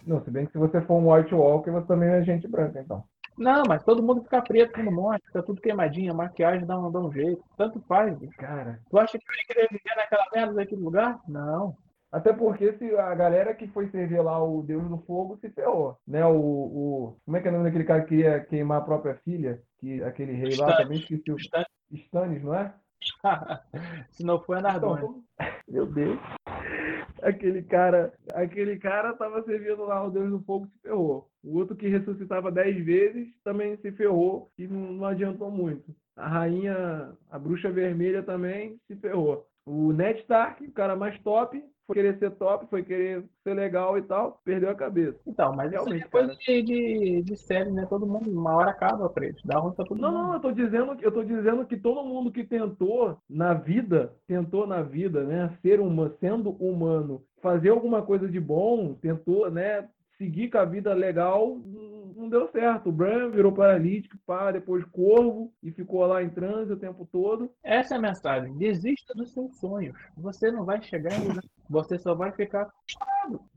Não, 0.04 0.20
se 0.20 0.32
bem 0.32 0.46
que 0.46 0.52
se 0.52 0.58
você 0.58 0.80
for 0.80 0.94
um 0.94 1.12
White 1.12 1.32
Walker, 1.32 1.70
você 1.70 1.86
também 1.86 2.08
é 2.08 2.24
gente 2.24 2.48
branca, 2.48 2.80
então. 2.80 3.04
Não, 3.38 3.62
mas 3.68 3.84
todo 3.84 4.02
mundo 4.02 4.22
fica 4.22 4.42
preto 4.42 4.72
quando 4.72 4.90
morre, 4.90 5.20
fica 5.26 5.42
tudo 5.42 5.60
queimadinho, 5.60 6.12
a 6.12 6.16
maquiagem 6.16 6.66
dá 6.66 6.76
um, 6.76 6.90
dá 6.90 6.98
um 6.98 7.12
jeito. 7.12 7.40
Tanto 7.56 7.78
faz. 7.86 8.18
Cara, 8.38 8.80
Tu 8.90 8.98
acha 8.98 9.16
que 9.16 9.24
eu 9.24 9.36
ia 9.36 9.46
querer 9.46 9.68
viver 9.70 9.94
naquela 9.96 10.26
merda 10.34 10.54
daquele 10.54 10.82
lugar? 10.82 11.20
Não. 11.28 11.76
Até 12.16 12.32
porque 12.32 12.72
se 12.78 12.96
a 12.96 13.14
galera 13.14 13.54
que 13.54 13.68
foi 13.68 13.90
servir 13.90 14.22
lá 14.22 14.42
o 14.42 14.62
Deus 14.62 14.88
do 14.88 14.96
Fogo 14.96 15.36
se 15.36 15.50
ferrou, 15.50 15.98
né? 16.08 16.24
O, 16.24 16.34
o 16.34 17.16
como 17.26 17.36
é 17.36 17.42
que 17.42 17.46
é 17.46 17.50
o 17.50 17.52
nome 17.52 17.64
daquele 17.64 17.84
cara 17.84 18.00
que 18.00 18.08
queria 18.08 18.40
queimar 18.40 18.78
a 18.78 18.84
própria 18.84 19.16
filha? 19.16 19.62
Que 19.78 20.02
aquele 20.02 20.32
rei 20.32 20.56
lá 20.56 20.70
Stannis. 20.70 20.76
também 20.78 20.98
esqueci 20.98 21.30
o 21.30 21.36
Stannis. 21.36 21.68
Stannis, 21.92 22.42
não 22.42 22.54
é? 22.54 22.74
Se 24.12 24.24
não 24.24 24.40
foi 24.40 24.56
a 24.56 24.62
Nardone. 24.62 25.02
Então, 25.02 25.22
meu 25.68 25.84
Deus. 25.84 26.18
Aquele 27.20 27.62
cara, 27.62 28.14
aquele 28.32 28.78
cara 28.78 29.12
tava 29.12 29.42
servindo 29.42 29.84
lá 29.84 30.02
o 30.02 30.10
Deus 30.10 30.30
do 30.30 30.40
Fogo 30.40 30.66
se 30.68 30.78
ferrou. 30.80 31.28
O 31.44 31.58
outro 31.58 31.76
que 31.76 31.86
ressuscitava 31.86 32.50
dez 32.50 32.82
vezes 32.82 33.28
também 33.44 33.76
se 33.76 33.92
ferrou 33.92 34.50
e 34.56 34.66
não, 34.66 34.92
não 34.92 35.04
adiantou 35.04 35.50
muito. 35.50 35.94
A 36.16 36.26
rainha, 36.26 37.12
a 37.30 37.38
bruxa 37.38 37.70
vermelha 37.70 38.22
também 38.22 38.80
se 38.86 38.96
ferrou. 38.96 39.46
O 39.66 39.92
Ned 39.92 40.20
Stark, 40.20 40.64
o 40.64 40.72
cara 40.72 40.96
mais 40.96 41.18
top, 41.20 41.62
foi 41.86 41.94
querer 41.96 42.18
ser 42.18 42.30
top, 42.32 42.66
foi 42.68 42.82
querer 42.82 43.24
ser 43.44 43.54
legal 43.54 43.96
e 43.96 44.02
tal, 44.02 44.40
perdeu 44.44 44.70
a 44.70 44.74
cabeça. 44.74 45.18
Então, 45.26 45.54
mas 45.54 45.70
Realmente, 45.70 46.04
é 46.04 46.08
coisa 46.08 46.34
de, 46.34 46.62
de, 46.62 47.22
de 47.22 47.36
série, 47.36 47.70
né? 47.70 47.86
Todo 47.88 48.06
mundo, 48.06 48.30
uma 48.30 48.54
hora 48.56 48.70
acaba, 48.70 49.08
preto. 49.08 49.40
Dá 49.44 49.58
ruim 49.58 49.72
pra 49.74 49.84
todo 49.84 50.00
Não, 50.00 50.10
mundo. 50.10 50.22
não, 50.24 50.34
eu 50.34 50.40
tô 50.40 50.52
dizendo, 50.52 50.96
eu 51.00 51.12
tô 51.12 51.22
dizendo 51.22 51.64
que 51.66 51.76
todo 51.76 52.04
mundo 52.04 52.32
que 52.32 52.44
tentou 52.44 53.18
na 53.28 53.54
vida, 53.54 54.12
tentou 54.26 54.66
na 54.66 54.82
vida, 54.82 55.22
né, 55.24 55.56
ser 55.62 55.80
uma, 55.80 56.10
sendo 56.20 56.50
humano, 56.50 57.22
fazer 57.40 57.68
alguma 57.70 58.02
coisa 58.02 58.28
de 58.28 58.40
bom, 58.40 58.94
tentou, 58.94 59.50
né, 59.50 59.88
seguir 60.16 60.50
com 60.50 60.58
a 60.58 60.64
vida 60.64 60.92
legal, 60.94 61.56
não 62.16 62.28
deu 62.28 62.48
certo. 62.48 62.88
O 62.88 62.92
Bran 62.92 63.30
virou 63.30 63.52
paralítico, 63.52 64.16
pá, 64.26 64.50
depois 64.50 64.84
corvo 64.86 65.52
e 65.62 65.70
ficou 65.70 66.04
lá 66.06 66.22
em 66.22 66.30
transe 66.30 66.72
o 66.72 66.76
tempo 66.78 67.06
todo. 67.10 67.50
Essa 67.62 67.94
é 67.94 67.98
a 67.98 68.00
mensagem. 68.00 68.56
Desista 68.56 69.14
dos 69.14 69.32
seus 69.32 69.56
sonhos. 69.58 69.96
Você 70.16 70.50
não 70.50 70.64
vai 70.64 70.80
chegar 70.82 71.12
em 71.12 71.28
lugar. 71.28 71.42
Você 71.68 71.98
só 71.98 72.14
vai 72.14 72.32
ficar. 72.32 72.68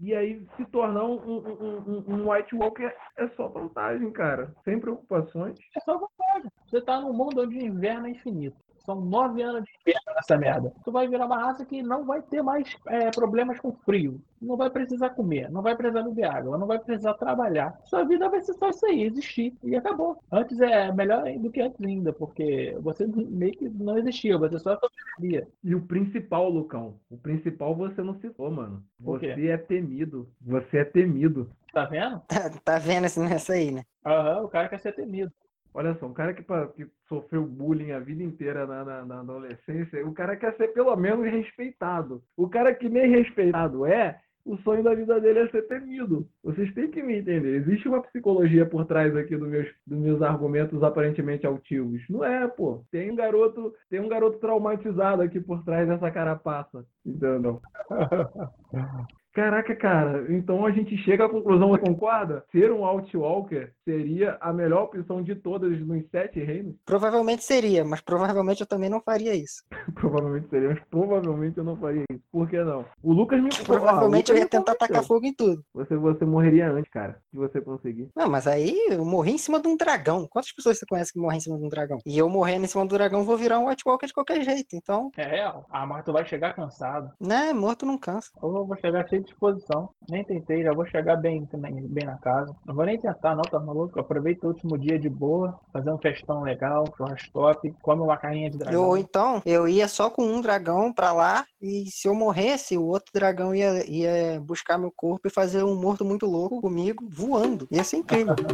E 0.02 0.16
aí 0.16 0.44
se 0.58 0.66
tornar 0.66 1.06
um, 1.06 1.16
um, 1.20 1.38
um- 1.38 2.04
um- 2.08 2.32
White 2.32 2.56
Walker 2.56 2.92
é 3.18 3.28
só 3.30 3.48
vantagem, 3.48 4.12
cara. 4.12 4.54
Sem 4.64 4.80
preocupações. 4.80 5.58
É 5.76 5.80
só 5.82 5.94
vontade. 5.98 6.50
Você 6.68 6.82
tá 6.82 7.00
num 7.00 7.14
mundo 7.14 7.42
onde 7.42 7.58
o 7.58 7.62
inverno 7.62 8.08
é 8.08 8.12
infinito. 8.12 8.58
São 8.90 9.00
nove 9.02 9.44
anos 9.44 9.64
de 9.66 9.70
inverno 9.82 10.16
nessa 10.16 10.36
merda. 10.36 10.74
Tu 10.84 10.92
vai 10.92 11.08
virar 11.08 11.28
uma 11.28 11.38
raça 11.38 11.64
que 11.64 11.84
não 11.84 12.04
vai 12.06 12.24
ter 12.24 12.42
mais 12.42 12.76
é, 12.88 13.12
problemas 13.12 13.60
com 13.60 13.72
frio. 13.72 14.20
Não 14.42 14.58
vai 14.58 14.68
precisar 14.72 15.12
comer, 15.12 15.48
não 15.52 15.62
vai 15.62 15.76
precisar 15.76 16.02
beber 16.02 16.24
água, 16.24 16.58
não 16.58 16.66
vai 16.66 16.80
precisar 16.80 17.14
trabalhar. 17.14 17.78
Sua 17.84 18.04
vida 18.04 18.28
vai 18.28 18.42
ser 18.42 18.54
só 18.54 18.70
isso 18.70 18.84
aí, 18.88 19.04
existir. 19.04 19.54
E 19.64 19.76
acabou. 19.76 20.18
Antes 20.32 20.60
é 20.60 20.92
melhor 20.92 21.24
do 21.38 21.52
que 21.52 21.62
antes 21.62 21.80
ainda, 21.86 22.12
porque 22.12 22.76
você 22.82 23.06
meio 23.06 23.52
que 23.56 23.70
não 23.70 23.96
existia, 24.00 24.40
você 24.40 24.58
só 24.58 24.76
sobrevivia. 24.80 25.48
E 25.64 25.76
o 25.76 25.82
principal, 25.86 26.50
Lucão, 26.50 26.96
o 27.12 27.18
principal 27.18 27.76
você 27.76 28.02
não 28.02 28.16
citou, 28.16 28.50
mano. 28.50 28.84
Você 29.00 29.50
é 29.50 29.58
temido. 29.58 30.28
Você 30.42 30.80
é 30.80 30.86
temido. 30.86 31.48
Tá 31.72 31.86
vendo? 31.86 32.22
Tá, 32.22 32.50
tá 32.66 32.80
vendo 32.80 33.06
esse- 33.06 33.20
nessa 33.20 33.54
aí, 33.54 33.70
né? 33.70 33.84
Aham, 34.04 34.46
o 34.46 34.48
cara 34.50 34.68
quer 34.68 34.80
ser 34.80 34.94
temido. 34.96 35.32
Olha 35.74 35.96
só, 36.00 36.08
um 36.08 36.14
cara 36.14 36.34
que, 36.34 36.44
que 36.44 36.88
sofreu 37.08 37.46
bullying 37.46 37.92
a 37.92 38.00
vida 38.00 38.24
inteira 38.24 38.66
na, 38.66 38.84
na- 38.84 39.06
na 39.06 39.20
adolescência, 39.20 40.06
o 40.06 40.14
cara 40.14 40.36
quer 40.36 40.56
ser 40.58 40.70
pelo 40.70 40.96
menos 40.96 41.26
respeitado. 41.26 42.22
O 42.36 42.50
cara 42.50 42.74
que 42.74 42.90
nem 42.90 43.10
respeitado 43.10 43.86
é, 43.86 44.20
o 44.46 44.58
sonho 44.58 44.82
da 44.84 44.96
vida 44.96 45.20
dele 45.22 45.40
é 45.40 45.50
ser 45.50 45.64
temido. 45.68 46.28
Vocês 46.44 46.74
têm 46.74 46.90
que 46.90 47.04
me 47.04 47.18
entender. 47.18 47.56
Existe 47.58 47.88
uma 47.88 48.02
psicologia 48.02 48.66
por 48.66 48.84
trás 48.86 49.16
aqui 49.16 49.38
dos 49.38 49.48
meus, 49.48 49.68
dos 49.86 50.00
meus 50.00 50.22
argumentos 50.24 50.82
aparentemente 50.82 51.46
altivos. 51.46 52.02
Não 52.10 52.24
é, 52.24 52.48
pô. 52.48 52.84
Tem 52.92 53.12
um 53.12 53.16
garoto, 53.16 53.74
tem 53.90 54.00
um 54.00 54.08
garoto 54.10 54.40
traumatizado 54.40 55.22
aqui 55.22 55.40
por 55.40 55.64
trás 55.64 55.88
dessa 55.88 56.10
carapaça. 56.10 56.84
Entendeu? 57.06 57.62
Caraca, 59.40 59.74
cara, 59.74 60.26
então 60.34 60.66
a 60.66 60.72
gente 60.72 60.98
chega 60.98 61.26
à 61.26 61.30
conclusão, 61.30 61.70
você 61.70 61.80
concorda? 61.80 62.44
Ser 62.52 62.74
um 62.74 62.84
Outwalker 62.86 63.72
seria 63.86 64.38
a 64.42 64.52
melhor 64.52 64.84
opção 64.84 65.24
de 65.24 65.34
todas 65.34 65.80
nos 65.80 66.04
sete 66.12 66.42
reinos? 66.44 66.76
Provavelmente 66.86 67.42
seria, 67.46 67.86
mas 67.86 68.02
provavelmente 68.02 68.60
eu 68.60 68.68
também 68.68 68.90
não 68.90 69.00
faria 69.00 69.34
isso. 69.34 69.64
Provavelmente 69.96 70.50
seria, 70.50 70.70
mas 70.70 70.80
provavelmente 70.90 71.58
eu 71.58 71.64
não 71.64 71.78
faria 71.78 72.04
isso. 72.12 72.22
Por 72.32 72.50
que 72.50 72.62
não? 72.62 72.84
O 73.02 73.14
Lucas 73.14 73.42
me 73.42 73.50
Provavelmente 73.66 74.30
ah, 74.30 74.34
o 74.34 74.38
eu 74.38 74.42
Lucas 74.42 74.54
ia 74.56 74.60
tentar 74.60 74.74
convenceu. 74.76 74.88
tacar 74.88 75.04
fogo 75.06 75.26
em 75.26 75.34
tudo. 75.34 75.64
Você, 75.74 75.96
você 75.96 76.26
morreria 76.26 76.70
antes, 76.70 76.92
cara, 76.92 77.18
se 77.32 77.38
você 77.38 77.62
conseguir. 77.62 78.10
Não, 78.16 78.30
mas 78.30 78.46
aí 78.46 78.78
eu 78.92 79.06
morri 79.06 79.32
em 79.32 79.38
cima 79.38 79.62
de 79.62 79.70
um 79.70 79.78
dragão. 79.78 80.28
Quantas 80.30 80.52
pessoas 80.52 80.78
você 80.78 80.86
conhece 80.86 81.14
que 81.14 81.20
morrem 81.20 81.38
em 81.38 81.42
cima 81.42 81.58
de 81.58 81.64
um 81.64 81.70
dragão? 81.70 82.00
E 82.06 82.18
eu 82.18 82.28
morrendo 82.30 82.66
em 82.66 82.68
cima 82.68 82.86
do 82.86 82.94
dragão, 82.96 83.24
vou 83.24 83.38
virar 83.38 83.60
um 83.60 83.70
White 83.70 83.84
Walker 83.86 84.06
de 84.08 84.14
qualquer 84.14 84.44
jeito. 84.44 84.76
Então, 84.76 85.10
É 85.18 85.24
real. 85.26 85.66
Ah, 85.70 85.86
mas 85.86 86.04
tu 86.04 86.12
vai 86.12 86.26
chegar 86.26 86.54
cansado. 86.54 87.12
né, 87.20 87.54
morto 87.54 87.86
não 87.86 87.98
cansa. 87.98 88.30
Ou 88.42 88.58
eu 88.58 88.66
vou 88.66 88.78
chegar 88.78 89.08
cheio 89.08 89.24
de 89.24 89.29
disposição. 89.30 89.90
Nem 90.10 90.24
tentei, 90.24 90.64
já 90.64 90.74
vou 90.74 90.86
chegar 90.86 91.16
bem, 91.16 91.46
também, 91.46 91.88
bem 91.88 92.06
na 92.06 92.18
casa. 92.18 92.56
Não 92.66 92.76
vou 92.76 92.86
nem 92.86 93.00
tentar, 93.00 93.36
não, 93.36 93.44
tá 93.44 93.60
maluco? 93.60 94.00
Aproveita 94.00 94.46
o 94.46 94.50
último 94.50 94.78
dia 94.78 95.00
de 95.00 95.10
boa, 95.10 95.60
fazer 95.72 95.92
um 95.92 95.98
festão 95.98 96.42
legal, 96.42 96.86
churrasco 96.98 97.32
top, 97.32 97.74
come 97.82 98.02
uma 98.02 98.18
carninha 98.18 98.50
de 98.50 98.58
dragão. 98.58 98.88
Ou 98.88 98.98
então, 98.98 99.42
eu 99.46 99.68
ia 99.68 99.88
só 99.88 100.10
com 100.10 100.24
um 100.24 100.42
dragão 100.42 100.92
pra 100.92 101.12
lá, 101.14 101.46
e 101.62 101.86
se 101.90 102.08
eu 102.08 102.16
morresse, 102.16 102.78
o 102.78 102.86
outro 102.86 103.12
dragão 103.14 103.54
ia, 103.54 103.90
ia 103.90 104.40
buscar 104.42 104.78
meu 104.78 104.92
corpo 104.92 105.28
e 105.28 105.32
fazer 105.32 105.64
um 105.64 105.76
morto 105.76 106.04
muito 106.04 106.26
louco 106.26 106.62
comigo, 106.62 107.08
voando. 107.10 107.68
Ia 107.72 107.84
ser 107.84 107.98
incrível. 107.98 108.36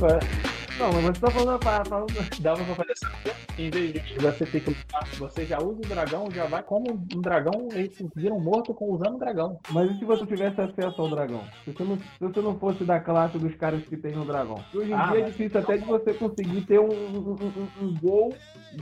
Não, 0.80 0.90
mas 0.94 1.04
você 1.04 1.20
tá 1.20 1.30
falando, 1.30 1.62
falando 1.62 2.06
Dava 2.40 2.64
pra 2.64 2.74
fazer 2.74 2.92
essa 2.92 3.12
Em 3.58 3.70
vez 3.70 3.92
de 4.02 4.18
você 4.18 4.46
ter 4.46 4.60
que 4.60 4.70
lutar, 4.70 5.06
você 5.18 5.44
já 5.44 5.58
usa 5.58 5.78
o 5.78 5.86
dragão, 5.86 6.30
já 6.30 6.46
vai 6.46 6.62
como 6.62 6.90
um 6.90 7.20
dragão, 7.20 7.68
eles 7.72 8.02
viram 8.16 8.40
morto 8.40 8.72
com 8.72 8.94
usando 8.94 9.16
o 9.16 9.18
dragão. 9.18 9.60
Mas 9.68 9.90
e 9.90 9.98
se 9.98 10.06
você 10.06 10.24
tivesse 10.24 10.58
acesso 10.58 11.02
ao 11.02 11.10
dragão? 11.10 11.44
Se 11.66 11.72
você 11.72 11.84
não, 11.84 11.98
se 11.98 12.18
você 12.18 12.40
não 12.40 12.58
fosse 12.58 12.82
da 12.82 12.98
classe 12.98 13.36
dos 13.36 13.54
caras 13.56 13.84
que 13.84 13.94
tem 13.94 14.16
o 14.16 14.24
dragão? 14.24 14.64
Hoje 14.74 14.90
em 14.90 14.94
Ah, 14.94 15.08
dia 15.08 15.20
é 15.20 15.24
difícil 15.24 15.60
até 15.60 15.76
de 15.76 15.84
você 15.84 16.14
conseguir 16.14 16.62
ter 16.62 16.80
um, 16.80 16.88
um, 16.88 17.36
um, 17.82 17.84
um 17.84 17.94
gol 18.00 18.34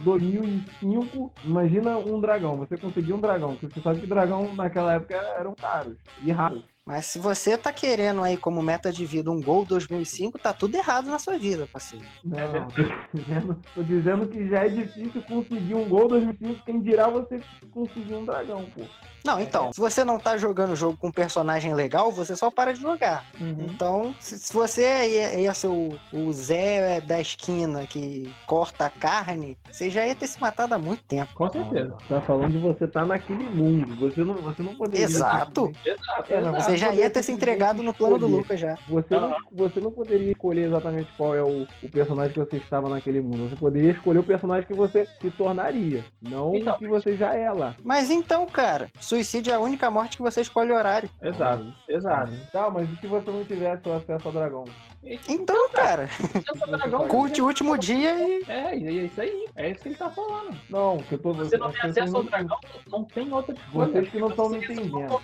2005. 0.04 1.32
Imagina 1.44 1.98
um 1.98 2.20
dragão. 2.20 2.58
Você 2.58 2.76
conseguir 2.76 3.12
um 3.12 3.20
dragão. 3.20 3.56
Porque 3.56 3.74
você 3.74 3.80
sabe 3.80 4.00
que 4.00 4.06
dragão 4.06 4.54
naquela 4.54 4.94
época 4.94 5.16
eram 5.16 5.52
caros 5.56 5.96
e 6.22 6.30
raros. 6.30 6.62
Mas 6.88 7.04
se 7.04 7.18
você 7.18 7.54
tá 7.58 7.70
querendo 7.70 8.22
aí 8.22 8.38
como 8.38 8.62
meta 8.62 8.90
de 8.90 9.04
vida 9.04 9.30
um 9.30 9.42
gol 9.42 9.62
2005, 9.62 10.38
tá 10.38 10.54
tudo 10.54 10.74
errado 10.74 11.10
na 11.10 11.18
sua 11.18 11.36
vida, 11.36 11.68
parceiro. 11.70 12.06
Não, 12.24 12.66
tô 12.68 12.82
dizendo, 13.12 13.62
tô 13.74 13.82
dizendo 13.82 14.26
que 14.26 14.48
já 14.48 14.64
é 14.64 14.70
difícil 14.70 15.22
conseguir 15.24 15.74
um 15.74 15.86
gol 15.86 16.08
2005. 16.08 16.64
Quem 16.64 16.80
dirá 16.80 17.06
você 17.10 17.42
conseguir 17.72 18.14
um 18.14 18.24
dragão, 18.24 18.64
pô. 18.74 18.80
Não, 19.24 19.40
então, 19.40 19.72
se 19.72 19.80
você 19.80 20.04
não 20.04 20.18
tá 20.18 20.36
jogando 20.36 20.72
o 20.72 20.76
jogo 20.76 20.96
com 20.96 21.08
um 21.08 21.12
personagem 21.12 21.74
legal, 21.74 22.10
você 22.10 22.36
só 22.36 22.50
para 22.50 22.72
de 22.72 22.80
jogar. 22.80 23.24
Então, 23.40 24.14
se, 24.20 24.38
se 24.38 24.52
você 24.52 24.82
ia, 24.82 25.40
ia 25.40 25.54
ser 25.54 25.68
o, 25.68 25.98
o 26.12 26.32
Zé 26.32 27.00
da 27.00 27.20
esquina 27.20 27.86
que 27.86 28.32
corta 28.46 28.86
a 28.86 28.90
carne, 28.90 29.56
você 29.70 29.90
já 29.90 30.06
ia 30.06 30.14
ter 30.14 30.26
se 30.26 30.40
matado 30.40 30.74
há 30.74 30.78
muito 30.78 31.02
tempo. 31.04 31.32
Com 31.34 31.50
certeza. 31.50 31.96
Tá 32.08 32.20
falando 32.20 32.52
de 32.52 32.58
você 32.58 32.86
tá 32.86 33.04
naquele 33.04 33.44
mundo. 33.44 33.96
Você 33.96 34.22
não, 34.22 34.34
você 34.34 34.62
não 34.62 34.74
poderia. 34.74 35.04
Exato. 35.04 35.72
Exato. 35.84 36.32
É, 36.32 36.38
exato. 36.38 36.62
Você 36.62 36.76
já 36.76 36.94
ia 36.94 37.10
ter 37.10 37.22
se 37.22 37.32
entregado 37.32 37.82
no 37.82 37.92
plano 37.92 38.18
do 38.18 38.26
escolher. 38.26 38.42
Lucas 38.42 38.60
já. 38.60 38.78
Você 38.88 39.14
não, 39.14 39.36
você 39.52 39.80
não 39.80 39.90
poderia 39.90 40.32
escolher 40.32 40.66
exatamente 40.66 41.10
qual 41.16 41.34
é 41.34 41.42
o, 41.42 41.66
o 41.82 41.88
personagem 41.90 42.32
que 42.32 42.38
você 42.38 42.56
estava 42.56 42.88
naquele 42.88 43.20
mundo. 43.20 43.48
Você 43.48 43.56
poderia 43.56 43.92
escolher 43.92 44.18
o 44.18 44.24
personagem 44.24 44.66
que 44.66 44.74
você 44.74 45.06
se 45.20 45.30
tornaria, 45.30 46.04
não 46.22 46.54
Então, 46.54 46.74
o 46.74 46.78
que 46.78 46.86
você 46.86 47.16
já 47.16 47.34
é 47.34 47.50
lá. 47.50 47.74
Mas 47.82 48.10
então, 48.10 48.46
cara, 48.46 48.90
suicídio 49.08 49.52
é 49.52 49.56
a 49.56 49.60
única 49.60 49.90
morte 49.90 50.16
que 50.16 50.22
você 50.22 50.42
escolhe 50.42 50.70
o 50.70 50.74
horário. 50.74 51.08
Exato, 51.22 51.72
exato. 51.88 52.32
Tá, 52.52 52.70
mas 52.70 52.88
e 52.90 52.96
se 52.96 53.06
você 53.06 53.30
não 53.30 53.44
tivesse 53.44 53.88
o 53.88 53.94
acesso 53.94 54.28
ao 54.28 54.32
dragão? 54.32 54.64
Então, 55.28 55.70
cara, 55.70 56.08
dragão, 56.68 57.08
curte 57.08 57.40
o 57.40 57.46
último 57.46 57.78
dia 57.78 58.14
e. 58.14 58.44
É, 58.48 58.78
e 58.78 58.86
é 58.86 58.92
isso 59.04 59.20
aí. 59.20 59.46
É 59.56 59.70
isso 59.70 59.80
que 59.80 59.88
ele 59.88 59.96
tá 59.96 60.10
falando. 60.10 60.56
Não, 60.68 60.98
que 60.98 61.14
eu 61.14 61.18
tô 61.18 61.32
Você 61.32 61.56
não 61.56 61.70
tem 61.70 61.80
acesso 61.80 62.16
ao 62.16 62.22
dragão, 62.22 62.58
não 62.88 63.04
tem 63.04 63.32
outra 63.32 63.54
escolha. 63.54 63.86
Vocês 63.86 64.08
que 64.10 64.18
não 64.18 64.28
estão 64.28 64.50
me 64.50 64.60
Você 64.60 64.72
entendendo. 64.72 65.20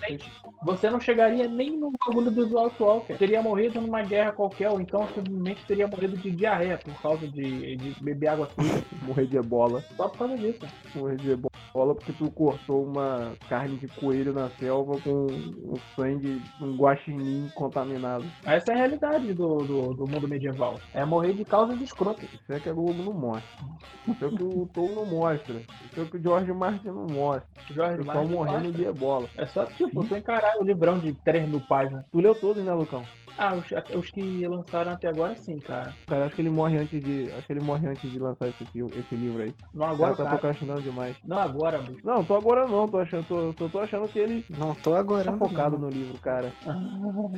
Você 0.63 0.89
não 0.89 0.99
chegaria 0.99 1.47
nem 1.47 1.77
no 1.77 1.91
bagulho 1.91 2.31
dos 2.31 2.53
Outwalker. 2.55 3.17
Teria 3.17 3.41
morrido 3.41 3.79
numa 3.79 4.01
guerra 4.01 4.31
qualquer, 4.31 4.69
ou 4.69 4.81
então 4.81 5.07
simplesmente 5.13 5.63
teria 5.65 5.87
morrido 5.87 6.17
de 6.17 6.31
diarreia 6.31 6.77
por 6.77 6.93
causa 7.01 7.27
de, 7.27 7.75
de 7.75 8.03
beber 8.03 8.29
água 8.29 8.47
fria. 8.47 8.83
Morrer 9.05 9.27
de 9.27 9.37
ebola. 9.37 9.83
Só 9.95 10.09
por 10.09 10.17
causa 10.17 10.37
disso. 10.37 10.65
Morrer 10.95 11.17
de 11.17 11.31
ebola 11.31 11.93
porque 11.93 12.13
tu 12.13 12.31
cortou 12.31 12.85
uma 12.85 13.33
carne 13.49 13.77
de 13.77 13.87
coelho 13.87 14.33
na 14.33 14.49
selva 14.51 14.97
com 15.01 15.27
um 15.27 15.75
sangue, 15.95 16.41
um 16.61 16.75
guaxinim 16.75 17.51
contaminado. 17.53 18.25
Essa 18.45 18.71
é 18.71 18.75
a 18.75 18.77
realidade 18.77 19.33
do, 19.33 19.57
do, 19.57 19.74
do 19.93 20.07
mundo 20.07 20.27
medieval. 20.27 20.79
É 20.93 21.03
morrer 21.05 21.33
de 21.33 21.45
causas 21.45 21.79
escrotas. 21.81 22.25
Isso 22.31 22.51
é 22.53 22.59
que 22.59 22.69
a 22.69 22.73
Globo 22.73 23.01
não 23.03 23.13
mostra. 23.13 23.65
Isso 24.07 24.23
é 24.25 24.27
o 24.27 24.31
que 24.31 24.43
o 24.43 24.69
Tom 24.73 24.89
não 24.95 25.05
mostra. 25.05 25.55
Isso 25.55 25.99
é 25.99 26.03
o 26.03 26.05
que 26.05 26.17
o 26.17 26.21
George 26.21 26.53
Martin 26.53 26.87
não 26.87 27.07
mostra. 27.07 27.47
Jorge 27.71 27.95
O 27.95 27.97
pessoal 28.05 28.17
Martin 28.17 28.33
morrendo 28.33 28.71
de 28.71 28.83
ebola. 28.85 29.27
É 29.37 29.45
só 29.45 29.65
tipo, 29.65 30.05
tu 30.05 30.15
encarar 30.15 30.57
o 30.59 30.63
livrão 30.63 30.99
de 30.99 31.13
3 31.13 31.47
mil 31.49 31.61
páginas. 31.61 32.05
Tu 32.11 32.19
leu 32.19 32.35
todos, 32.35 32.63
né, 32.63 32.73
Lucão? 32.73 33.03
Ah, 33.37 33.53
os, 33.53 33.65
os 33.93 34.09
que 34.11 34.47
lançaram 34.47 34.93
até 34.93 35.09
agora 35.09 35.35
sim, 35.35 35.59
cara. 35.59 35.93
Cara, 36.07 36.25
acho 36.25 36.35
que 36.35 36.41
ele 36.41 36.49
morre 36.49 36.77
antes 36.77 37.03
de. 37.03 37.29
Acho 37.33 37.45
que 37.45 37.51
ele 37.53 37.59
morre 37.65 37.85
antes 37.85 38.09
de 38.09 38.17
lançar 38.17 38.47
esse, 38.47 38.63
esse 38.63 39.15
livro 39.15 39.43
aí. 39.43 39.53
Não 39.73 39.85
Agora 39.85 39.93
agora, 39.95 40.11
tá 40.15 40.23
cara. 40.23 40.29
procrastinando 40.37 40.81
demais. 40.81 41.17
Não 41.25 41.37
agora, 41.37 41.79
bicho. 41.79 41.99
Não, 42.05 42.23
tô 42.23 42.35
agora 42.35 42.65
não, 42.65 42.87
tô 42.87 42.97
achando, 42.99 43.27
tô, 43.27 43.53
tô, 43.53 43.67
tô 43.69 43.79
achando 43.79 44.07
que 44.07 44.19
ele 44.19 44.45
Não 44.57 44.73
tô 44.75 44.95
agora. 44.95 45.25
tá 45.25 45.37
focado 45.37 45.77
no 45.77 45.89
livro, 45.89 46.17
cara. 46.19 46.53
Não 46.65 47.31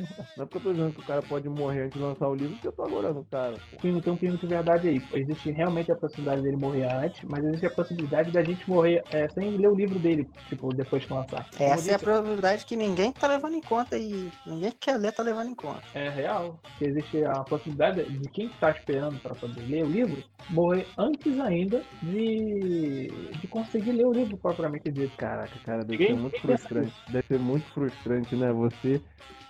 é 0.44 0.46
porque 0.46 0.58
eu 0.58 0.62
tô 0.62 0.72
dizendo 0.72 0.92
que 0.94 1.00
o 1.00 1.04
cara 1.04 1.22
pode 1.22 1.48
morrer 1.48 1.84
antes 1.84 1.98
de 1.98 2.04
lançar 2.04 2.17
o 2.26 2.34
livro, 2.34 2.54
porque 2.54 2.68
eu 2.68 2.72
tô 2.72 2.82
agora 2.82 3.12
no 3.12 3.24
cara. 3.24 3.56
pô. 3.70 3.76
Tem, 3.80 4.00
tem 4.00 4.12
um 4.12 4.16
crime 4.16 4.36
de 4.36 4.46
verdade 4.46 4.88
aí. 4.88 5.02
Existe 5.12 5.50
realmente 5.50 5.92
a 5.92 5.96
possibilidade 5.96 6.42
dele 6.42 6.56
morrer 6.56 6.84
antes, 6.84 7.22
mas 7.24 7.44
existe 7.44 7.66
a 7.66 7.70
possibilidade 7.70 8.30
da 8.30 8.42
gente 8.42 8.68
morrer 8.68 9.02
é, 9.10 9.28
sem 9.28 9.56
ler 9.56 9.68
o 9.68 9.74
livro 9.74 9.98
dele, 9.98 10.28
tipo, 10.48 10.72
depois 10.74 11.04
que 11.04 11.12
lançar. 11.12 11.46
Essa 11.58 11.92
é 11.92 11.94
a 11.94 11.98
probabilidade 11.98 12.64
que 12.64 12.76
ninguém 12.76 13.12
tá 13.12 13.26
levando 13.26 13.54
em 13.54 13.60
conta 13.60 13.96
e 13.96 14.30
ninguém 14.46 14.70
que 14.70 14.78
quer 14.78 14.96
ler 14.96 15.12
tá 15.12 15.22
levando 15.22 15.50
em 15.50 15.54
conta. 15.54 15.82
é 15.94 16.08
real. 16.08 16.60
Que 16.78 16.86
existe 16.86 17.24
a 17.24 17.44
possibilidade 17.44 18.04
de 18.04 18.28
quem 18.28 18.46
está 18.46 18.70
esperando 18.70 19.18
para 19.20 19.34
poder 19.34 19.62
ler 19.62 19.84
o 19.84 19.88
livro 19.88 20.22
morrer 20.50 20.86
antes 20.96 21.38
ainda 21.40 21.82
de, 22.02 23.10
de 23.40 23.48
conseguir 23.48 23.92
ler 23.92 24.06
o 24.06 24.12
livro 24.12 24.36
propriamente 24.36 24.90
dito. 24.90 25.16
Caraca, 25.16 25.58
cara, 25.64 25.84
deve 25.84 26.06
ser 26.06 26.16
muito 26.16 26.40
frustrante. 26.40 26.94
Deve 27.08 27.26
ser 27.26 27.38
muito 27.38 27.66
frustrante, 27.72 28.36
né? 28.36 28.52
Você. 28.52 29.00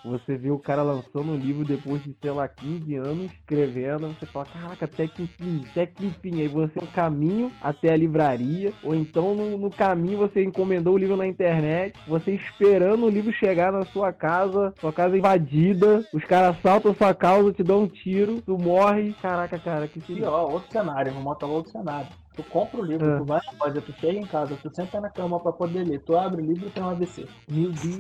Você 0.09 0.37
vê 0.37 0.51
o 0.51 0.59
cara 0.59 0.83
lançando 0.83 1.33
um 1.33 1.37
livro 1.37 1.65
depois 1.65 2.03
de, 2.03 2.15
sei 2.21 2.31
lá, 2.31 2.49
15 2.49 2.97
anos, 2.97 3.33
escrevendo, 3.33 4.09
você 4.09 4.27
fala, 4.27 4.47
caraca, 4.47 4.85
até 4.85 5.07
que 5.07 5.23
enfim, 5.23 5.65
até 5.71 5.87
que 5.87 6.07
enfim. 6.07 6.41
Aí 6.41 6.49
você 6.49 6.81
no 6.81 6.87
caminho 6.87 7.53
até 7.61 7.93
a 7.93 7.97
livraria, 7.97 8.73
ou 8.83 8.95
então 8.95 9.35
no, 9.35 9.59
no 9.59 9.71
caminho 9.71 10.19
você 10.19 10.43
encomendou 10.43 10.95
o 10.95 10.99
livro 10.99 11.17
na 11.17 11.27
internet, 11.27 11.95
você 12.07 12.33
esperando 12.33 13.07
o 13.07 13.11
livro 13.11 13.33
chegar 13.33 13.73
na 13.73 13.85
sua 13.87 14.13
casa, 14.13 14.73
sua 14.81 14.93
casa 14.93 15.17
invadida, 15.17 16.05
os 16.13 16.25
caras 16.25 16.57
saltam 16.63 16.95
sua 16.95 17.15
casa, 17.15 17.53
te 17.53 17.63
dão 17.63 17.83
um 17.83 17.89
tiro, 17.89 18.41
tu 18.41 18.59
morre. 18.59 19.15
Caraca, 19.21 19.59
cara, 19.59 19.87
que. 19.87 20.01
Pior, 20.01 20.51
outro 20.51 20.71
cenário, 20.73 21.13
vamos 21.13 21.25
montar 21.25 21.47
outro 21.47 21.71
cenário. 21.71 22.09
Tu 22.39 22.45
compra 22.45 22.81
o 22.81 22.85
livro, 22.85 23.05
Ah. 23.15 23.19
tu 23.19 23.25
vai 23.25 23.41
na 23.45 23.65
loja, 23.67 23.81
tu 23.81 23.93
chega 23.95 24.17
em 24.17 24.25
casa, 24.25 24.57
tu 24.63 24.73
senta 24.73 25.01
na 25.01 25.11
cama 25.11 25.41
pra 25.41 25.51
poder 25.51 25.85
ler, 25.85 25.99
tu 25.99 26.17
abre 26.17 26.41
o 26.41 26.45
livro 26.47 26.69
e 26.69 26.71
tem 26.71 26.85
um 26.85 26.89
AVC. 26.91 27.27
Meu 27.49 27.73
Deus, 27.73 27.97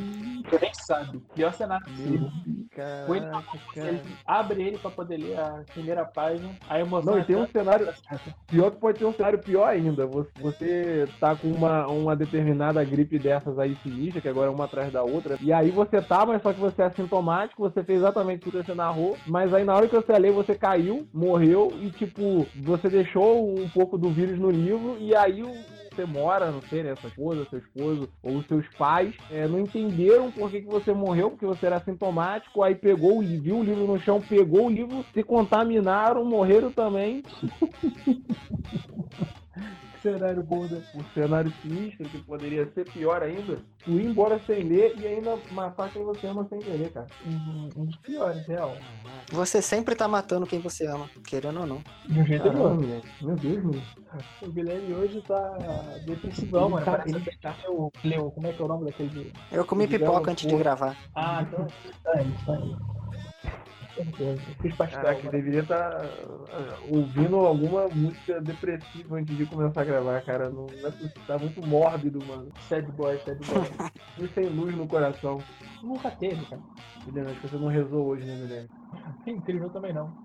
Tu 0.49 0.59
nem 0.62 0.72
sabe. 0.74 1.20
Pior 1.34 1.53
cenário 1.53 1.84
possível. 1.84 2.30
Ele 3.76 4.01
abre 4.24 4.62
ele 4.62 4.78
pra 4.78 4.91
poder 4.91 5.16
ler 5.16 5.39
a 5.41 5.64
primeira 5.72 6.05
página, 6.05 6.51
a 6.68 6.78
emoção 6.78 7.12
Não, 7.14 7.18
é 7.18 7.22
e 7.22 7.24
tem 7.24 7.34
um 7.36 7.47
cenário, 7.49 7.89
Pior 8.47 8.70
que 8.70 8.76
pode 8.78 8.99
ter 9.01 9.05
um 9.05 9.12
cenário 9.12 9.39
pior 9.41 9.66
ainda. 9.66 10.07
Você, 10.07 10.30
você 10.41 11.09
tá 11.18 11.34
com 11.34 11.49
uma, 11.49 11.86
uma 11.89 12.14
determinada 12.14 12.82
gripe 12.84 13.18
dessas 13.18 13.59
aí 13.59 13.76
sinistra, 13.82 14.20
que 14.20 14.28
agora 14.28 14.47
é 14.47 14.55
uma 14.55 14.66
atrás 14.66 14.93
da 14.93 15.03
outra. 15.03 15.36
E 15.41 15.53
aí 15.53 15.70
você 15.70 16.01
tá, 16.01 16.24
mas 16.24 16.41
só 16.43 16.53
que 16.53 16.61
você 16.61 16.82
é 16.82 16.86
assintomático, 16.86 17.62
você 17.62 17.82
fez 17.82 17.99
exatamente 17.99 18.43
tudo 18.43 18.61
que 18.61 18.66
você 18.66 18.74
narrou. 18.74 19.16
Mas 19.26 19.53
aí 19.53 19.64
na 19.64 19.74
hora 19.74 19.89
que 19.89 19.97
você 19.97 20.16
lê, 20.16 20.30
você 20.30 20.55
caiu, 20.55 21.09
morreu 21.12 21.72
e 21.80 21.91
tipo, 21.91 22.47
você 22.57 22.89
deixou 22.89 23.59
um 23.59 23.68
pouco 23.68 23.99
do 23.99 24.11
vírus 24.11 24.27
no 24.36 24.50
livro. 24.50 24.96
E 25.00 25.14
aí 25.14 25.42
o- 25.42 25.54
você 25.90 26.04
mora, 26.04 26.52
não 26.52 26.62
sei, 26.62 26.84
né, 26.84 26.94
sua 26.96 27.08
esposa, 27.08 27.44
seu 27.50 27.58
esposo 27.58 28.08
ou 28.22 28.40
seus 28.44 28.64
pais 28.78 29.12
é, 29.32 29.48
não 29.48 29.58
entenderam 29.60 30.30
por 30.30 30.48
que, 30.48 30.60
que 30.60 30.66
você 30.68 30.92
morreu, 30.92 31.30
porque 31.30 31.44
você 31.44 31.66
era 31.66 31.78
assintomático, 31.78 32.62
aí 32.62 32.76
pegou, 32.76 33.20
li- 33.20 33.38
viu 33.38 33.56
o 33.58 33.64
livro 33.64 33.84
no 33.84 33.98
chão, 33.98 34.20
pegou 34.20 34.66
o 34.66 34.70
livro, 34.70 35.04
se 35.12 35.24
contaminaram, 35.24 36.24
morreram 36.24 36.70
também. 36.70 37.24
Cenário 40.03 40.42
bunda. 40.42 40.82
um 40.94 41.03
cenário 41.14 41.53
sinistro 41.62 42.09
que 42.09 42.18
poderia 42.18 42.70
ser 42.72 42.84
pior 42.90 43.22
ainda, 43.22 43.59
tu 43.84 43.90
ir 43.92 44.07
embora 44.07 44.40
sem 44.46 44.62
ler 44.62 44.94
e 44.99 45.07
ainda 45.07 45.36
matar 45.51 45.90
quem 45.92 46.05
você 46.05 46.26
ama 46.26 46.46
sem 46.49 46.59
querer, 46.61 46.90
cara. 46.92 47.07
Um, 47.26 47.68
um 47.76 47.84
dos 47.86 47.96
piores, 47.96 48.46
real. 48.46 48.76
Você 49.32 49.61
sempre 49.61 49.94
tá 49.94 50.07
matando 50.07 50.46
quem 50.46 50.61
você 50.61 50.86
ama, 50.86 51.09
querendo 51.26 51.61
ou 51.61 51.66
não. 51.66 51.82
De 52.09 52.20
um 52.20 52.24
jeito 52.24 52.46
ou 52.49 52.55
moleque. 52.74 53.09
Meu 53.24 53.36
Deus, 53.36 53.64
mano. 53.64 53.82
O 54.42 54.49
Guilherme 54.51 54.94
hoje 54.94 55.20
tá 55.22 55.59
depressivão, 56.07 56.68
mano. 56.70 56.84
tá- 56.84 56.92
Parece 56.92 57.11
ele 57.16 57.38
tá 57.42 57.55
leu, 57.64 57.92
leu, 58.05 58.30
como 58.30 58.46
é 58.46 58.53
que 58.53 58.62
é 58.62 58.64
o 58.64 58.68
nome 58.68 58.84
daquele. 58.86 59.32
Eu 59.53 59.64
comi 59.64 59.86
pipoca 59.86 60.30
antes 60.30 60.44
de 60.46 60.51
porra. 60.53 60.62
gravar. 60.62 60.96
Ah, 61.14 61.42
então. 61.46 61.66
Tá 62.03 62.12
aí, 62.14 62.34
tá 62.46 62.53
aí. 62.55 62.76
Certeza. 63.99 64.42
Fiz 64.62 64.76
pastel. 64.76 65.03
Caraca, 65.03 65.18
mano. 65.18 65.30
deveria 65.32 65.61
estar 65.61 66.01
ouvindo 66.88 67.36
alguma 67.36 67.88
música 67.88 68.40
depressiva 68.40 69.16
antes 69.16 69.36
de 69.36 69.44
começar 69.46 69.80
a 69.80 69.84
gravar, 69.84 70.22
cara. 70.22 70.49
Não, 70.51 70.66
não 70.66 70.88
é 70.88 70.90
possível, 70.90 71.22
tá 71.26 71.36
muito 71.36 71.66
mórbido, 71.66 72.24
mano. 72.24 72.53
Sad 72.68 72.90
boy, 72.92 73.18
sad 73.24 73.38
boy. 73.44 73.90
E 74.18 74.28
sem 74.28 74.49
luz 74.49 74.74
no 74.74 74.86
coração. 74.86 75.38
Nunca 75.82 76.11
teve, 76.12 76.44
cara. 76.46 76.62
Guilherme, 77.05 77.32
acho 77.32 77.40
que 77.40 77.49
você 77.49 77.57
não 77.57 77.68
rezou 77.68 78.07
hoje, 78.07 78.24
né, 78.24 78.36
Guilherme? 78.36 78.68
É 79.26 79.30
incrível 79.30 79.70
também 79.70 79.92
não. 79.92 80.16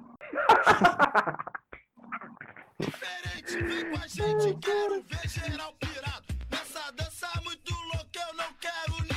Diferente, 2.80 3.64
vem 3.64 3.92
com 3.92 3.98
a 3.98 4.08
gente, 4.08 4.58
quero 4.60 5.04
ver 5.04 5.30
geral 5.30 5.74
pirado. 5.80 6.26
Nessa 6.52 6.92
dança 6.92 7.28
muito 7.44 7.74
louca, 7.74 8.20
eu 8.30 8.34
não 8.36 8.54
quero 8.60 9.02
ninguém 9.02 9.13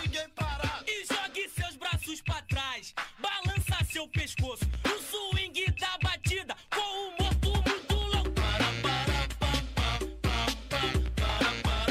seu 3.97 4.07
pescoço. 4.09 4.63
No 4.85 4.99
swing 5.01 5.65
da 5.81 5.97
batida, 6.03 6.55
com 6.71 6.81
o 6.81 7.13
morto 7.19 7.49
muito 7.49 7.95
louco. 7.95 8.31
Para, 8.33 8.69
para, 8.83 9.25
pam, 9.41 9.57
pam, 9.73 10.37
pam, 11.63 11.83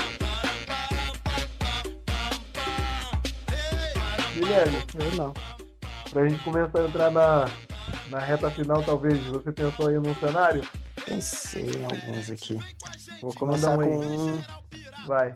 pam, 2.53 4.33
Guilherme, 4.35 4.77
Eu 4.99 5.11
não. 5.15 5.33
pra 6.11 6.27
gente 6.29 6.43
começar 6.43 6.79
a 6.79 6.87
entrar 6.87 7.09
na, 7.09 7.49
na 8.11 8.19
reta 8.19 8.51
final, 8.51 8.83
talvez, 8.83 9.19
você 9.25 9.51
pensou 9.51 9.87
aí 9.87 9.95
num 9.95 10.13
cenário? 10.13 10.63
Pensei 11.05 11.71
em 11.71 11.85
alguns 11.85 12.29
aqui. 12.29 12.59
Vou 13.19 13.33
começar 13.33 13.71
um 13.71 13.77
com 13.77 13.97
um. 13.97 14.43
Vai. 15.07 15.35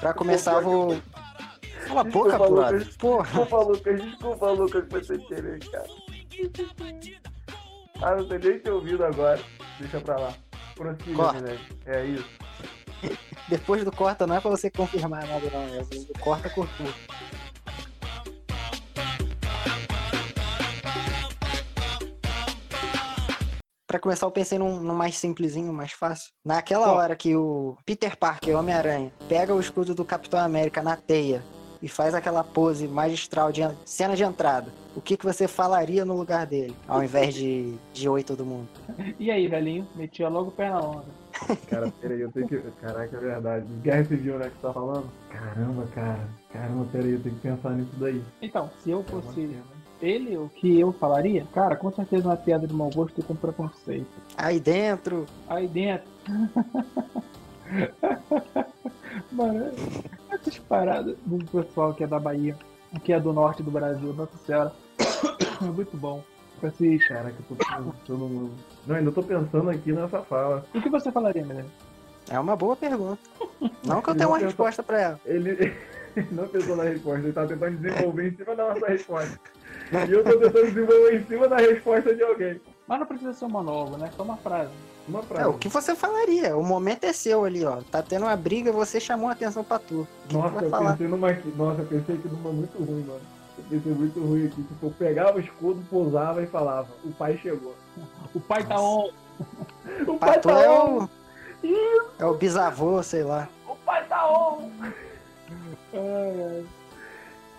Pra 0.00 0.12
começar, 0.12 0.58
vou. 0.58 1.00
Cala 1.86 2.00
a 2.00 2.04
Desculpa, 2.04 2.38
boca. 2.38 2.46
Lucas. 2.48 2.96
Porra. 2.96 3.24
Desculpa, 3.24 3.56
Lucas, 3.62 4.02
desculpa, 4.02 4.50
Lucas, 4.50 4.84
foi 4.90 5.04
sem 5.04 5.18
querer, 5.26 5.70
cara. 5.70 5.86
Ah, 8.02 8.16
não 8.16 8.28
sei 8.28 8.38
nem 8.38 8.58
ter 8.58 8.70
ouvido 8.70 9.04
agora. 9.04 9.40
Deixa 9.78 10.00
pra 10.00 10.18
lá. 10.18 10.34
Prossiga, 10.74 11.14
Corta. 11.14 11.40
Guilherme. 11.40 11.60
É 11.86 12.04
isso. 12.06 12.28
Depois 13.48 13.84
do 13.84 13.92
corta 13.92 14.26
não 14.26 14.36
é 14.36 14.40
pra 14.40 14.50
você 14.50 14.70
confirmar 14.70 15.26
nada, 15.26 15.50
não. 15.52 15.62
É 15.62 15.82
do 15.82 16.18
corta, 16.20 16.48
cortou. 16.50 16.86
Pra 23.86 24.00
começar, 24.00 24.26
eu 24.26 24.30
pensei 24.30 24.58
num, 24.58 24.80
num 24.80 24.94
mais 24.94 25.16
simplesinho, 25.16 25.72
mais 25.72 25.92
fácil. 25.92 26.32
Naquela 26.44 26.86
Qual? 26.86 26.96
hora 26.96 27.14
que 27.14 27.36
o 27.36 27.76
Peter 27.86 28.16
Parker, 28.16 28.56
Homem-Aranha, 28.58 29.12
pega 29.28 29.54
o 29.54 29.60
escudo 29.60 29.94
do 29.94 30.04
Capitão 30.04 30.40
América 30.40 30.82
na 30.82 30.96
teia 30.96 31.44
e 31.84 31.88
faz 31.88 32.14
aquela 32.14 32.42
pose 32.42 32.88
magistral 32.88 33.52
de 33.52 33.60
en- 33.60 33.74
cena 33.84 34.16
de 34.16 34.24
entrada, 34.24 34.72
o 34.96 35.02
que, 35.02 35.18
que 35.18 35.24
você 35.26 35.46
falaria 35.46 36.02
no 36.02 36.16
lugar 36.16 36.46
dele, 36.46 36.74
ao 36.88 37.04
invés 37.04 37.34
de, 37.34 37.74
de 37.92 38.08
oi 38.08 38.24
todo 38.24 38.42
mundo? 38.46 38.68
E 39.20 39.30
aí, 39.30 39.46
velhinho? 39.46 39.86
Metia 39.94 40.28
logo 40.30 40.48
o 40.48 40.52
pé 40.52 40.70
na 40.70 40.80
onda. 40.80 41.04
Cara, 41.68 41.92
peraí, 42.00 42.20
eu 42.22 42.32
tenho 42.32 42.48
que. 42.48 42.56
Caraca, 42.80 43.14
é 43.16 43.20
verdade. 43.20 43.66
Guerra 43.82 44.04
Civil, 44.04 44.38
né, 44.38 44.46
que 44.48 44.54
você 44.54 44.66
tá 44.66 44.72
falando? 44.72 45.06
Caramba, 45.28 45.86
cara. 45.94 46.28
Caramba, 46.50 46.86
peraí, 46.90 47.12
eu 47.12 47.20
tenho 47.20 47.34
que 47.34 47.40
pensar 47.42 47.70
nisso 47.70 47.90
daí. 47.98 48.22
Então, 48.40 48.70
se 48.82 48.90
eu 48.90 49.02
fosse 49.04 49.54
ele, 50.00 50.36
o 50.38 50.48
que 50.48 50.80
eu 50.80 50.92
falaria? 50.92 51.46
Cara, 51.52 51.76
com 51.76 51.90
certeza 51.92 52.28
uma 52.28 52.36
piada 52.36 52.66
de 52.66 52.72
mau 52.72 52.88
gosto 52.88 53.20
e 53.20 53.22
com 53.24 53.34
preconceito. 53.34 54.06
Aí 54.38 54.58
dentro, 54.58 55.26
Aí 55.48 55.68
dentro. 55.68 56.06
Mano, 59.32 59.70
essas 60.30 60.58
paradas 60.58 61.16
do 61.24 61.44
pessoal 61.46 61.94
que 61.94 62.04
é 62.04 62.06
da 62.06 62.18
Bahia, 62.18 62.56
que 63.02 63.12
é 63.12 63.20
do 63.20 63.32
norte 63.32 63.62
do 63.62 63.70
Brasil, 63.70 64.12
nossa 64.12 64.36
senhora. 64.38 64.72
É 65.60 65.64
muito 65.66 65.96
bom. 65.96 66.22
Francisco, 66.60 67.08
Caraca, 67.08 67.34
eu 67.38 67.44
tô 67.48 67.54
pensando. 67.56 68.50
Não, 68.86 68.96
ainda 68.96 69.12
tô 69.12 69.22
pensando 69.22 69.68
aqui 69.70 69.92
nessa 69.92 70.22
fala. 70.22 70.64
o 70.74 70.80
que 70.80 70.88
você 70.88 71.10
falaria, 71.10 71.44
menino? 71.44 71.70
é 72.30 72.38
uma 72.38 72.56
boa 72.56 72.74
pergunta. 72.74 73.18
Não 73.84 74.00
que 74.00 74.10
eu 74.10 74.14
tenha 74.14 74.28
uma 74.28 74.36
pensou- 74.38 74.46
resposta 74.48 74.82
pra 74.82 75.00
ela. 75.00 75.20
Ele 75.26 75.50
ele 75.50 75.76
não 76.32 76.46
pensou 76.48 76.76
na 76.76 76.84
resposta, 76.84 77.20
ele 77.20 77.32
tá 77.32 77.46
tentando 77.46 77.76
desenvolver 77.76 78.28
em 78.28 78.36
cima 78.36 78.54
da 78.56 78.68
nossa 78.72 78.86
resposta. 78.86 79.40
E 80.08 80.12
eu 80.12 80.24
tô 80.24 80.30
tentando 80.38 80.66
desenvolver 80.66 81.20
em 81.20 81.24
cima 81.26 81.48
da 81.48 81.56
resposta 81.56 82.14
de 82.14 82.22
alguém. 82.22 82.60
Mas 82.86 83.00
não 83.00 83.06
precisa 83.06 83.32
ser 83.34 83.44
um 83.44 83.50
monólogo, 83.50 83.96
né? 83.98 84.10
Só 84.16 84.22
uma 84.22 84.36
frase. 84.38 84.70
Uma 85.06 85.22
É, 85.36 85.46
o 85.46 85.54
que 85.54 85.68
você 85.68 85.94
falaria? 85.94 86.56
O 86.56 86.62
momento 86.62 87.04
é 87.04 87.12
seu 87.12 87.44
ali, 87.44 87.64
ó. 87.64 87.82
Tá 87.90 88.02
tendo 88.02 88.24
uma 88.24 88.36
briga, 88.36 88.72
você 88.72 88.98
chamou 88.98 89.28
a 89.28 89.32
atenção 89.32 89.62
pra 89.62 89.78
tu. 89.78 90.06
Que 90.28 90.34
Nossa, 90.34 90.50
vai 90.54 90.64
eu 90.64 90.70
falar? 90.70 90.92
pensei 90.92 91.08
numa 91.08 91.28
aqui. 91.30 91.48
Nossa, 91.56 91.82
eu 91.82 91.86
pensei 91.86 92.14
aqui 92.14 92.28
numa 92.28 92.50
muito 92.52 92.78
ruim, 92.78 93.04
mano. 93.04 93.20
Eu 93.58 93.64
pensei 93.70 93.92
muito 93.92 94.20
ruim 94.20 94.46
aqui. 94.46 94.62
Tipo, 94.62 94.86
eu 94.86 94.94
pegava 94.98 95.36
o 95.36 95.40
escudo, 95.40 95.84
pousava 95.90 96.42
e 96.42 96.46
falava, 96.46 96.88
o 97.04 97.12
pai 97.12 97.38
chegou. 97.42 97.74
O 98.34 98.40
pai 98.40 98.64
tá 98.64 98.80
on. 98.80 99.10
O 100.08 100.16
pai 100.18 100.34
Pato 100.36 100.48
tá 100.48 100.60
é 100.62 100.70
on! 100.70 101.04
o. 101.04 101.08
É 102.18 102.24
o 102.24 102.34
bisavô, 102.34 103.02
sei 103.02 103.22
lá. 103.22 103.48
O 103.68 103.76
pai 103.76 104.04
tá 104.06 104.26
on! 104.30 104.70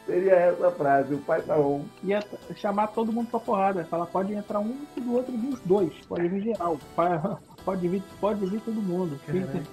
Seria 0.05 0.33
essa 0.33 0.67
a 0.67 0.71
frase, 0.71 1.15
o 1.15 1.17
pai 1.17 1.41
tá 1.41 1.57
on. 1.57 1.81
Ia 2.03 2.21
t- 2.21 2.37
chamar 2.55 2.87
todo 2.87 3.11
mundo 3.11 3.27
pra 3.31 3.39
porrada. 3.39 3.83
Falar, 3.85 4.05
pode 4.05 4.33
entrar 4.33 4.59
um 4.59 4.85
do 4.95 5.13
outro 5.15 5.31
dos 5.35 5.59
dois. 5.61 5.91
Pode 6.07 6.27
vir 6.27 6.41
geral. 6.43 6.77
Pode 7.65 7.87
vir, 7.87 8.03
pode 8.21 8.45
vir 8.45 8.61
todo 8.61 8.75
mundo. 8.79 9.19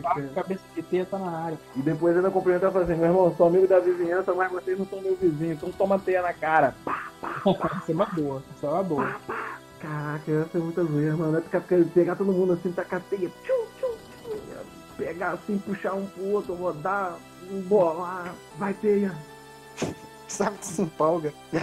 Caraca, 0.00 0.28
cabeça 0.34 0.62
de 0.74 0.80
teia 0.82 1.04
tá 1.04 1.18
na 1.18 1.30
área. 1.44 1.58
E 1.76 1.82
depois 1.82 2.16
ainda 2.16 2.30
cumprimentar 2.30 2.74
assim, 2.74 2.94
meu 2.94 3.04
irmão, 3.04 3.34
sou 3.36 3.48
amigo 3.48 3.66
da 3.68 3.80
vizinhança, 3.80 4.32
mas 4.32 4.50
vocês 4.50 4.78
não 4.78 4.86
são 4.86 4.98
meu 5.02 5.14
vizinho, 5.14 5.52
então 5.52 5.70
toma 5.72 5.98
teia 5.98 6.22
na 6.22 6.32
cara. 6.32 6.74
Isso 7.82 7.90
é 7.90 7.94
uma 7.94 8.06
boa. 8.06 8.42
Isso 8.56 8.64
é 8.64 8.68
uma 8.70 8.82
boa. 8.82 9.16
Caraca, 9.78 10.32
essa 10.32 10.56
é 10.56 10.60
muita 10.62 10.82
zoeira, 10.84 11.14
mano. 11.18 11.36
É 11.36 11.40
ficar- 11.42 11.60
pegar 11.92 12.16
todo 12.16 12.32
mundo 12.32 12.54
assim, 12.54 12.72
tacar 12.72 13.02
teia. 13.10 13.28
Tchum, 13.44 13.66
tchum, 13.78 13.94
tchum, 14.22 14.38
pegar 14.96 15.32
assim, 15.32 15.58
puxar 15.58 15.92
um 15.92 16.06
pro 16.06 16.24
outro, 16.30 16.54
rodar, 16.54 17.16
embolar, 17.50 18.32
vai 18.58 18.72
teia. 18.72 19.12
Sabe 20.32 20.56
que 20.56 20.66
se 20.66 20.80
empolga. 20.82 21.34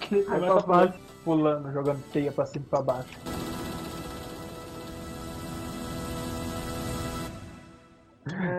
Que 0.00 0.14
Aí 0.16 0.62
fácil. 0.62 1.00
pulando, 1.24 1.72
jogando 1.72 2.02
teia 2.10 2.32
pra 2.32 2.46
cima 2.46 2.64
e 2.64 2.68
pra 2.68 2.80
baixo. 2.82 3.08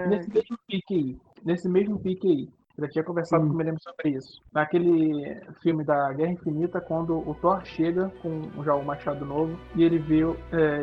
Nesse 0.08 0.30
mesmo 0.30 0.58
pique 0.68 0.94
aí, 0.94 1.20
nesse 1.44 1.70
mesmo 1.70 2.00
pique 2.00 2.28
aí, 2.28 2.50
já 2.78 2.88
tinha 2.90 3.04
conversado 3.04 3.44
Sim. 3.44 3.50
com 3.50 3.56
o 3.56 3.58
Milene 3.58 3.78
sobre 3.80 4.10
isso. 4.18 4.42
Naquele 4.54 5.42
filme 5.62 5.84
da 5.84 6.12
Guerra 6.14 6.32
Infinita, 6.34 6.82
quando 6.82 7.18
o 7.18 7.34
Thor 7.42 7.64
chega 7.66 8.12
com 8.22 8.42
já 8.64 8.74
o 8.76 8.84
machado 8.84 9.26
novo 9.26 9.58
e 9.76 9.84
ele 9.84 9.98
vê. 10.00 10.24
o- 10.26 10.36
é, 10.52 10.82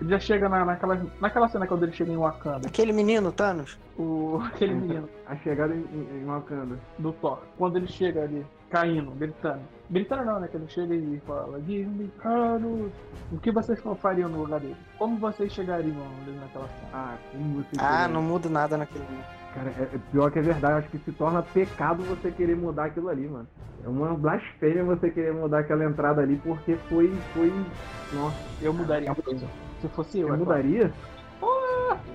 ele 0.00 0.10
já 0.10 0.18
chega 0.18 0.48
na, 0.48 0.64
naquela, 0.64 1.00
naquela 1.20 1.48
cena 1.48 1.66
quando 1.66 1.84
ele 1.84 1.92
chega 1.92 2.12
em 2.12 2.16
Wakanda, 2.16 2.68
Aquele 2.68 2.92
menino, 2.92 3.32
Thanos. 3.32 3.78
o, 3.98 4.38
aquele 4.44 4.74
menino 4.74 5.08
A 5.26 5.36
chegada 5.36 5.74
em, 5.74 5.80
em, 6.20 6.24
Wakanda. 6.26 6.78
do 6.98 7.12
Thor, 7.14 7.40
quando 7.56 7.76
ele 7.76 7.86
chega 7.88 8.22
ali, 8.24 8.44
caindo, 8.70 9.10
gritando. 9.12 9.60
Gritando 9.90 10.24
não, 10.24 10.40
né? 10.40 10.46
Que 10.48 10.56
ele 10.56 10.68
chega 10.68 10.94
e 10.94 11.20
fala, 11.26 11.60
Give 11.62 12.08
Thanos. 12.22 12.92
O 13.32 13.38
que 13.38 13.50
vocês 13.50 13.80
fariam 14.00 14.28
no 14.28 14.42
lugar 14.42 14.60
dele? 14.60 14.76
Como 14.98 15.16
vocês 15.18 15.52
chegariam 15.52 15.96
ali 16.22 16.36
naquela 16.38 16.68
cena? 16.68 16.88
Ah, 16.92 17.16
como 17.32 17.62
você 17.62 17.70
Ah, 17.78 18.06
não 18.08 18.22
muda 18.22 18.48
nada 18.48 18.76
naquele 18.76 19.04
momento. 19.04 19.39
Cara, 19.54 19.70
é, 19.78 19.82
é 19.82 19.98
pior 20.10 20.30
que 20.30 20.38
é 20.38 20.42
verdade. 20.42 20.74
Acho 20.74 20.88
que 20.88 20.98
se 20.98 21.12
torna 21.12 21.42
pecado 21.42 22.02
você 22.04 22.30
querer 22.30 22.56
mudar 22.56 22.86
aquilo 22.86 23.08
ali, 23.08 23.26
mano. 23.26 23.48
É 23.84 23.88
uma 23.88 24.14
blasfêmia 24.14 24.84
você 24.84 25.10
querer 25.10 25.32
mudar 25.32 25.60
aquela 25.60 25.84
entrada 25.84 26.20
ali, 26.20 26.36
porque 26.44 26.76
foi. 26.88 27.12
foi... 27.32 27.52
Nossa, 28.12 28.36
Eu 28.60 28.72
mudaria 28.72 29.14
coisa. 29.14 29.46
Se 29.80 29.88
fosse 29.88 30.20
eu, 30.20 30.28
eu 30.28 30.34
é 30.34 30.36
mudaria? 30.36 30.92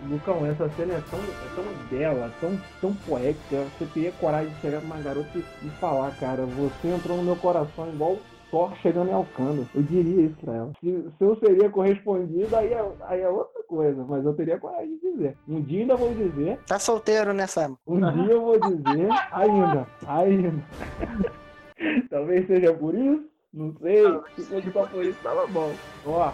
Lucão, 0.09 0.45
essa 0.45 0.69
cena 0.69 0.93
é 0.93 1.01
tão, 1.09 1.19
é 1.19 1.55
tão 1.55 1.65
bela, 1.89 2.31
tão, 2.39 2.59
tão 2.79 2.93
poética. 2.93 3.65
Você 3.77 3.85
teria 3.93 4.11
coragem 4.13 4.53
de 4.53 4.61
chegar 4.61 4.79
pra 4.79 4.85
uma 4.85 5.03
garota 5.03 5.29
e, 5.35 5.43
e 5.63 5.69
falar, 5.79 6.11
cara, 6.17 6.45
você 6.45 6.89
entrou 6.89 7.17
no 7.17 7.23
meu 7.23 7.35
coração 7.35 7.89
igual 7.89 8.17
Thor 8.51 8.75
chegando 8.77 9.09
em 9.09 9.13
Alcântara. 9.13 9.67
Eu 9.75 9.81
diria 9.83 10.25
isso 10.27 10.35
pra 10.41 10.55
ela. 10.55 10.71
Se, 10.79 10.91
se 11.17 11.23
eu 11.23 11.35
seria 11.37 11.69
correspondido, 11.69 12.55
aí 12.55 12.71
é, 12.73 12.85
aí 13.01 13.21
é 13.21 13.29
outra 13.29 13.63
coisa, 13.63 14.03
mas 14.07 14.23
eu 14.25 14.33
teria 14.33 14.59
coragem 14.59 14.97
de 14.97 15.11
dizer. 15.11 15.37
Um 15.47 15.61
dia 15.61 15.81
ainda 15.81 15.95
vou 15.95 16.13
dizer, 16.13 16.59
Tá 16.67 16.79
solteiro, 16.79 17.33
né, 17.33 17.47
Sam? 17.47 17.75
um 17.87 17.99
dia 17.99 18.31
eu 18.33 18.41
vou 18.41 18.59
dizer, 18.59 19.09
ainda, 19.31 19.87
ainda. 20.07 20.53
Talvez 22.09 22.47
seja 22.47 22.73
por 22.73 22.95
isso, 22.95 23.25
não 23.53 23.73
sei. 23.81 24.03
Se 24.35 24.43
fosse 24.43 24.71
só 24.71 24.85
por 24.87 25.03
isso, 25.03 25.19
tava 25.21 25.45
bom. 25.47 25.71
Ó, 26.05 26.31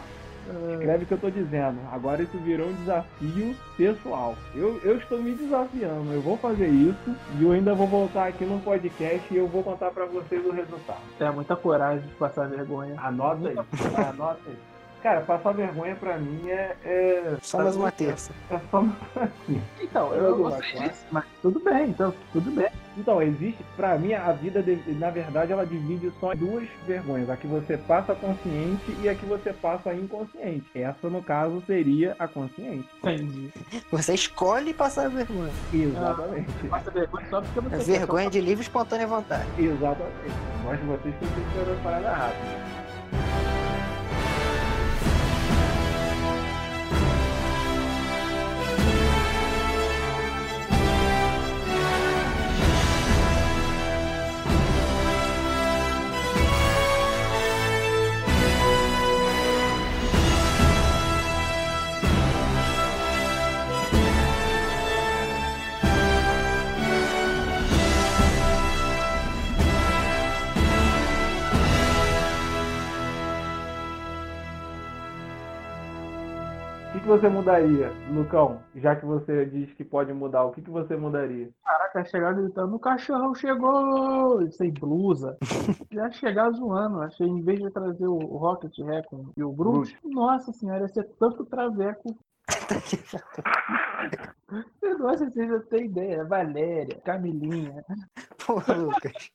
Escreve 0.74 1.04
o 1.04 1.08
que 1.08 1.14
eu 1.14 1.18
tô 1.18 1.30
dizendo. 1.30 1.78
Agora 1.92 2.22
isso 2.22 2.38
virou 2.40 2.68
um 2.68 2.74
desafio 2.74 3.56
pessoal. 3.78 4.36
Eu, 4.56 4.80
eu 4.84 4.98
estou 4.98 5.22
me 5.22 5.34
desafiando. 5.34 6.12
Eu 6.12 6.22
vou 6.22 6.38
fazer 6.38 6.68
isso 6.68 7.16
e 7.40 7.44
eu 7.44 7.52
ainda 7.52 7.74
vou 7.74 7.88
voltar 7.88 8.28
aqui 8.28 8.46
no 8.46 8.60
podcast 8.60 9.26
e 9.32 9.38
eu 9.38 9.48
vou 9.48 9.64
contar 9.64 9.92
pra 9.92 10.06
vocês 10.06 10.46
o 10.46 10.52
resultado. 10.52 11.02
É 11.20 11.30
muita 11.30 11.56
coragem 11.56 12.08
de 12.08 12.14
passar 12.16 12.48
vergonha. 12.48 12.96
Anota 12.98 13.50
aí. 13.50 13.58
Anota 14.10 14.40
aí. 14.48 14.71
Cara, 15.02 15.22
passar 15.22 15.52
vergonha 15.54 15.96
pra 15.96 16.18
mim 16.18 16.48
é. 16.50 16.76
é 16.86 17.38
Só 17.42 17.58
mais 17.58 17.76
uma 17.76 17.92
terça. 17.92 18.32
É 18.52 18.60
só 18.70 18.86
Então, 19.82 20.14
Eu 20.14 20.24
eu 20.24 20.38
não 20.38 20.48
uma 20.48 20.62
disso, 20.62 21.06
mas 21.12 21.24
tudo 21.42 21.60
bem, 21.60 21.90
então, 21.90 22.14
tudo 22.32 22.52
bem. 22.52 22.68
Então, 22.98 23.22
existe, 23.22 23.64
pra 23.78 23.98
mim, 23.98 24.14
a 24.14 24.32
vida, 24.34 24.62
de- 24.62 24.76
na 25.00 25.10
verdade, 25.10 25.52
ela 25.54 25.66
divide 25.66 26.12
só 26.20 26.34
em 26.34 26.38
duas 26.38 26.68
vergonhas. 26.86 27.30
A 27.30 27.38
que 27.38 27.48
você 27.48 27.78
passa 27.78 28.14
consciente 28.14 28.96
e 29.02 29.08
a 29.08 29.16
que 29.16 29.26
você 29.26 29.54
passa 29.54 29.94
inconsciente. 29.94 30.66
Essa, 30.76 31.10
no 31.10 31.24
caso, 31.24 31.64
seria 31.66 32.16
a 32.20 32.28
consciente. 32.28 32.88
Entendi. 33.00 33.50
Você 33.92 34.14
escolhe 34.14 34.74
passar 34.74 35.10
vergonha. 35.10 35.52
Exatamente. 35.74 36.52
Passa 36.70 36.92
vergonha 36.92 37.26
só 37.30 37.42
porque 37.42 37.60
você 37.62 37.76
É 37.76 37.98
vergonha 37.98 38.30
de 38.30 38.42
livre 38.42 38.62
e 38.62 38.68
espontânea 38.68 39.08
vontade. 39.08 39.48
Exatamente. 39.58 40.36
Mas 40.66 40.80
vocês 40.82 41.16
que 41.16 41.26
têm 41.26 41.44
que 41.46 41.58
fazer 41.58 41.72
a 41.72 41.84
parada 41.84 42.12
rápida. 42.14 42.71
Você 77.12 77.28
mudaria, 77.28 77.92
Lucão? 78.10 78.62
Já 78.74 78.96
que 78.96 79.06
você 79.06 79.46
diz 79.46 79.74
que 79.74 79.84
pode 79.84 80.14
mudar, 80.14 80.46
o 80.46 80.52
que, 80.52 80.62
que 80.62 80.70
você 80.70 80.96
mudaria? 80.96 81.50
Caraca, 81.62 82.06
chegar 82.06 82.34
gritando, 82.34 82.74
o 82.74 82.80
cachorro 82.80 83.36
chegou! 83.36 84.50
Sem 84.52 84.72
blusa. 84.72 85.38
Já 85.92 86.10
chegar 86.12 86.50
zoando. 86.52 87.02
Achei, 87.02 87.28
em 87.28 87.42
vez 87.42 87.60
de 87.60 87.70
trazer 87.70 88.08
o 88.08 88.18
Rocket 88.18 88.74
Raccoon 88.80 89.26
e 89.36 89.44
o 89.44 89.52
Groot, 89.52 89.94
nossa 90.06 90.54
senhora, 90.54 90.84
ia 90.84 90.88
ser 90.88 91.04
tanto 91.20 91.44
traveco. 91.46 92.18
Nossa, 94.98 95.30
vocês 95.30 95.50
não 95.50 95.60
têm 95.64 95.88
ideia. 95.88 96.24
Valéria, 96.24 96.98
Camilinha. 97.04 97.84
Porra, 98.46 98.74
Lucas. 98.74 99.32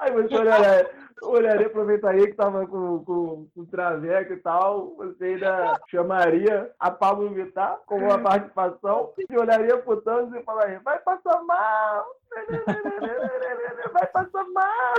Aí 0.00 0.12
você 0.12 0.36
olharia, 0.36 0.90
olharia 1.22 1.66
aproveitaria 1.66 2.26
que 2.26 2.34
tava 2.34 2.66
com, 2.66 3.04
com, 3.04 3.46
com 3.54 3.60
o 3.60 3.66
Traveco 3.66 4.32
e 4.32 4.36
tal, 4.38 4.94
você 4.96 5.24
ainda 5.24 5.80
chamaria 5.88 6.70
a 6.78 6.90
Pablo 6.90 7.30
Vittar 7.30 7.78
como 7.86 8.04
uma 8.04 8.18
participação 8.18 9.12
e 9.18 9.36
olharia 9.36 9.78
pro 9.78 10.00
Thanos 10.00 10.34
e 10.34 10.42
falaria, 10.42 10.80
vai 10.80 10.98
passar 11.00 11.42
mal! 11.42 12.06
Vai 13.92 14.06
passar 14.08 14.44
mal! 14.50 14.94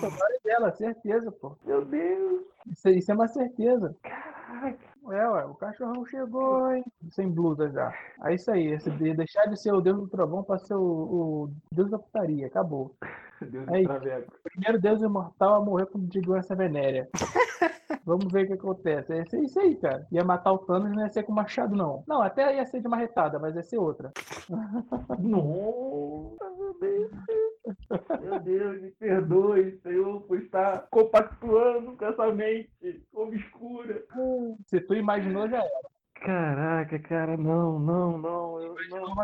Sonora 0.00 0.34
é 0.34 0.48
dela, 0.48 0.72
certeza, 0.72 1.30
pô. 1.32 1.56
Meu 1.64 1.84
Deus! 1.84 2.42
Isso, 2.66 2.88
isso 2.88 3.10
é 3.10 3.14
uma 3.14 3.28
certeza. 3.28 3.94
Caraca! 4.02 4.92
É, 5.10 5.28
ué, 5.28 5.44
o 5.44 5.54
cachorrão 5.54 6.06
chegou, 6.06 6.72
hein? 6.72 6.84
Sem 7.10 7.28
blusa 7.28 7.68
já. 7.70 7.92
É 8.24 8.34
isso 8.34 8.50
aí, 8.50 8.68
esse 8.68 8.88
de 8.90 9.14
deixar 9.14 9.46
de 9.46 9.60
ser 9.60 9.72
o 9.72 9.80
deus 9.80 9.98
do 9.98 10.08
trovão 10.08 10.44
pra 10.44 10.58
ser 10.58 10.74
o, 10.74 10.80
o 10.80 11.50
deus 11.72 11.90
da 11.90 11.98
putaria. 11.98 12.46
Acabou. 12.46 12.94
Deus 13.46 13.68
Aí. 13.68 13.84
Traveco. 13.84 14.32
O 14.36 14.50
primeiro 14.50 14.80
deus 14.80 15.02
imortal 15.02 15.54
a 15.54 15.64
morrer 15.64 15.86
com- 15.86 16.04
de 16.06 16.20
doença 16.20 16.54
venérea. 16.54 17.08
Vamos 18.04 18.32
ver 18.32 18.44
o 18.44 18.46
que 18.48 18.52
acontece. 18.54 19.14
Ia 19.14 19.24
ser 19.26 19.40
isso 19.42 19.60
aí, 19.60 19.76
cara. 19.76 20.06
Ia 20.10 20.24
matar 20.24 20.52
o 20.52 20.58
Thanos, 20.58 20.90
não 20.92 21.02
ia 21.02 21.08
ser 21.08 21.22
com 21.22 21.32
machado, 21.32 21.76
não. 21.76 22.02
Não, 22.06 22.20
até 22.20 22.56
ia 22.56 22.66
ser 22.66 22.80
de 22.80 22.88
marretada, 22.88 23.38
mas 23.38 23.54
ia 23.54 23.62
ser 23.62 23.78
outra. 23.78 24.10
Nossa, 25.20 26.50
meu 26.58 26.76
Deus! 26.80 27.10
Meu 28.20 28.40
Deus, 28.40 28.82
me 28.82 28.90
perdoe, 28.92 29.78
Senhor, 29.82 30.20
por 30.22 30.38
estar 30.38 30.88
compactuando 30.90 31.96
com 31.96 32.04
essa 32.04 32.32
mente 32.32 32.70
obscura. 33.12 34.02
Se 34.66 34.80
tu 34.80 34.94
imaginou, 34.94 35.48
já 35.48 35.58
era. 35.58 35.92
Caraca, 36.14 36.98
cara, 37.00 37.36
não, 37.36 37.78
não, 37.78 38.18
não, 38.18 38.60
eu 38.62 38.74
Não 38.90 39.00
não. 39.00 39.14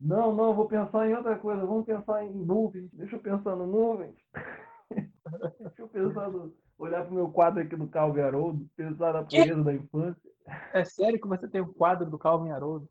Não, 0.00 0.34
não, 0.34 0.54
vou 0.54 0.66
pensar 0.68 1.08
em 1.08 1.14
outra 1.14 1.36
coisa, 1.38 1.64
vamos 1.64 1.86
pensar 1.86 2.24
em 2.24 2.32
nuvens, 2.32 2.90
deixa 2.92 3.16
eu 3.16 3.20
pensar 3.20 3.56
no 3.56 3.66
nuvens. 3.66 4.14
Deixa 5.60 5.82
eu 5.82 5.88
pensar 5.88 6.30
no, 6.30 6.54
olhar 6.78 7.04
pro 7.04 7.14
meu 7.14 7.28
quadro 7.28 7.60
aqui 7.60 7.74
do 7.74 7.88
Calvin 7.88 8.20
Haroldo, 8.20 8.66
pensar 8.76 9.12
na 9.12 9.24
pureza 9.24 9.64
da 9.64 9.74
infância. 9.74 10.30
É 10.72 10.84
sério 10.84 11.20
que 11.20 11.26
você 11.26 11.48
tem 11.48 11.60
um 11.60 11.72
quadro 11.72 12.08
do 12.08 12.16
Calvin 12.16 12.50
Haroldo? 12.50 12.88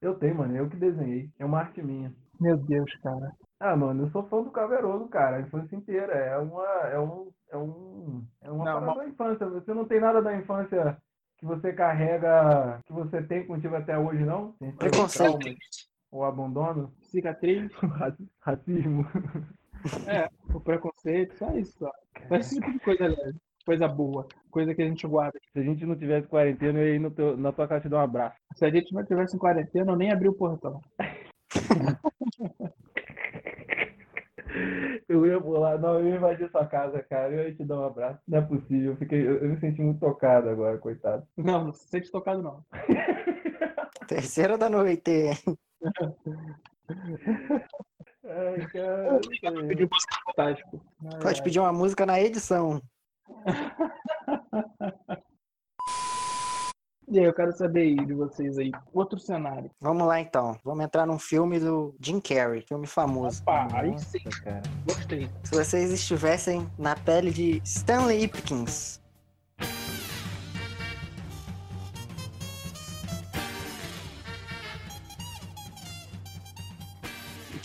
Eu 0.00 0.14
tenho, 0.16 0.34
mano, 0.36 0.56
eu 0.56 0.68
que 0.68 0.76
desenhei, 0.76 1.30
é 1.38 1.44
uma 1.44 1.60
arte 1.60 1.80
minha. 1.80 2.12
Meu 2.40 2.56
Deus, 2.56 2.92
cara. 2.96 3.32
Ah, 3.60 3.76
mano, 3.76 4.04
eu 4.04 4.10
sou 4.10 4.24
fã 4.24 4.42
do 4.42 4.50
Calvin 4.50 4.74
Haroldo, 4.74 5.08
cara, 5.08 5.36
a 5.36 5.40
infância 5.40 5.76
inteira, 5.76 6.12
é 6.14 6.36
uma, 6.38 6.64
é 6.64 6.98
um, 6.98 7.30
é 7.50 7.56
um, 7.56 8.24
é 8.40 8.50
uma 8.50 8.64
Não, 8.64 8.72
parada 8.80 8.92
uma- 8.92 9.02
da 9.02 9.08
infância, 9.08 9.48
você 9.48 9.72
não 9.72 9.84
tem 9.84 10.00
nada 10.00 10.20
da 10.20 10.36
infância 10.36 10.96
que 11.38 11.46
você 11.46 11.72
carrega, 11.72 12.80
que 12.84 12.92
você 12.92 13.22
tem 13.22 13.46
contigo 13.46 13.76
até 13.76 13.96
hoje, 13.96 14.24
não? 14.24 14.54
Preconceito. 14.76 15.56
Ou 16.10 16.24
abandono? 16.24 16.92
Cicatriz, 17.02 17.70
Raci- 17.80 18.28
Racismo. 18.40 19.06
é, 20.06 20.28
o 20.54 20.60
preconceito, 20.60 21.34
só 21.36 21.50
isso, 21.56 21.78
só. 21.78 21.90
Só 22.28 22.36
esse 22.36 22.54
tipo 22.56 22.72
de 22.72 22.78
coisa 22.80 23.06
leve. 23.06 23.38
Coisa 23.64 23.86
boa. 23.86 24.26
Coisa 24.50 24.74
que 24.74 24.80
a 24.80 24.86
gente 24.86 25.06
guarda. 25.06 25.38
Se 25.52 25.58
a 25.58 25.62
gente 25.62 25.84
não 25.84 25.94
tivesse 25.94 26.26
quarentena, 26.26 26.78
eu 26.78 26.86
ia 26.88 26.94
ir 26.94 26.98
no 26.98 27.10
teu- 27.10 27.36
na 27.36 27.52
tua 27.52 27.68
casa 27.68 27.82
te 27.82 27.88
dar 27.88 27.98
um 27.98 28.00
abraço. 28.00 28.36
Se 28.56 28.64
a 28.64 28.70
gente 28.70 28.92
não 28.94 29.04
tivesse 29.04 29.36
em 29.36 29.38
quarentena, 29.38 29.92
eu 29.92 29.96
nem 29.96 30.10
abri 30.10 30.26
o 30.28 30.32
portão. 30.34 30.80
Eu 35.08 35.26
ia 35.26 35.40
pular, 35.40 35.78
não, 35.78 35.98
eu 36.00 36.08
ia 36.08 36.16
invadir 36.16 36.50
sua 36.50 36.66
casa, 36.66 37.02
cara. 37.02 37.32
Eu 37.32 37.48
ia 37.48 37.54
te 37.54 37.64
dar 37.64 37.80
um 37.80 37.84
abraço. 37.84 38.20
Não 38.26 38.38
é 38.38 38.42
possível, 38.42 38.92
eu, 38.92 38.96
fiquei, 38.96 39.26
eu, 39.26 39.36
eu 39.38 39.48
me 39.50 39.58
senti 39.60 39.80
muito 39.82 40.00
tocado 40.00 40.48
agora, 40.48 40.78
coitado. 40.78 41.26
Não, 41.36 41.64
não 41.66 41.72
se 41.72 41.86
sente 41.88 42.10
tocado, 42.10 42.42
não. 42.42 42.64
Terceira 44.08 44.56
da 44.56 44.68
noite. 44.70 45.30
Ai, 48.24 48.66
cara. 48.72 49.20
Pedir 49.68 49.88
música 49.90 50.16
fantástico. 50.26 50.80
Pode 51.22 51.42
pedir 51.42 51.60
uma 51.60 51.72
música 51.72 52.04
na 52.06 52.20
edição. 52.20 52.80
E 57.10 57.18
aí, 57.18 57.24
eu 57.24 57.32
quero 57.32 57.56
saber 57.56 57.80
aí 57.80 58.06
de 58.06 58.12
vocês 58.12 58.58
aí. 58.58 58.70
Outro 58.92 59.18
cenário. 59.18 59.70
Vamos 59.80 60.06
lá 60.06 60.20
então. 60.20 60.58
Vamos 60.62 60.84
entrar 60.84 61.06
num 61.06 61.18
filme 61.18 61.58
do 61.58 61.94
Jim 61.98 62.20
Carrey, 62.20 62.60
filme 62.60 62.86
famoso. 62.86 63.40
Opa, 63.42 63.66
aí 63.72 63.98
sim, 63.98 64.22
cara. 64.44 64.60
gostei. 64.84 65.26
Se 65.42 65.54
vocês 65.54 65.90
estivessem 65.90 66.68
na 66.78 66.94
pele 66.94 67.30
de 67.30 67.62
Stanley 67.64 68.24
Ipkiss. 68.24 68.97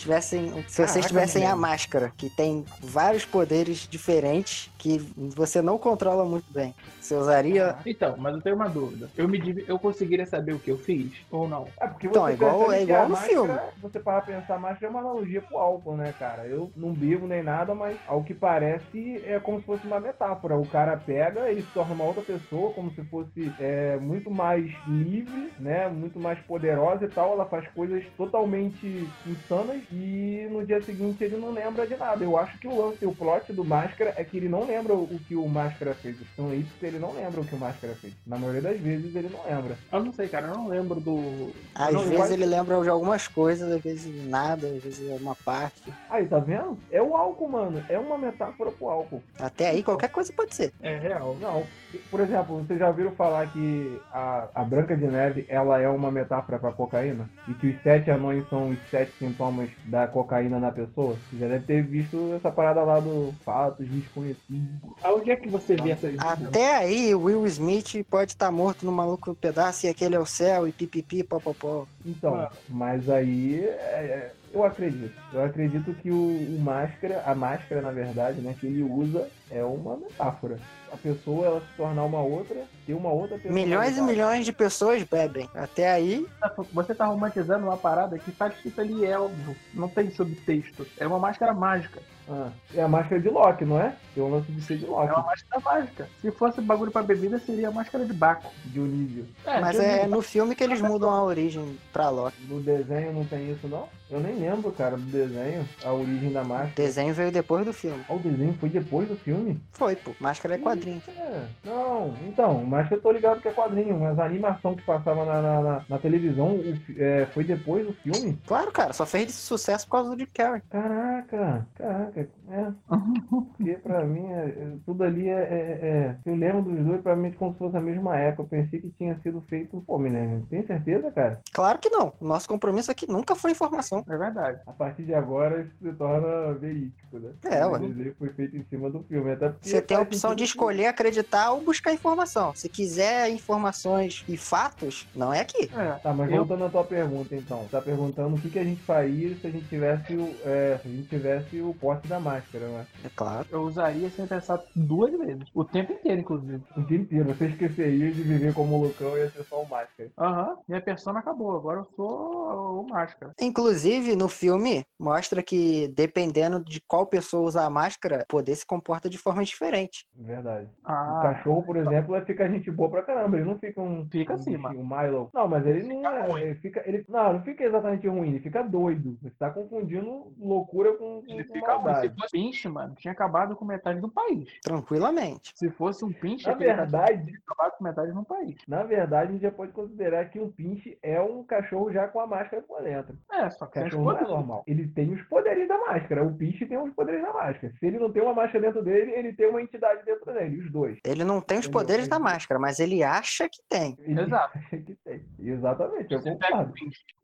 Tivessem, 0.04 0.48
se 0.68 0.76
vocês 0.76 0.90
Caraca, 0.92 1.08
tivessem 1.08 1.46
a 1.46 1.56
moleque. 1.56 1.60
máscara, 1.62 2.12
que 2.14 2.28
tem 2.28 2.62
vários 2.82 3.24
poderes 3.24 3.88
diferentes 3.88 4.70
que 4.78 4.98
você 5.34 5.62
não 5.62 5.78
controla 5.78 6.26
muito 6.26 6.44
bem. 6.52 6.74
Você 7.00 7.14
usaria. 7.14 7.76
Então, 7.86 8.14
mas 8.18 8.34
eu 8.34 8.42
tenho 8.42 8.54
uma 8.56 8.68
dúvida. 8.68 9.10
Eu 9.16 9.26
me 9.26 9.38
div- 9.38 9.64
eu 9.66 9.78
conseguiria 9.78 10.26
saber 10.26 10.52
o 10.52 10.58
que 10.58 10.70
eu 10.70 10.76
fiz 10.76 11.10
ou 11.30 11.48
não? 11.48 11.66
É 11.80 11.86
porque 11.88 12.06
Então, 12.06 12.24
você 12.24 12.32
é 12.32 12.34
igual- 12.34 12.72
é 12.72 12.82
igual 12.82 13.00
a 13.00 13.04
no 13.04 13.10
máscara, 13.12 13.28
filme. 13.30 13.58
Você 13.80 13.98
para 13.98 14.20
pensar, 14.20 14.56
a 14.56 14.58
máscara 14.58 14.86
é 14.86 14.90
uma 14.90 15.00
analogia 15.00 15.40
pro 15.40 15.56
álcool, 15.56 15.96
né, 15.96 16.12
cara? 16.18 16.46
Eu 16.46 16.70
não 16.76 16.92
bebo 16.94 17.26
nem 17.26 17.42
nada, 17.42 17.74
mas 17.74 17.98
ao 18.06 18.22
que 18.22 18.34
parece 18.34 19.22
é 19.24 19.40
como 19.40 19.58
se 19.60 19.64
fosse 19.64 19.86
uma 19.86 20.00
metáfora. 20.00 20.58
O 20.58 20.66
cara 20.66 20.98
pega, 20.98 21.50
ele 21.50 21.62
se 21.62 21.70
torna 21.72 21.94
uma 21.94 22.04
outra 22.04 22.22
pessoa, 22.22 22.74
como 22.74 22.90
se 22.94 23.02
fosse 23.04 23.54
é, 23.58 23.96
muito 23.96 24.30
mais 24.30 24.66
livre, 24.86 25.50
né? 25.58 25.88
Muito 25.88 26.18
mais 26.18 26.38
poderosa 26.40 27.06
e 27.06 27.08
tal. 27.08 27.32
Ela 27.32 27.46
faz 27.46 27.66
coisas 27.68 28.04
totalmente 28.18 29.08
insanas 29.24 29.82
e 29.94 30.48
no 30.50 30.66
dia 30.66 30.82
seguinte 30.82 31.22
ele 31.22 31.36
não 31.36 31.52
lembra 31.52 31.86
de 31.86 31.96
nada. 31.96 32.24
Eu 32.24 32.36
acho 32.36 32.58
que 32.58 32.66
o 32.66 32.76
lance, 32.76 33.06
o 33.06 33.14
plot 33.14 33.52
do 33.52 33.64
máscara 33.64 34.12
é 34.16 34.24
que 34.24 34.36
ele 34.36 34.48
não 34.48 34.66
lembra 34.66 34.92
o 34.94 35.18
que 35.28 35.36
o 35.36 35.46
Máscara 35.48 35.94
fez. 35.94 36.16
Isso 36.20 36.72
que 36.80 36.86
ele 36.86 36.98
não 36.98 37.12
lembra 37.12 37.40
o 37.40 37.44
que 37.44 37.54
o 37.54 37.58
Máscara 37.58 37.94
fez. 37.94 38.12
Na 38.26 38.36
maioria 38.36 38.60
das 38.62 38.78
vezes 38.80 39.14
ele 39.14 39.28
não 39.30 39.44
lembra. 39.44 39.76
Eu 39.92 40.02
não 40.04 40.12
sei, 40.12 40.28
cara, 40.28 40.48
eu 40.48 40.54
não 40.54 40.68
lembro 40.68 41.00
do. 41.00 41.52
Às 41.74 41.92
Não, 41.92 42.00
vezes 42.02 42.16
quase- 42.16 42.32
ele 42.34 42.46
lembra 42.46 42.80
de 42.82 42.88
algumas 42.88 43.28
coisas, 43.28 43.70
às 43.70 43.80
vezes 43.80 44.28
nada, 44.28 44.66
às 44.66 44.82
vezes 44.82 45.08
é 45.10 45.14
uma 45.14 45.34
parte. 45.36 45.92
Aí, 46.10 46.26
tá 46.26 46.38
vendo? 46.38 46.76
É 46.90 47.00
o 47.00 47.16
álcool, 47.16 47.48
mano. 47.48 47.82
É 47.88 47.98
uma 47.98 48.18
metáfora 48.18 48.70
pro 48.72 48.88
álcool. 48.88 49.22
Até 49.38 49.68
aí 49.68 49.82
qualquer 49.82 50.08
coisa 50.10 50.32
pode 50.32 50.54
ser. 50.54 50.72
É 50.82 50.98
real. 50.98 51.36
Não. 51.40 51.64
Por 52.10 52.20
exemplo, 52.20 52.58
vocês 52.64 52.78
já 52.78 52.88
ouviram 52.88 53.12
falar 53.12 53.46
que 53.52 54.00
a, 54.12 54.48
a 54.54 54.64
Branca 54.64 54.96
de 54.96 55.06
Neve 55.06 55.46
ela 55.48 55.80
é 55.80 55.88
uma 55.88 56.10
metáfora 56.10 56.58
pra 56.58 56.72
cocaína? 56.72 57.28
E 57.48 57.54
que 57.54 57.68
os 57.68 57.82
sete 57.82 58.10
anões 58.10 58.48
são 58.48 58.70
os 58.70 58.78
sete 58.90 59.12
sintomas 59.18 59.68
da 59.84 60.06
cocaína 60.06 60.58
na 60.58 60.70
pessoa? 60.72 61.16
Você 61.30 61.38
já 61.38 61.48
deve 61.48 61.64
ter 61.66 61.82
visto 61.82 62.32
essa 62.34 62.50
parada 62.50 62.82
lá 62.82 63.00
do 63.00 63.34
fatos 63.44 63.86
desconhecidos. 63.88 64.68
Aonde 65.02 65.30
é 65.30 65.36
que 65.36 65.48
você 65.48 65.76
vê 65.76 65.90
essas 65.90 66.18
Até 66.18 66.76
aí 66.76 67.14
o 67.14 67.22
Will 67.24 67.46
Smith 67.46 68.04
pode 68.08 68.32
estar 68.32 68.50
morto 68.50 68.84
no 68.86 68.92
maluco 68.92 69.30
no 69.30 69.36
pedaço 69.36 69.86
e 69.86 69.88
aquele 69.88 70.14
é 70.14 70.18
o 70.18 70.26
céu 70.26 70.66
e 70.66 70.72
pipipi, 70.72 71.22
popopó. 71.22 71.86
Então, 72.04 72.34
Ah. 72.34 72.50
mas 72.68 73.08
aí 73.08 73.60
é, 73.64 73.68
é, 73.68 74.32
eu 74.52 74.64
acredito. 74.64 75.14
Eu 75.32 75.44
acredito 75.44 75.92
que 75.94 76.10
o, 76.10 76.14
o 76.16 76.60
máscara, 76.60 77.22
a 77.26 77.34
máscara, 77.34 77.82
na 77.82 77.90
verdade, 77.90 78.40
né, 78.40 78.54
que 78.58 78.66
ele 78.66 78.82
usa 78.82 79.28
é 79.50 79.62
uma 79.64 79.96
metáfora. 79.96 80.58
A 80.92 80.96
pessoa 80.96 81.46
ela 81.46 81.60
se 81.60 81.76
tornar 81.76 82.04
uma 82.04 82.20
outra, 82.22 82.62
ter 82.86 82.94
uma 82.94 83.10
outra 83.10 83.36
pessoa. 83.36 83.52
Milhões 83.52 83.96
e 83.98 84.00
milhões 84.00 84.44
de 84.44 84.52
pessoas 84.52 85.02
bebem. 85.02 85.48
Até 85.54 85.90
aí, 85.90 86.24
Você 86.72 86.94
tá 86.94 87.04
romantizando 87.06 87.66
uma 87.66 87.76
parada 87.76 88.16
que 88.18 88.30
tá 88.30 88.46
escrito 88.48 88.80
ali, 88.80 89.04
é 89.04 89.18
óbvio. 89.18 89.56
Não 89.74 89.88
tem 89.88 90.10
subtexto. 90.10 90.86
É 90.98 91.06
uma 91.06 91.18
máscara 91.18 91.52
mágica. 91.52 92.00
Ah, 92.26 92.48
é 92.74 92.80
a 92.82 92.88
máscara 92.88 93.20
de 93.20 93.28
Loki, 93.28 93.64
não 93.66 93.78
é? 93.78 93.94
Tem 94.14 94.22
o 94.22 94.28
lance 94.30 94.50
de 94.50 94.62
ser 94.62 94.78
de 94.78 94.86
Loki, 94.86 95.08
É 95.08 95.12
uma 95.12 95.24
máscara 95.24 95.60
mágica. 95.62 96.08
Se 96.22 96.30
fosse 96.30 96.60
bagulho 96.60 96.90
pra 96.92 97.02
bebida, 97.02 97.38
seria 97.38 97.68
a 97.68 97.72
máscara 97.72 98.06
de 98.06 98.12
Baco. 98.14 98.50
Dionísio. 98.66 99.26
mas 99.44 99.76
deixa 99.76 99.82
eu 99.98 100.04
é 100.04 100.06
no 100.06 100.22
filme 100.22 100.54
que 100.54 100.62
eles 100.64 100.80
mudam 100.80 101.10
a 101.10 101.22
origem 101.22 101.76
pra 101.92 102.08
Loki. 102.08 102.36
No 102.48 102.60
desenho 102.62 103.12
não 103.12 103.24
tem 103.24 103.50
isso, 103.50 103.66
não? 103.68 103.88
Eu 104.10 104.20
nem 104.20 104.36
lembro, 104.36 104.70
cara, 104.70 104.96
do 104.96 105.02
desenho, 105.02 105.68
a 105.84 105.92
origem 105.92 106.32
da 106.32 106.42
O 106.42 106.46
máscara. 106.48 106.72
desenho 106.76 107.12
veio 107.12 107.32
depois 107.32 107.66
do 107.66 107.72
filme. 107.72 108.02
Ah, 108.08 108.14
o 108.14 108.18
desenho 108.18 108.54
foi 108.60 108.68
depois 108.68 109.08
do 109.08 109.16
filme? 109.16 109.33
Foi, 109.72 109.96
pô. 109.96 110.12
Máscara 110.20 110.54
é 110.54 110.58
quadrinho. 110.58 111.02
É, 111.08 111.46
não, 111.64 112.14
então, 112.26 112.64
mas 112.64 112.90
eu 112.90 113.00
tô 113.00 113.10
ligado 113.10 113.40
que 113.40 113.48
é 113.48 113.52
quadrinho, 113.52 113.98
mas 113.98 114.18
a 114.18 114.24
animação 114.24 114.74
que 114.74 114.82
passava 114.82 115.24
na, 115.24 115.42
na, 115.42 115.60
na- 115.62 115.84
na 115.88 115.98
televisão 115.98 116.58
é, 116.96 117.26
foi 117.32 117.44
depois 117.44 117.86
do 117.86 117.92
filme? 117.94 118.38
Claro, 118.46 118.70
cara, 118.72 118.92
só 118.92 119.04
fez 119.06 119.34
sucesso 119.34 119.86
por 119.86 119.92
causa 119.92 120.10
do 120.10 120.18
Jim 120.18 120.26
Carrey. 120.32 120.62
Caraca, 120.70 121.66
caraca, 121.74 122.28
é. 122.50 122.66
Porque 123.30 123.74
pra 123.82 124.04
mim, 124.04 124.26
é- 124.30 124.44
é- 124.48 124.72
tudo 124.86 125.04
ali 125.04 125.28
é, 125.28 125.32
é- 125.32 125.78
é- 125.82 126.16
Eu 126.24 126.34
lembro 126.34 126.62
dos 126.62 126.84
dois 126.84 127.00
pra 127.02 127.16
mim 127.16 127.32
como 127.32 127.52
se 127.52 127.58
fosse 127.58 127.76
a 127.76 127.80
mesma 127.80 128.16
época. 128.16 128.42
Eu 128.56 128.62
pensei 128.62 128.80
que 128.80 128.90
tinha 128.90 129.18
sido 129.22 129.40
feito. 129.42 129.82
Pô, 129.86 129.98
Milênio, 129.98 130.46
tem 130.50 130.64
certeza, 130.66 131.10
cara? 131.10 131.40
Claro 131.52 131.78
que 131.78 131.88
não. 131.90 132.12
O 132.20 132.26
nosso 132.26 132.48
compromisso 132.48 132.90
aqui 132.90 133.10
nunca 133.10 133.34
foi 133.34 133.50
informação. 133.52 134.04
É 134.08 134.16
verdade. 134.16 134.60
A 134.66 134.72
partir 134.72 135.04
de 135.04 135.14
agora 135.14 135.62
isso 135.62 135.72
se 135.82 135.92
torna 135.96 136.52
verídico, 136.54 137.18
né? 137.18 137.30
É, 137.44 137.66
O 137.66 137.72
ué. 137.72 137.78
desenho 137.80 138.14
foi 138.18 138.28
feito 138.30 138.56
em 138.56 138.64
cima 138.64 138.90
do 138.90 139.02
filme. 139.04 139.23
Até 139.32 139.48
porque 139.48 139.68
Você 139.68 139.82
tem 139.82 139.96
a 139.96 140.00
opção 140.00 140.34
de 140.34 140.44
escolher 140.44 140.86
acreditar 140.86 141.52
ou 141.52 141.60
buscar 141.62 141.92
informação. 141.92 142.54
Se 142.54 142.68
quiser 142.68 143.28
informações 143.30 144.24
e 144.28 144.36
fatos, 144.36 145.06
não 145.14 145.32
é 145.32 145.40
aqui. 145.40 145.70
É. 145.74 145.92
Tá, 146.02 146.12
mas 146.12 146.30
Eu- 146.30 146.38
voltando 146.38 146.64
à 146.64 146.68
tua 146.68 146.84
pergunta, 146.84 147.34
então. 147.34 147.62
Você 147.62 147.68
tá 147.70 147.80
perguntando 147.80 148.36
o 148.36 148.40
que, 148.40 148.50
que 148.50 148.58
a 148.58 148.64
gente 148.64 148.82
faria 148.82 149.34
se 149.36 149.46
a 149.46 149.50
gente 149.50 149.66
tivesse 149.68 150.14
o, 150.14 150.34
é, 150.44 150.78
se 150.82 150.88
a 150.88 150.90
gente 150.90 151.08
tivesse 151.08 151.60
o 151.60 151.74
poste 151.74 152.06
da 152.08 152.20
máscara, 152.20 152.66
né? 152.68 152.86
É 153.04 153.08
claro. 153.14 153.46
Eu 153.50 153.62
usaria 153.62 154.10
sem 154.10 154.26
pensar 154.26 154.60
duas 154.74 155.12
vezes. 155.12 155.44
O 155.54 155.64
tempo 155.64 155.92
inteiro, 155.92 156.20
inclusive. 156.20 156.62
O 156.76 156.82
dia 156.82 156.98
inteiro. 156.98 157.24
Você 157.34 157.46
esqueceria 157.46 158.10
de 158.12 158.22
viver 158.22 158.52
como 158.54 158.76
o 158.78 158.82
Lucão 158.84 159.16
e 159.16 159.20
ia 159.20 159.30
ser 159.30 159.44
só 159.44 159.62
o 159.62 159.68
máscara. 159.68 160.10
Aham. 160.18 160.56
Minha 160.68 160.80
persona 160.80 161.18
acabou. 161.20 161.56
Agora 161.56 161.80
eu 161.80 161.86
sou 161.96 162.80
o 162.82 162.86
máscara. 162.88 163.32
Inclusive, 163.40 164.16
no 164.16 164.28
filme, 164.28 164.84
mostra 164.98 165.42
que 165.42 165.88
dependendo 165.88 166.62
de 166.64 166.80
qual 166.86 167.06
pessoa 167.06 167.46
usar 167.46 167.64
a 167.64 167.70
máscara, 167.70 168.22
o 168.24 168.26
poder 168.26 168.54
se 168.56 168.66
comporta 168.66 169.08
de 169.14 169.18
forma 169.22 169.44
diferente. 169.44 170.06
Verdade. 170.14 170.66
O 170.66 170.70
Ah, 170.90 171.20
cachorro, 171.22 171.62
por 171.62 171.76
exemplo, 171.76 172.16
ele 172.16 172.24
fica 172.26 172.48
gente 172.48 172.70
boa 172.70 172.90
pra 172.90 173.02
caramba. 173.02 173.36
Ele 173.36 173.46
não 173.46 173.58
fica 173.58 173.80
um. 173.80 174.06
Fica 174.10 174.32
um 174.32 174.36
assim, 174.36 174.56
bichinho, 174.56 174.80
um 174.80 174.86
Milo. 174.86 175.30
Não, 175.32 175.48
mas 175.48 175.66
ele 175.66 175.82
não 175.84 176.06
é. 176.06 176.26
ruim. 176.26 176.40
Ele 176.42 176.54
fica. 176.56 176.82
Ele, 176.86 177.04
não, 177.08 177.34
não 177.34 177.42
fica 177.42 177.64
exatamente 177.64 178.06
ruim, 178.08 178.30
ele 178.30 178.40
fica 178.40 178.62
doido. 178.62 179.16
Você 179.22 179.30
tá 179.38 179.50
confundindo 179.50 180.32
loucura 180.38 180.92
com, 180.94 181.22
com, 181.22 181.32
ele 181.32 181.44
com 181.44 181.54
fica 181.54 181.74
ruim. 181.74 181.94
Se 181.94 182.08
fosse 182.10 182.32
pinche, 182.32 182.68
mano, 182.68 182.94
tinha 182.96 183.12
acabado 183.12 183.54
com 183.56 183.64
metade 183.64 184.00
do 184.00 184.08
país. 184.10 184.48
Tranquilamente. 184.62 185.52
Se 185.54 185.70
fosse 185.70 186.04
um 186.04 186.12
pinche, 186.12 186.46
Na 186.46 186.54
verdade, 186.54 187.24
tinha 187.24 187.38
acabado 187.46 187.78
com 187.78 187.84
metade 187.84 188.12
do 188.12 188.24
país. 188.24 188.56
na 188.68 188.82
verdade, 188.82 189.28
a 189.30 189.32
gente 189.32 189.42
já 189.42 189.50
pode 189.50 189.72
considerar 189.72 190.24
que 190.30 190.38
um 190.40 190.50
pinche 190.50 190.98
é 191.02 191.20
um 191.20 191.42
cachorro 191.44 191.92
já 191.92 192.08
com 192.08 192.20
a 192.20 192.26
máscara 192.26 192.62
por 192.62 192.82
dentro. 192.82 193.16
É, 193.30 193.48
só 193.50 193.66
que 193.66 193.80
Cachorro 193.80 194.12
não 194.12 194.18
é 194.18 194.22
normal. 194.22 194.64
Ele 194.66 194.86
tem 194.88 195.12
os 195.12 195.22
poderes 195.22 195.68
da 195.68 195.78
máscara. 195.78 196.24
O 196.24 196.34
pinche 196.34 196.66
tem 196.66 196.78
os 196.78 196.92
poderes 196.94 197.22
da 197.22 197.32
máscara. 197.32 197.72
Se 197.78 197.86
ele 197.86 197.98
não 197.98 198.10
tem 198.10 198.22
uma 198.22 198.34
máscara 198.34 198.60
dentro 198.60 198.82
dele, 198.82 199.03
ele 199.12 199.32
tem 199.32 199.48
uma 199.48 199.60
entidade 199.62 200.04
dentro 200.04 200.32
dele. 200.32 200.60
Os 200.60 200.70
dois. 200.70 200.98
Ele 201.04 201.24
não 201.24 201.40
tem 201.40 201.58
os 201.58 201.66
Entendeu? 201.66 201.80
poderes 201.80 202.08
da 202.08 202.18
máscara, 202.18 202.58
mas 202.60 202.78
ele 202.80 203.02
acha 203.02 203.48
que 203.48 203.60
tem. 203.68 203.96
Exato. 204.00 204.58
que 204.70 204.94
tem. 205.04 205.24
Exatamente, 205.38 206.12
eu 206.12 206.20
um 206.20 206.22
concordo. 206.22 206.74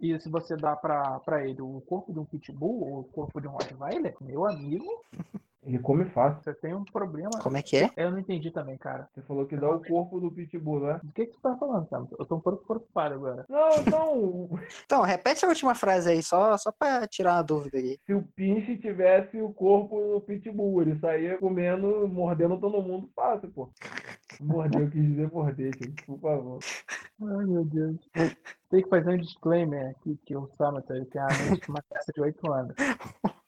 e 0.01 0.20
se 0.20 0.28
você 0.28 0.57
dá 0.57 0.76
pra, 0.76 1.20
pra 1.20 1.47
ele 1.47 1.61
o 1.61 1.81
corpo 1.83 2.12
de 2.12 2.18
um 2.18 2.24
pitbull 2.24 2.83
ou 2.89 3.01
o 3.01 3.05
corpo 3.05 3.41
de 3.41 3.49
um 3.49 3.53
Rottweiler, 3.53 4.14
meu 4.20 4.47
amigo, 4.47 5.05
Ele 5.63 5.79
come 5.79 6.07
fácil. 6.07 6.43
você 6.43 6.55
tem 6.55 6.75
um 6.75 6.85
problema. 6.85 7.31
Como 7.43 7.57
é 7.57 7.63
que 7.63 7.77
é? 7.77 7.91
Eu 7.97 8.11
não 8.11 8.19
entendi 8.19 8.51
também, 8.51 8.79
cara. 8.79 9.09
Você 9.13 9.21
falou 9.23 9.45
que 9.47 9.57
dá 9.57 9.69
o 9.69 9.85
corpo 9.85 10.19
do 10.19 10.31
pitbull, 10.31 10.81
né? 10.81 11.01
Do 11.03 11.13
que, 11.13 11.27
que 11.27 11.35
você 11.35 11.41
tá 11.43 11.55
falando, 11.57 11.87
cara? 11.87 12.07
Eu 12.19 12.25
tô 12.25 12.37
um 12.37 12.41
pouco 12.41 12.65
preocupado 12.67 13.15
agora. 13.15 13.45
Não, 13.49 13.69
então, 13.77 14.51
Então, 14.87 15.03
repete 15.03 15.45
a 15.45 15.49
última 15.49 15.75
frase 15.75 16.11
aí, 16.11 16.23
só, 16.23 16.57
só 16.57 16.73
pra 16.73 17.07
tirar 17.07 17.35
uma 17.35 17.43
dúvida 17.43 17.77
aí. 17.77 17.99
se 18.07 18.15
o 18.15 18.23
pinche 18.35 18.79
tivesse 18.79 19.41
o 19.41 19.53
corpo 19.53 20.01
do 20.01 20.21
pitbull, 20.23 20.81
ele 20.83 20.99
saía 20.99 21.37
comendo, 21.37 22.09
mordendo 22.09 22.59
todo 22.59 22.83
mundo 22.83 23.11
fácil, 23.15 23.51
pô. 23.51 23.71
Morder, 24.41 24.81
eu 24.81 24.91
quis 24.91 25.03
dizer 25.03 25.31
morder, 25.31 25.73
gente, 25.77 26.07
por 26.07 26.19
favor. 26.21 26.59
Ai, 27.23 27.45
meu 27.45 27.65
Deus. 27.65 27.97
Tem 28.71 28.83
que 28.83 28.89
fazer 28.89 29.11
um 29.11 29.19
disclaimer 29.19 29.91
aqui 29.91 30.19
que 30.25 30.35
o 30.35 30.49
Samuel 30.57 30.85
ele 30.91 31.05
tem 31.05 31.21
a 31.21 31.27
mente 31.27 31.61
de 31.61 31.69
uma 31.71 31.83
criança 31.83 32.13
de 32.15 32.21
8 32.23 32.51
anos. 32.53 32.75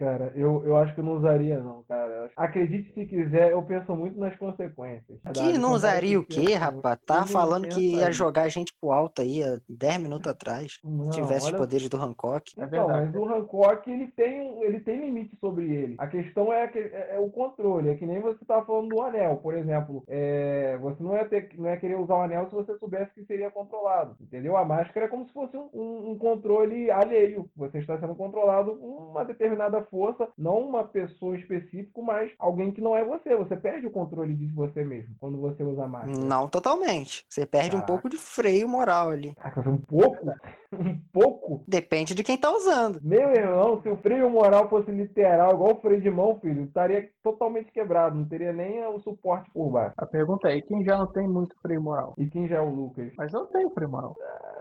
Cara, 0.00 0.32
eu, 0.34 0.64
eu 0.64 0.76
acho 0.78 0.94
que 0.94 1.00
eu 1.00 1.04
não 1.04 1.12
usaria, 1.18 1.60
não, 1.60 1.82
cara. 1.86 2.30
Acredite 2.34 2.90
se 2.94 3.04
quiser, 3.04 3.50
eu 3.52 3.62
penso 3.62 3.94
muito 3.94 4.18
nas 4.18 4.34
consequências. 4.38 5.18
Que 5.34 5.58
não 5.58 5.74
usaria 5.74 6.18
o 6.18 6.24
quê, 6.24 6.54
rapaz? 6.54 6.98
Tá 7.04 7.26
falando 7.26 7.68
que 7.68 7.80
ia 7.80 7.90
pensaria. 7.96 8.12
jogar 8.12 8.42
a 8.44 8.48
gente 8.48 8.72
pro 8.80 8.92
alto 8.92 9.20
aí 9.20 9.44
há 9.44 9.58
10 9.68 9.98
minutos 9.98 10.26
atrás. 10.26 10.78
Não, 10.82 11.12
Se 11.12 11.20
tivesse 11.20 11.40
os 11.40 11.48
olha 11.48 11.58
poderes 11.58 11.88
do 11.90 11.98
Hancock. 11.98 12.50
É 12.58 12.64
Então, 12.64 12.86
verdade. 12.86 13.12
mas 13.12 13.14
o 13.22 13.28
Hancock, 13.28 13.90
ele 13.90 14.06
tem, 14.16 14.62
ele 14.62 14.80
tem 14.80 15.00
limite 15.04 15.36
sobre 15.38 15.70
ele. 15.70 15.94
A 15.98 16.06
questão 16.06 16.50
é, 16.50 16.66
que- 16.68 16.78
é- 16.78 17.16
é 17.16 17.18
o 17.18 17.28
controle. 17.28 17.90
É 17.90 17.94
que 17.94 18.06
nem 18.06 18.20
você 18.20 18.42
tá 18.46 18.64
falando 18.64 18.88
do 18.88 19.02
anel, 19.02 19.36
por 19.36 19.54
exemplo. 19.54 20.02
É, 20.08 20.78
você 20.80 21.02
não 21.02 21.14
ia, 21.14 21.26
ter, 21.26 21.50
não 21.58 21.68
ia 21.68 21.76
querer 21.76 21.96
usar 21.98 22.14
o 22.14 22.22
anel 22.22 22.48
se 22.48 22.54
você 22.54 22.74
soubesse 22.78 23.12
que 23.14 23.24
seria 23.26 23.50
controlado. 23.50 24.16
Entendeu? 24.18 24.56
A 24.56 24.64
máscara 24.64 25.04
é 25.04 25.08
como 25.10 25.26
se 25.26 25.32
fosse 25.34 25.54
um, 25.58 25.68
um- 25.74 26.10
um 26.12 26.18
controle 26.18 26.90
alheio. 26.90 27.50
Você 27.54 27.78
está 27.80 27.98
sendo 28.00 28.14
controlado 28.14 28.76
por 28.76 29.10
uma 29.10 29.24
determinada 29.26 29.82
força, 29.90 30.28
não 30.36 30.58
uma 30.60 30.84
pessoa 30.84 31.36
específica, 31.36 32.00
mas 32.00 32.30
alguém 32.38 32.70
que 32.70 32.80
não 32.80 32.96
é 32.96 33.04
você. 33.04 33.36
Você 33.36 33.56
perde 33.56 33.86
o 33.86 33.90
controle 33.90 34.34
de 34.34 34.46
você 34.48 34.84
mesmo 34.84 35.14
quando 35.18 35.38
você 35.38 35.62
usa 35.62 35.84
a 35.84 35.88
máscara. 35.88 36.18
Não 36.18 36.48
totalmente. 36.48 37.24
Você 37.28 37.44
perde 37.44 37.70
um 37.70 37.80
Caraca. 37.80 37.86
pouco 37.86 38.08
de 38.08 38.16
freio 38.16 38.68
moral 38.68 39.10
ali. 39.10 39.34
Caraca, 39.34 39.68
um 39.68 39.78
pouco? 39.78 40.26
Um 40.72 40.96
pouco? 41.12 41.64
Depende 41.66 42.14
de 42.14 42.22
quem 42.22 42.38
tá 42.38 42.48
usando. 42.48 43.00
Meu 43.02 43.30
irmão, 43.34 43.82
se 43.82 43.88
o 43.88 43.96
freio 43.96 44.30
moral 44.30 44.68
fosse 44.68 44.88
literal, 44.92 45.54
igual 45.54 45.72
o 45.72 45.80
freio 45.80 46.00
de 46.00 46.08
mão, 46.08 46.38
filho, 46.38 46.62
estaria 46.62 47.10
totalmente 47.24 47.72
quebrado, 47.72 48.16
não 48.16 48.24
teria 48.24 48.52
nem 48.52 48.84
o 48.86 49.00
suporte 49.00 49.50
por 49.50 49.68
baixo. 49.68 49.94
A 49.96 50.06
pergunta 50.06 50.48
é, 50.48 50.60
quem 50.60 50.84
já 50.84 50.96
não 50.96 51.08
tem 51.08 51.26
muito 51.26 51.56
freio 51.60 51.82
moral? 51.82 52.14
E 52.16 52.24
quem 52.26 52.46
já 52.46 52.58
é 52.58 52.60
o 52.60 52.70
Lucas? 52.70 53.12
Mas 53.16 53.32
eu 53.34 53.46
tenho 53.46 53.68
freio 53.70 53.90
moral. 53.90 54.14
Menos, 54.16 54.59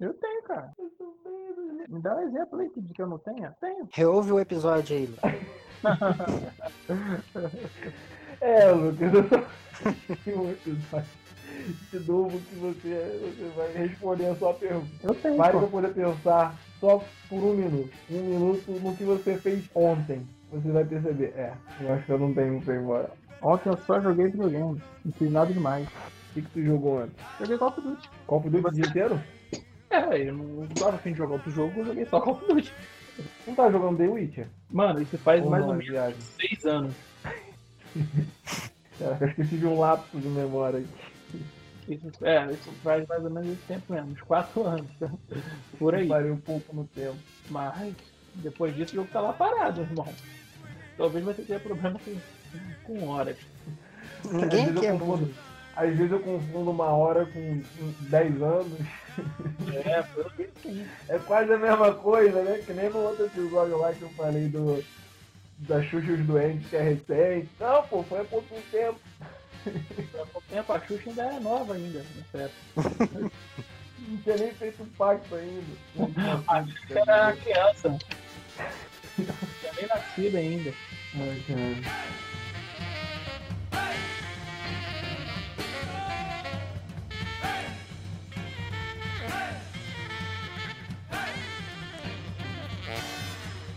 Eu 0.00 0.14
tenho, 0.14 0.42
cara. 0.44 0.72
Me 1.88 2.00
dá 2.00 2.16
um 2.16 2.28
exemplo 2.28 2.60
aí 2.60 2.70
de 2.74 2.94
que 2.94 3.02
eu 3.02 3.06
não 3.06 3.18
tenho. 3.18 3.52
Tenho. 3.60 3.88
Reouve 3.92 4.32
o 4.32 4.40
episódio 4.40 4.96
aí. 4.96 5.14
É, 8.40 8.70
Lucas, 8.70 9.12
eu 10.26 10.40
um 10.40 10.48
episódio 10.50 11.10
de 11.92 12.00
novo 12.00 12.40
que 12.40 12.54
você, 12.56 13.20
você 13.20 13.52
vai 13.54 13.70
responder 13.72 14.26
a 14.26 14.36
sua 14.36 14.54
pergunta. 14.54 14.86
Eu 15.02 15.14
tenho, 15.14 15.36
pô. 15.36 15.42
pra 15.42 15.66
poder 15.66 15.92
pensar 15.92 16.58
só 16.80 17.04
por 17.28 17.42
um 17.42 17.54
minuto. 17.54 17.92
Um 18.10 18.22
minuto 18.22 18.72
no 18.72 18.96
que 18.96 19.04
você 19.04 19.36
fez 19.36 19.68
ontem. 19.74 20.26
Você 20.50 20.70
vai 20.70 20.84
perceber, 20.84 21.34
é, 21.36 21.52
eu 21.80 21.92
acho 21.92 22.06
que 22.06 22.12
eu 22.12 22.18
não 22.18 22.32
tenho 22.32 22.54
um 22.54 22.62
freio 22.62 22.82
moral. 22.82 23.14
Ontem 23.42 23.68
eu 23.68 23.76
só 23.78 24.00
joguei 24.00 24.28
videogame. 24.28 24.80
Não 25.04 25.12
fiz 25.12 25.30
nada 25.30 25.52
demais. 25.52 25.86
O 25.86 26.34
que, 26.34 26.42
que 26.42 26.50
tu 26.50 26.62
jogou 26.62 27.02
ontem? 27.02 27.12
Joguei 27.40 27.58
Call 27.58 27.68
of 27.68 27.80
Duty. 27.82 28.10
Call 28.26 28.38
of 28.38 28.48
Duty 28.48 28.66
o 28.66 28.70
dia 28.70 28.86
inteiro? 28.86 29.20
É, 29.90 30.28
eu 30.28 30.34
não 30.34 30.66
tava 30.68 30.96
afim 30.96 31.12
de 31.12 31.18
jogar 31.18 31.34
outro 31.34 31.50
jogo, 31.50 31.80
eu 31.80 31.86
joguei 31.86 32.06
só 32.06 32.20
Call 32.20 32.34
of 32.34 32.46
Duty. 32.46 32.72
Não 33.46 33.54
tá 33.54 33.70
jogando 33.70 33.98
The 33.98 34.08
Witcher? 34.08 34.46
Mano, 34.70 35.02
isso 35.02 35.18
faz 35.18 35.42
Ou 35.42 35.50
mais 35.50 35.62
não, 35.62 35.70
ou 35.70 35.74
é 35.74 35.78
menos 35.78 35.90
viagem? 35.90 36.20
seis 36.20 36.64
anos. 36.64 36.94
Caraca, 38.98 39.24
acho 39.24 39.34
que 39.34 39.40
eu 39.42 39.48
tive 39.48 39.66
um 39.66 39.78
lapso 39.78 40.18
de 40.18 40.28
memória 40.28 40.78
aí. 40.78 40.86
Isso, 41.88 42.24
é, 42.24 42.46
isso 42.52 42.70
faz 42.84 43.06
mais 43.08 43.24
ou 43.24 43.30
menos 43.30 43.50
esse 43.50 43.62
tempo 43.66 43.92
mesmo, 43.92 44.12
uns 44.12 44.20
quatro 44.22 44.64
anos. 44.64 44.86
Por 45.78 45.94
aí. 45.94 46.06
Parei 46.06 46.30
um 46.30 46.40
pouco 46.40 46.74
no 46.74 46.84
tempo. 46.84 47.16
Mas 47.48 47.94
depois 48.36 48.74
disso 48.76 48.92
o 48.92 48.96
jogo 48.96 49.08
tá 49.12 49.20
lá 49.20 49.32
parado, 49.32 49.80
irmão. 49.80 50.06
Talvez 50.96 51.24
você 51.24 51.42
tenha 51.42 51.58
problema 51.58 51.98
com, 51.98 52.16
com 52.84 53.08
horas. 53.08 53.36
Ninguém 54.24 54.66
Às 54.66 54.72
vezes 54.72 55.34
Às 55.76 55.96
vezes 55.96 56.12
eu 56.12 56.20
confundo 56.20 56.70
uma 56.70 56.88
hora 56.88 57.26
com 57.26 57.62
10 58.00 58.42
anos. 58.42 58.80
É. 59.84 61.14
É 61.14 61.18
quase 61.18 61.52
a 61.52 61.58
mesma 61.58 61.92
coisa, 61.94 62.42
né? 62.42 62.62
Que 62.64 62.72
nem 62.72 62.88
no 62.88 62.98
outro 62.98 63.26
episódio 63.26 63.78
lá 63.78 63.92
que 63.92 64.02
eu 64.02 64.08
falei 64.10 64.48
do 64.48 64.82
da 65.60 65.82
Xuxa 65.82 66.12
os 66.12 66.26
Doentes, 66.26 66.68
que 66.68 66.76
é 66.76 66.82
recente. 66.82 67.48
Não, 67.58 67.82
pô, 67.84 68.02
foi 68.02 68.20
há 68.20 68.24
pouco 68.24 68.54
tempo. 68.70 69.00
Há 69.66 70.26
pouco 70.26 70.42
tempo 70.48 70.72
a 70.72 70.80
Xuxa 70.80 71.10
ainda 71.10 71.22
é 71.22 71.40
nova 71.40 71.74
ainda, 71.74 72.04
nessa 72.16 72.50
época. 72.74 73.30
Não 73.98 74.16
tinha 74.18 74.36
nem 74.36 74.52
feito 74.54 74.86
pacto 74.96 75.34
ainda. 75.34 76.42
A 76.48 76.64
Xuxa 76.64 76.98
era 76.98 77.36
criança. 77.36 77.88
Não 77.90 77.98
tinha 79.60 79.72
nem 79.76 79.86
nascido 79.86 80.36
ainda. 80.36 80.74
Ai, 81.14 81.42
cara. 81.46 82.29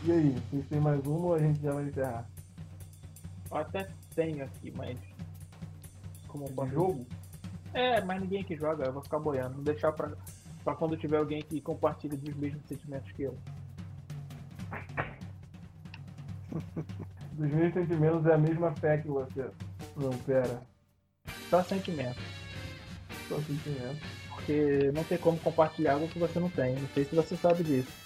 E 0.06 0.12
aí, 0.12 0.32
vocês 0.32 0.68
têm 0.68 0.82
mais 0.82 1.00
uma 1.06 1.28
ou 1.28 1.34
a 1.34 1.40
gente 1.40 1.62
já 1.62 1.72
vai 1.72 1.86
encerrar? 1.86 2.28
Eu 3.50 3.58
até 3.58 3.88
tenho 4.14 4.44
aqui, 4.44 4.70
mas. 4.76 5.00
Como 6.28 6.52
posso 6.52 6.72
jogo? 6.72 7.08
É, 7.74 8.02
mas 8.02 8.20
ninguém 8.20 8.44
que 8.44 8.58
joga, 8.58 8.84
eu 8.84 8.92
vou 8.92 9.02
ficar 9.02 9.20
boiando. 9.20 9.56
Vou 9.56 9.64
deixar 9.64 9.94
pra, 9.94 10.12
pra 10.62 10.76
quando 10.76 10.98
tiver 10.98 11.16
alguém 11.16 11.42
que 11.42 11.62
compartilha 11.62 12.18
dos 12.18 12.36
mesmos 12.36 12.66
sentimentos 12.66 13.10
que 13.14 13.24
eu. 13.24 13.38
Dos 17.32 17.50
meus 17.50 17.74
sentimentos 17.74 18.26
é 18.26 18.34
a 18.34 18.38
mesma 18.38 18.72
fé 18.74 18.98
que 18.98 19.08
você. 19.08 19.50
Não, 19.96 20.10
pera. 20.20 20.62
Só 21.50 21.64
sentimento. 21.64 22.20
Só 23.30 23.38
sentimento. 23.38 24.06
Porque 24.30 24.92
não 24.94 25.04
tem 25.06 25.18
como 25.18 25.40
compartilhar 25.40 25.94
algo 25.94 26.10
que 26.10 26.20
você 26.20 26.40
não 26.40 26.50
tem. 26.50 26.76
Não 26.76 26.90
sei 26.90 27.06
se 27.06 27.16
você 27.16 27.38
sabe 27.38 27.64
disso. 27.64 28.03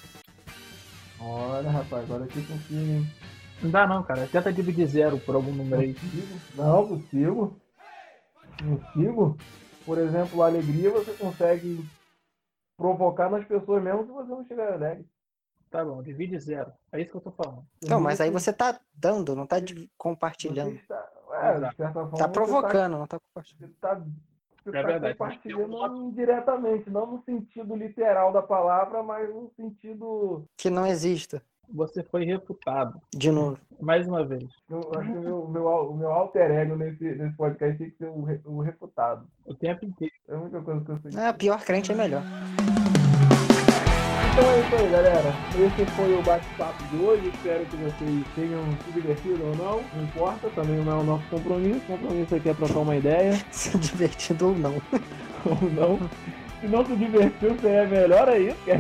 Olha, 1.19 1.69
rapaz, 1.69 2.03
agora 2.03 2.25
aqui 2.25 2.45
confia, 2.45 2.79
hein? 2.79 3.07
Não 3.61 3.71
dá 3.71 3.87
não, 3.87 4.03
cara. 4.03 4.27
Tenta 4.27 4.53
dividir 4.53 4.87
zero 4.87 5.19
por 5.19 5.35
algum 5.35 5.51
número 5.51 5.81
aí. 5.81 5.95
Não, 6.55 6.87
consigo. 6.87 7.59
Consigo. 8.59 9.37
Por 9.85 9.97
exemplo, 9.97 10.43
a 10.43 10.47
alegria 10.47 10.91
você 10.91 11.13
consegue 11.13 11.83
provocar 12.77 13.29
nas 13.29 13.45
pessoas 13.45 13.83
mesmo 13.83 14.05
se 14.05 14.11
você 14.11 14.29
não 14.29 14.41
estiver 14.41 14.73
alegre. 14.73 15.07
Tá 15.69 15.83
bom, 15.83 16.01
divide 16.01 16.39
zero. 16.39 16.71
É 16.91 17.01
isso 17.01 17.11
que 17.11 17.17
eu 17.17 17.21
tô 17.21 17.31
falando. 17.31 17.65
Então, 17.83 17.99
mas 17.99 18.21
aí 18.21 18.31
você 18.31 18.53
tá 18.53 18.79
dando, 18.93 19.35
não 19.35 19.45
tá 19.45 19.57
compartilhando. 19.97 20.75
está, 20.75 21.09
é, 21.33 21.53
de 21.59 21.75
certa 21.75 21.93
forma, 21.93 22.17
Tá 22.17 22.27
provocando, 22.27 22.97
não 22.97 23.07
tá 23.07 23.19
compartilhando. 23.19 23.71
Você 23.71 23.79
tá, 23.81 24.01
você 24.71 24.77
É 24.77 24.81
tá 24.81 24.87
verdade, 24.87 25.15
compartilhando 25.17 25.95
indiretamente, 26.03 26.89
não 26.89 27.05
no 27.05 27.23
sentido 27.23 27.75
literal 27.75 28.31
da 28.33 28.41
palavra, 28.41 29.01
mas 29.03 29.29
no 29.29 29.49
sentido. 29.55 30.43
Que 30.57 30.69
não 30.69 30.85
exista. 30.85 31.41
Você 31.69 32.01
foi 32.01 32.23
refutado. 32.23 33.01
De 33.13 33.29
novo. 33.29 33.57
Mais 33.81 34.07
uma 34.07 34.25
vez. 34.25 34.45
Eu 34.69 34.79
acho 34.97 35.11
que 35.11 35.17
o 35.17 35.21
meu, 35.21 35.47
meu, 35.49 35.65
o 35.67 35.93
meu 35.97 36.11
alter 36.11 36.49
ego 36.49 36.77
nesse, 36.77 37.03
nesse 37.03 37.35
podcast 37.35 37.77
tem 37.77 37.89
que 37.89 37.97
ser 37.97 38.07
o, 38.09 38.23
re- 38.23 38.39
o 38.45 38.61
refutado. 38.61 39.27
O 39.45 39.53
tempo 39.53 39.83
inteiro. 39.85 40.13
É 40.29 40.33
a 40.35 40.39
única 40.39 40.61
coisa 40.61 40.85
que 40.85 40.91
eu 40.91 40.99
sei. 41.11 41.19
Ah, 41.21 41.33
pior 41.33 41.59
crente 41.65 41.91
é 41.91 41.95
melhor. 41.95 42.23
Então 44.37 44.51
é 44.51 44.59
isso 44.59 44.75
aí, 44.75 44.89
galera. 44.91 45.33
Esse 45.55 45.91
foi 45.93 46.13
o 46.13 46.21
bate-papo 46.21 46.83
de 46.91 46.97
hoje. 46.97 47.31
Espero 47.33 47.65
que 47.65 47.75
vocês 47.75 48.23
tenham 48.35 48.63
se 48.85 48.91
divertido 48.91 49.43
ou 49.43 49.55
não. 49.55 49.81
Não 49.95 50.03
importa, 50.03 50.47
também 50.49 50.75
não 50.75 50.91
é 50.91 50.95
o 50.95 51.03
nosso 51.03 51.23
compromisso. 51.31 51.79
O 51.89 51.97
compromisso 51.97 52.35
aqui 52.35 52.49
é 52.49 52.53
trocar 52.53 52.77
uma 52.77 52.95
ideia 52.95 53.33
Se 53.49 53.75
divertido 53.79 54.49
ou 54.49 54.55
não. 54.55 54.73
ou 55.43 55.57
não. 55.71 55.99
Se 56.61 56.67
não 56.67 56.85
se 56.85 56.95
divertiu, 56.95 57.57
seria 57.59 57.87
melhor 57.87 58.29
aí. 58.29 58.55
É 58.67 58.77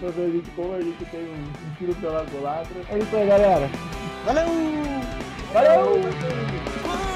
pra 0.00 0.10
ver 0.10 0.24
a 0.24 0.28
gente 0.28 0.50
como 0.56 0.74
a 0.74 0.80
gente 0.80 1.04
tem 1.04 1.20
um, 1.20 1.44
tiro 1.78 1.94
pela 1.94 2.26
culatra. 2.26 2.74
É 2.90 2.98
isso 2.98 3.14
aí, 3.14 3.28
galera. 3.28 3.70
Valeu! 4.24 4.48
Valeu! 5.52 6.00
Valeu! 6.82 7.14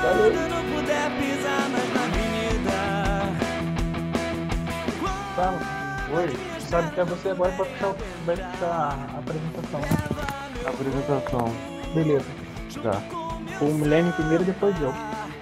Quando 0.00 0.48
não 0.48 0.62
puder 0.76 1.10
pisar 1.18 1.68
mais 1.70 1.92
na 1.92 2.04
avenida. 2.04 2.80
Fala. 5.34 5.79
Oi. 6.12 6.60
Sabe 6.60 6.90
que 6.92 7.00
é 7.00 7.04
você 7.04 7.30
agora 7.30 7.50
vai 7.52 7.66
puxar, 7.68 7.94
vai 8.26 8.36
puxar 8.36 8.66
a 8.66 9.18
apresentação. 9.18 9.80
Apresentação. 10.66 11.54
Beleza. 11.94 12.26
Tá, 12.82 13.02
O 13.60 13.64
Milênio 13.74 14.12
primeiro, 14.12 14.44
depois 14.44 14.74
eu. 14.80 14.92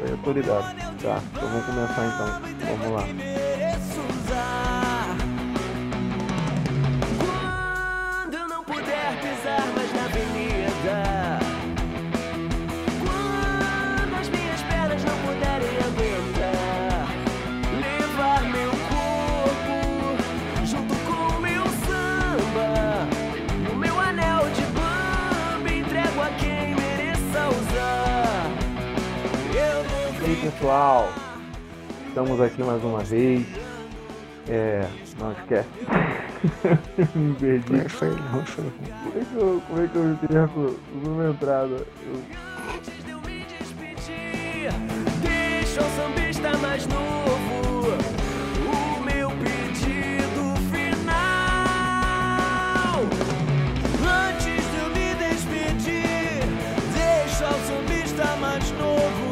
eu 0.01 0.19
tô 0.19 0.33
ligado. 0.33 0.75
Tá, 1.03 1.21
então 1.33 1.49
vamos 1.49 1.67
começar 1.67 2.07
então. 2.07 2.77
Vamos 2.77 2.93
lá. 2.93 4.78
Pessoal? 30.51 31.09
Estamos 32.09 32.41
aqui 32.41 32.63
mais 32.63 32.83
uma 32.83 33.01
vez. 33.01 33.47
É. 34.49 34.87
Não 35.19 35.33
esquece. 35.33 35.69
Me 37.19 37.35
perdi. 37.35 37.89
Foi, 37.89 38.11
foi, 38.11 38.45
foi. 38.45 38.65
Como 39.03 39.19
é 39.19 39.25
que 39.25 39.35
eu, 39.37 39.63
como 39.69 39.83
é 39.83 39.87
que 39.89 39.97
eu 39.97 40.13
encerro 40.13 40.79
uma 41.05 41.29
entrada? 41.31 41.87
Eu- 42.07 42.23
Antes 42.75 43.05
de 43.05 43.11
eu 43.11 43.21
me 43.21 43.45
despedir, 43.45 44.71
deixa 45.23 45.81
o 45.83 45.91
sambista 45.97 46.57
mais 46.59 46.87
novo 46.87 47.89
o 48.65 49.01
meu 49.05 49.31
pedido 49.31 50.55
final. 50.71 51.09
Antes 54.01 54.65
de 54.71 54.79
eu 54.79 54.89
me 54.91 55.15
despedir, 55.15 56.47
deixa 56.95 57.49
o 57.49 57.59
sambista 57.67 58.37
mais 58.37 58.71
novo 58.73 59.28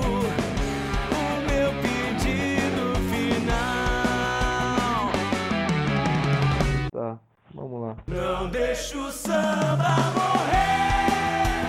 deixa 8.76 8.98
o 8.98 9.10
samba 9.10 9.96
morrer, 10.14 11.64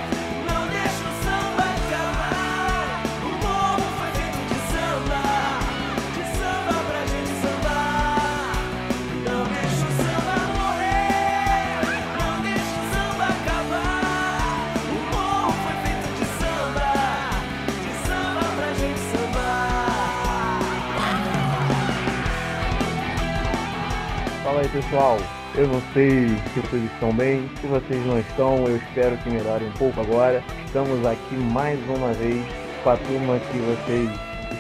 não 0.45 0.68
deixa 0.68 1.03
o 1.08 1.14
samba 1.24 1.64
acabar. 1.64 3.01
O 3.24 3.26
morro 3.43 3.88
foi 3.97 4.12
feito 4.12 4.39
de 4.49 4.60
samba, 4.72 5.24
de 6.14 6.24
samba 6.38 6.76
pra 6.84 7.01
gente 7.05 7.34
sambar. 7.41 8.60
Não 9.24 9.41
deixa 9.47 9.84
o 9.86 9.91
samba 10.03 10.36
morrer, 10.60 11.80
não 12.20 12.34
deixa 12.41 12.76
o 12.76 12.84
samba 12.91 13.26
acabar. 13.38 14.76
O 14.91 14.99
morro 15.16 15.53
foi 15.64 15.76
feito 15.86 16.08
de 16.20 16.26
samba, 16.43 16.91
de 17.84 17.93
samba 18.05 18.43
pra 18.58 18.70
gente 18.74 18.99
sambar. 18.99 20.60
Fala 24.43 24.60
aí, 24.60 24.68
pessoal. 24.68 25.18
Eu 25.58 25.68
não 25.68 25.82
sei 25.91 26.28
se 26.53 26.60
vocês 26.60 26.84
estão 26.84 27.12
bem. 27.12 27.49
Se 27.60 27.66
vocês 27.66 28.05
não 28.05 28.20
estão, 28.20 28.68
eu 28.68 28.78
espero 28.78 29.18
que 29.18 29.30
melhorem 29.32 29.68
um 29.68 29.72
pouco 29.72 29.99
agora. 30.01 30.43
Estamos 30.68 31.03
aqui 31.03 31.36
mais 31.36 31.80
uma 31.89 32.14
vez 32.14 32.45
com 32.84 32.91
a 32.91 32.97
turma 32.97 33.39
que 33.39 33.58
vocês 33.58 34.08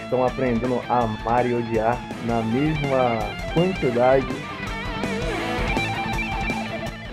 estão 0.01 0.25
aprendendo 0.25 0.81
a 0.89 1.03
amar 1.03 1.45
e 1.45 1.53
odiar 1.53 1.99
na 2.25 2.41
mesma 2.41 3.19
quantidade 3.53 4.25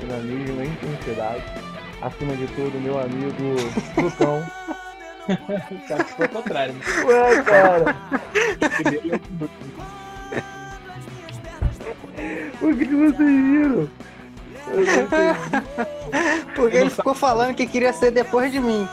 e 0.00 0.06
na 0.06 0.16
mesma 0.16 0.64
intensidade. 0.64 1.44
Acima 2.00 2.34
de 2.36 2.46
tudo, 2.48 2.80
meu 2.80 2.98
amigo 2.98 3.54
Lucão. 4.00 4.42
Cara, 5.88 6.06
o 6.18 6.28
contrário. 6.28 6.74
né? 6.74 6.80
Ué, 7.06 7.42
cara, 7.42 7.96
O 12.62 12.74
que, 12.76 12.86
que 12.86 12.94
vocês 12.94 13.16
viram? 13.18 13.88
Porque 16.56 16.76
ele 16.76 16.90
ficou 16.90 17.14
falando 17.14 17.54
que 17.54 17.66
queria 17.66 17.92
ser 17.92 18.10
depois 18.10 18.50
de 18.50 18.60
mim. 18.60 18.88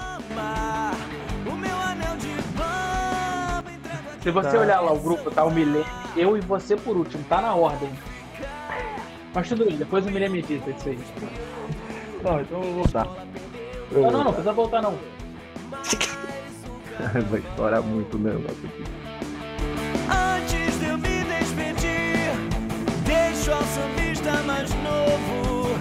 Se 4.21 4.29
você 4.31 4.51
Tá. 4.51 4.59
olhar 4.59 4.81
lá 4.81 4.91
o 4.91 4.99
grupo, 4.99 5.31
tá 5.31 5.43
o 5.43 5.51
Milene, 5.51 5.85
eu 6.15 6.37
e 6.37 6.41
você 6.41 6.75
por 6.75 6.95
último, 6.95 7.23
tá 7.27 7.41
na 7.41 7.55
ordem. 7.55 7.89
Mas 9.33 9.47
tudo 9.47 9.65
bem, 9.65 9.77
depois 9.77 10.05
o 10.05 10.11
Milene 10.11 10.29
medita 10.41 10.69
isso 10.69 10.89
aí. 10.89 10.99
Não, 12.23 12.41
então 12.41 12.57
eu 12.59 12.63
vou 12.65 12.73
voltar. 12.83 13.07
Eu 13.91 14.01
Não, 14.01 14.03
vou 14.03 14.11
não, 14.11 14.23
não 14.25 14.31
precisa 14.33 14.53
voltar 14.53 14.81
não. 14.81 14.95
Vai 17.31 17.39
estourar 17.39 17.81
muito 17.81 18.15
o 18.15 18.19
negócio 18.19 18.57
aqui. 18.65 18.83
Antes 20.11 20.60
deixo 23.41 23.53
ao 23.53 23.63
sambista 23.63 24.33
mais 24.43 24.69
novo 24.75 25.75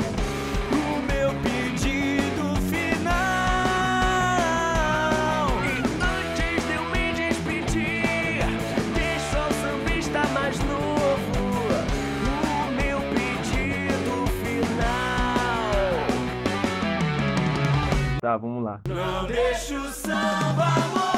o 0.73 1.03
meu 1.03 1.31
pedido 1.43 2.57
final. 2.71 3.11
E 5.63 5.69
antes 6.03 6.65
de 6.67 6.73
eu 6.73 6.85
me 6.85 7.13
despedir, 7.13 8.47
deixo 8.95 9.37
ao 9.37 9.53
sambista 9.53 10.21
mais 10.33 10.59
novo 10.61 11.39
o 12.33 12.71
meu 12.71 12.99
pedido 13.13 14.27
final. 14.43 15.83
Tá, 18.23 18.39
vamos 18.39 18.65
lá. 18.65 18.81
Não 18.89 19.27
deixe 19.27 19.75
o 19.77 19.91
samba 19.91 20.71
morrer, 20.95 21.10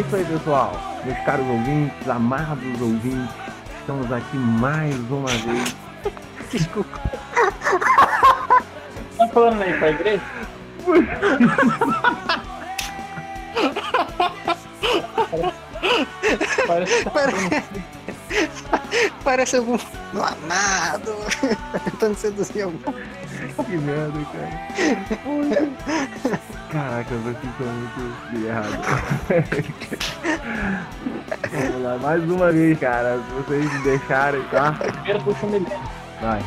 É 0.00 0.02
isso 0.02 0.16
aí, 0.16 0.24
pessoal. 0.24 0.72
Meus 1.04 1.18
caros 1.26 1.46
ouvintes, 1.46 2.08
amados 2.08 2.80
ouvintes, 2.80 3.34
estamos 3.80 4.10
aqui 4.10 4.36
mais 4.38 4.94
uma 5.10 5.28
vez. 5.28 5.76
Desculpa. 6.50 6.98
Tá 9.18 9.28
falando 9.28 9.60
aí 9.60 9.78
pra 9.78 9.90
igreja? 9.90 10.22
Parece 16.66 17.04
tá 17.04 17.10
Parece, 17.10 17.62
parece 19.22 19.56
algum 19.58 19.76
amado 20.14 21.14
tentando 21.90 22.14
seduzir 22.14 22.62
alguém. 22.62 22.94
Que 23.66 23.76
merda, 23.76 24.18
cara. 24.32 24.50
Caraca, 26.70 27.14
vocês 27.16 27.52
são 27.58 27.66
muito 27.66 28.46
errados. 28.46 28.78
Vamos 31.52 31.82
lá, 31.82 31.98
mais 31.98 32.22
uma 32.30 32.52
vez, 32.52 32.78
cara. 32.78 33.18
Se 33.18 33.34
vocês 33.34 33.72
me 33.72 33.78
deixarem, 33.80 34.42
tá? 34.50 34.72
primeiro 34.72 35.20
puxa 35.24 35.46
o. 35.46 35.66
Vai. 36.20 36.40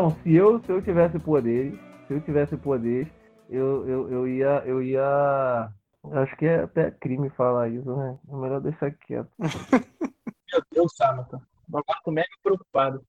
Então, 0.00 0.16
se 0.22 0.34
eu, 0.34 0.58
se 0.64 0.72
eu 0.72 0.80
tivesse 0.80 1.18
poderes, 1.18 1.78
se 2.08 2.14
eu 2.14 2.20
tivesse 2.22 2.56
poderes, 2.56 3.06
eu, 3.50 3.86
eu, 3.86 4.10
eu 4.10 4.26
ia, 4.26 4.62
eu 4.64 4.82
ia. 4.82 5.70
Acho 6.12 6.36
que 6.38 6.46
é 6.46 6.62
até 6.62 6.90
crime 6.90 7.28
falar 7.28 7.68
isso, 7.68 7.94
né? 7.94 8.18
É 8.30 8.34
melhor 8.34 8.62
deixar 8.62 8.90
quieto. 8.92 9.28
Meu 10.50 10.62
Deus, 10.72 10.96
Samantha. 10.96 11.38
Agora 11.68 12.00
tô 12.02 12.10
mega 12.12 12.30
preocupado. 12.42 12.98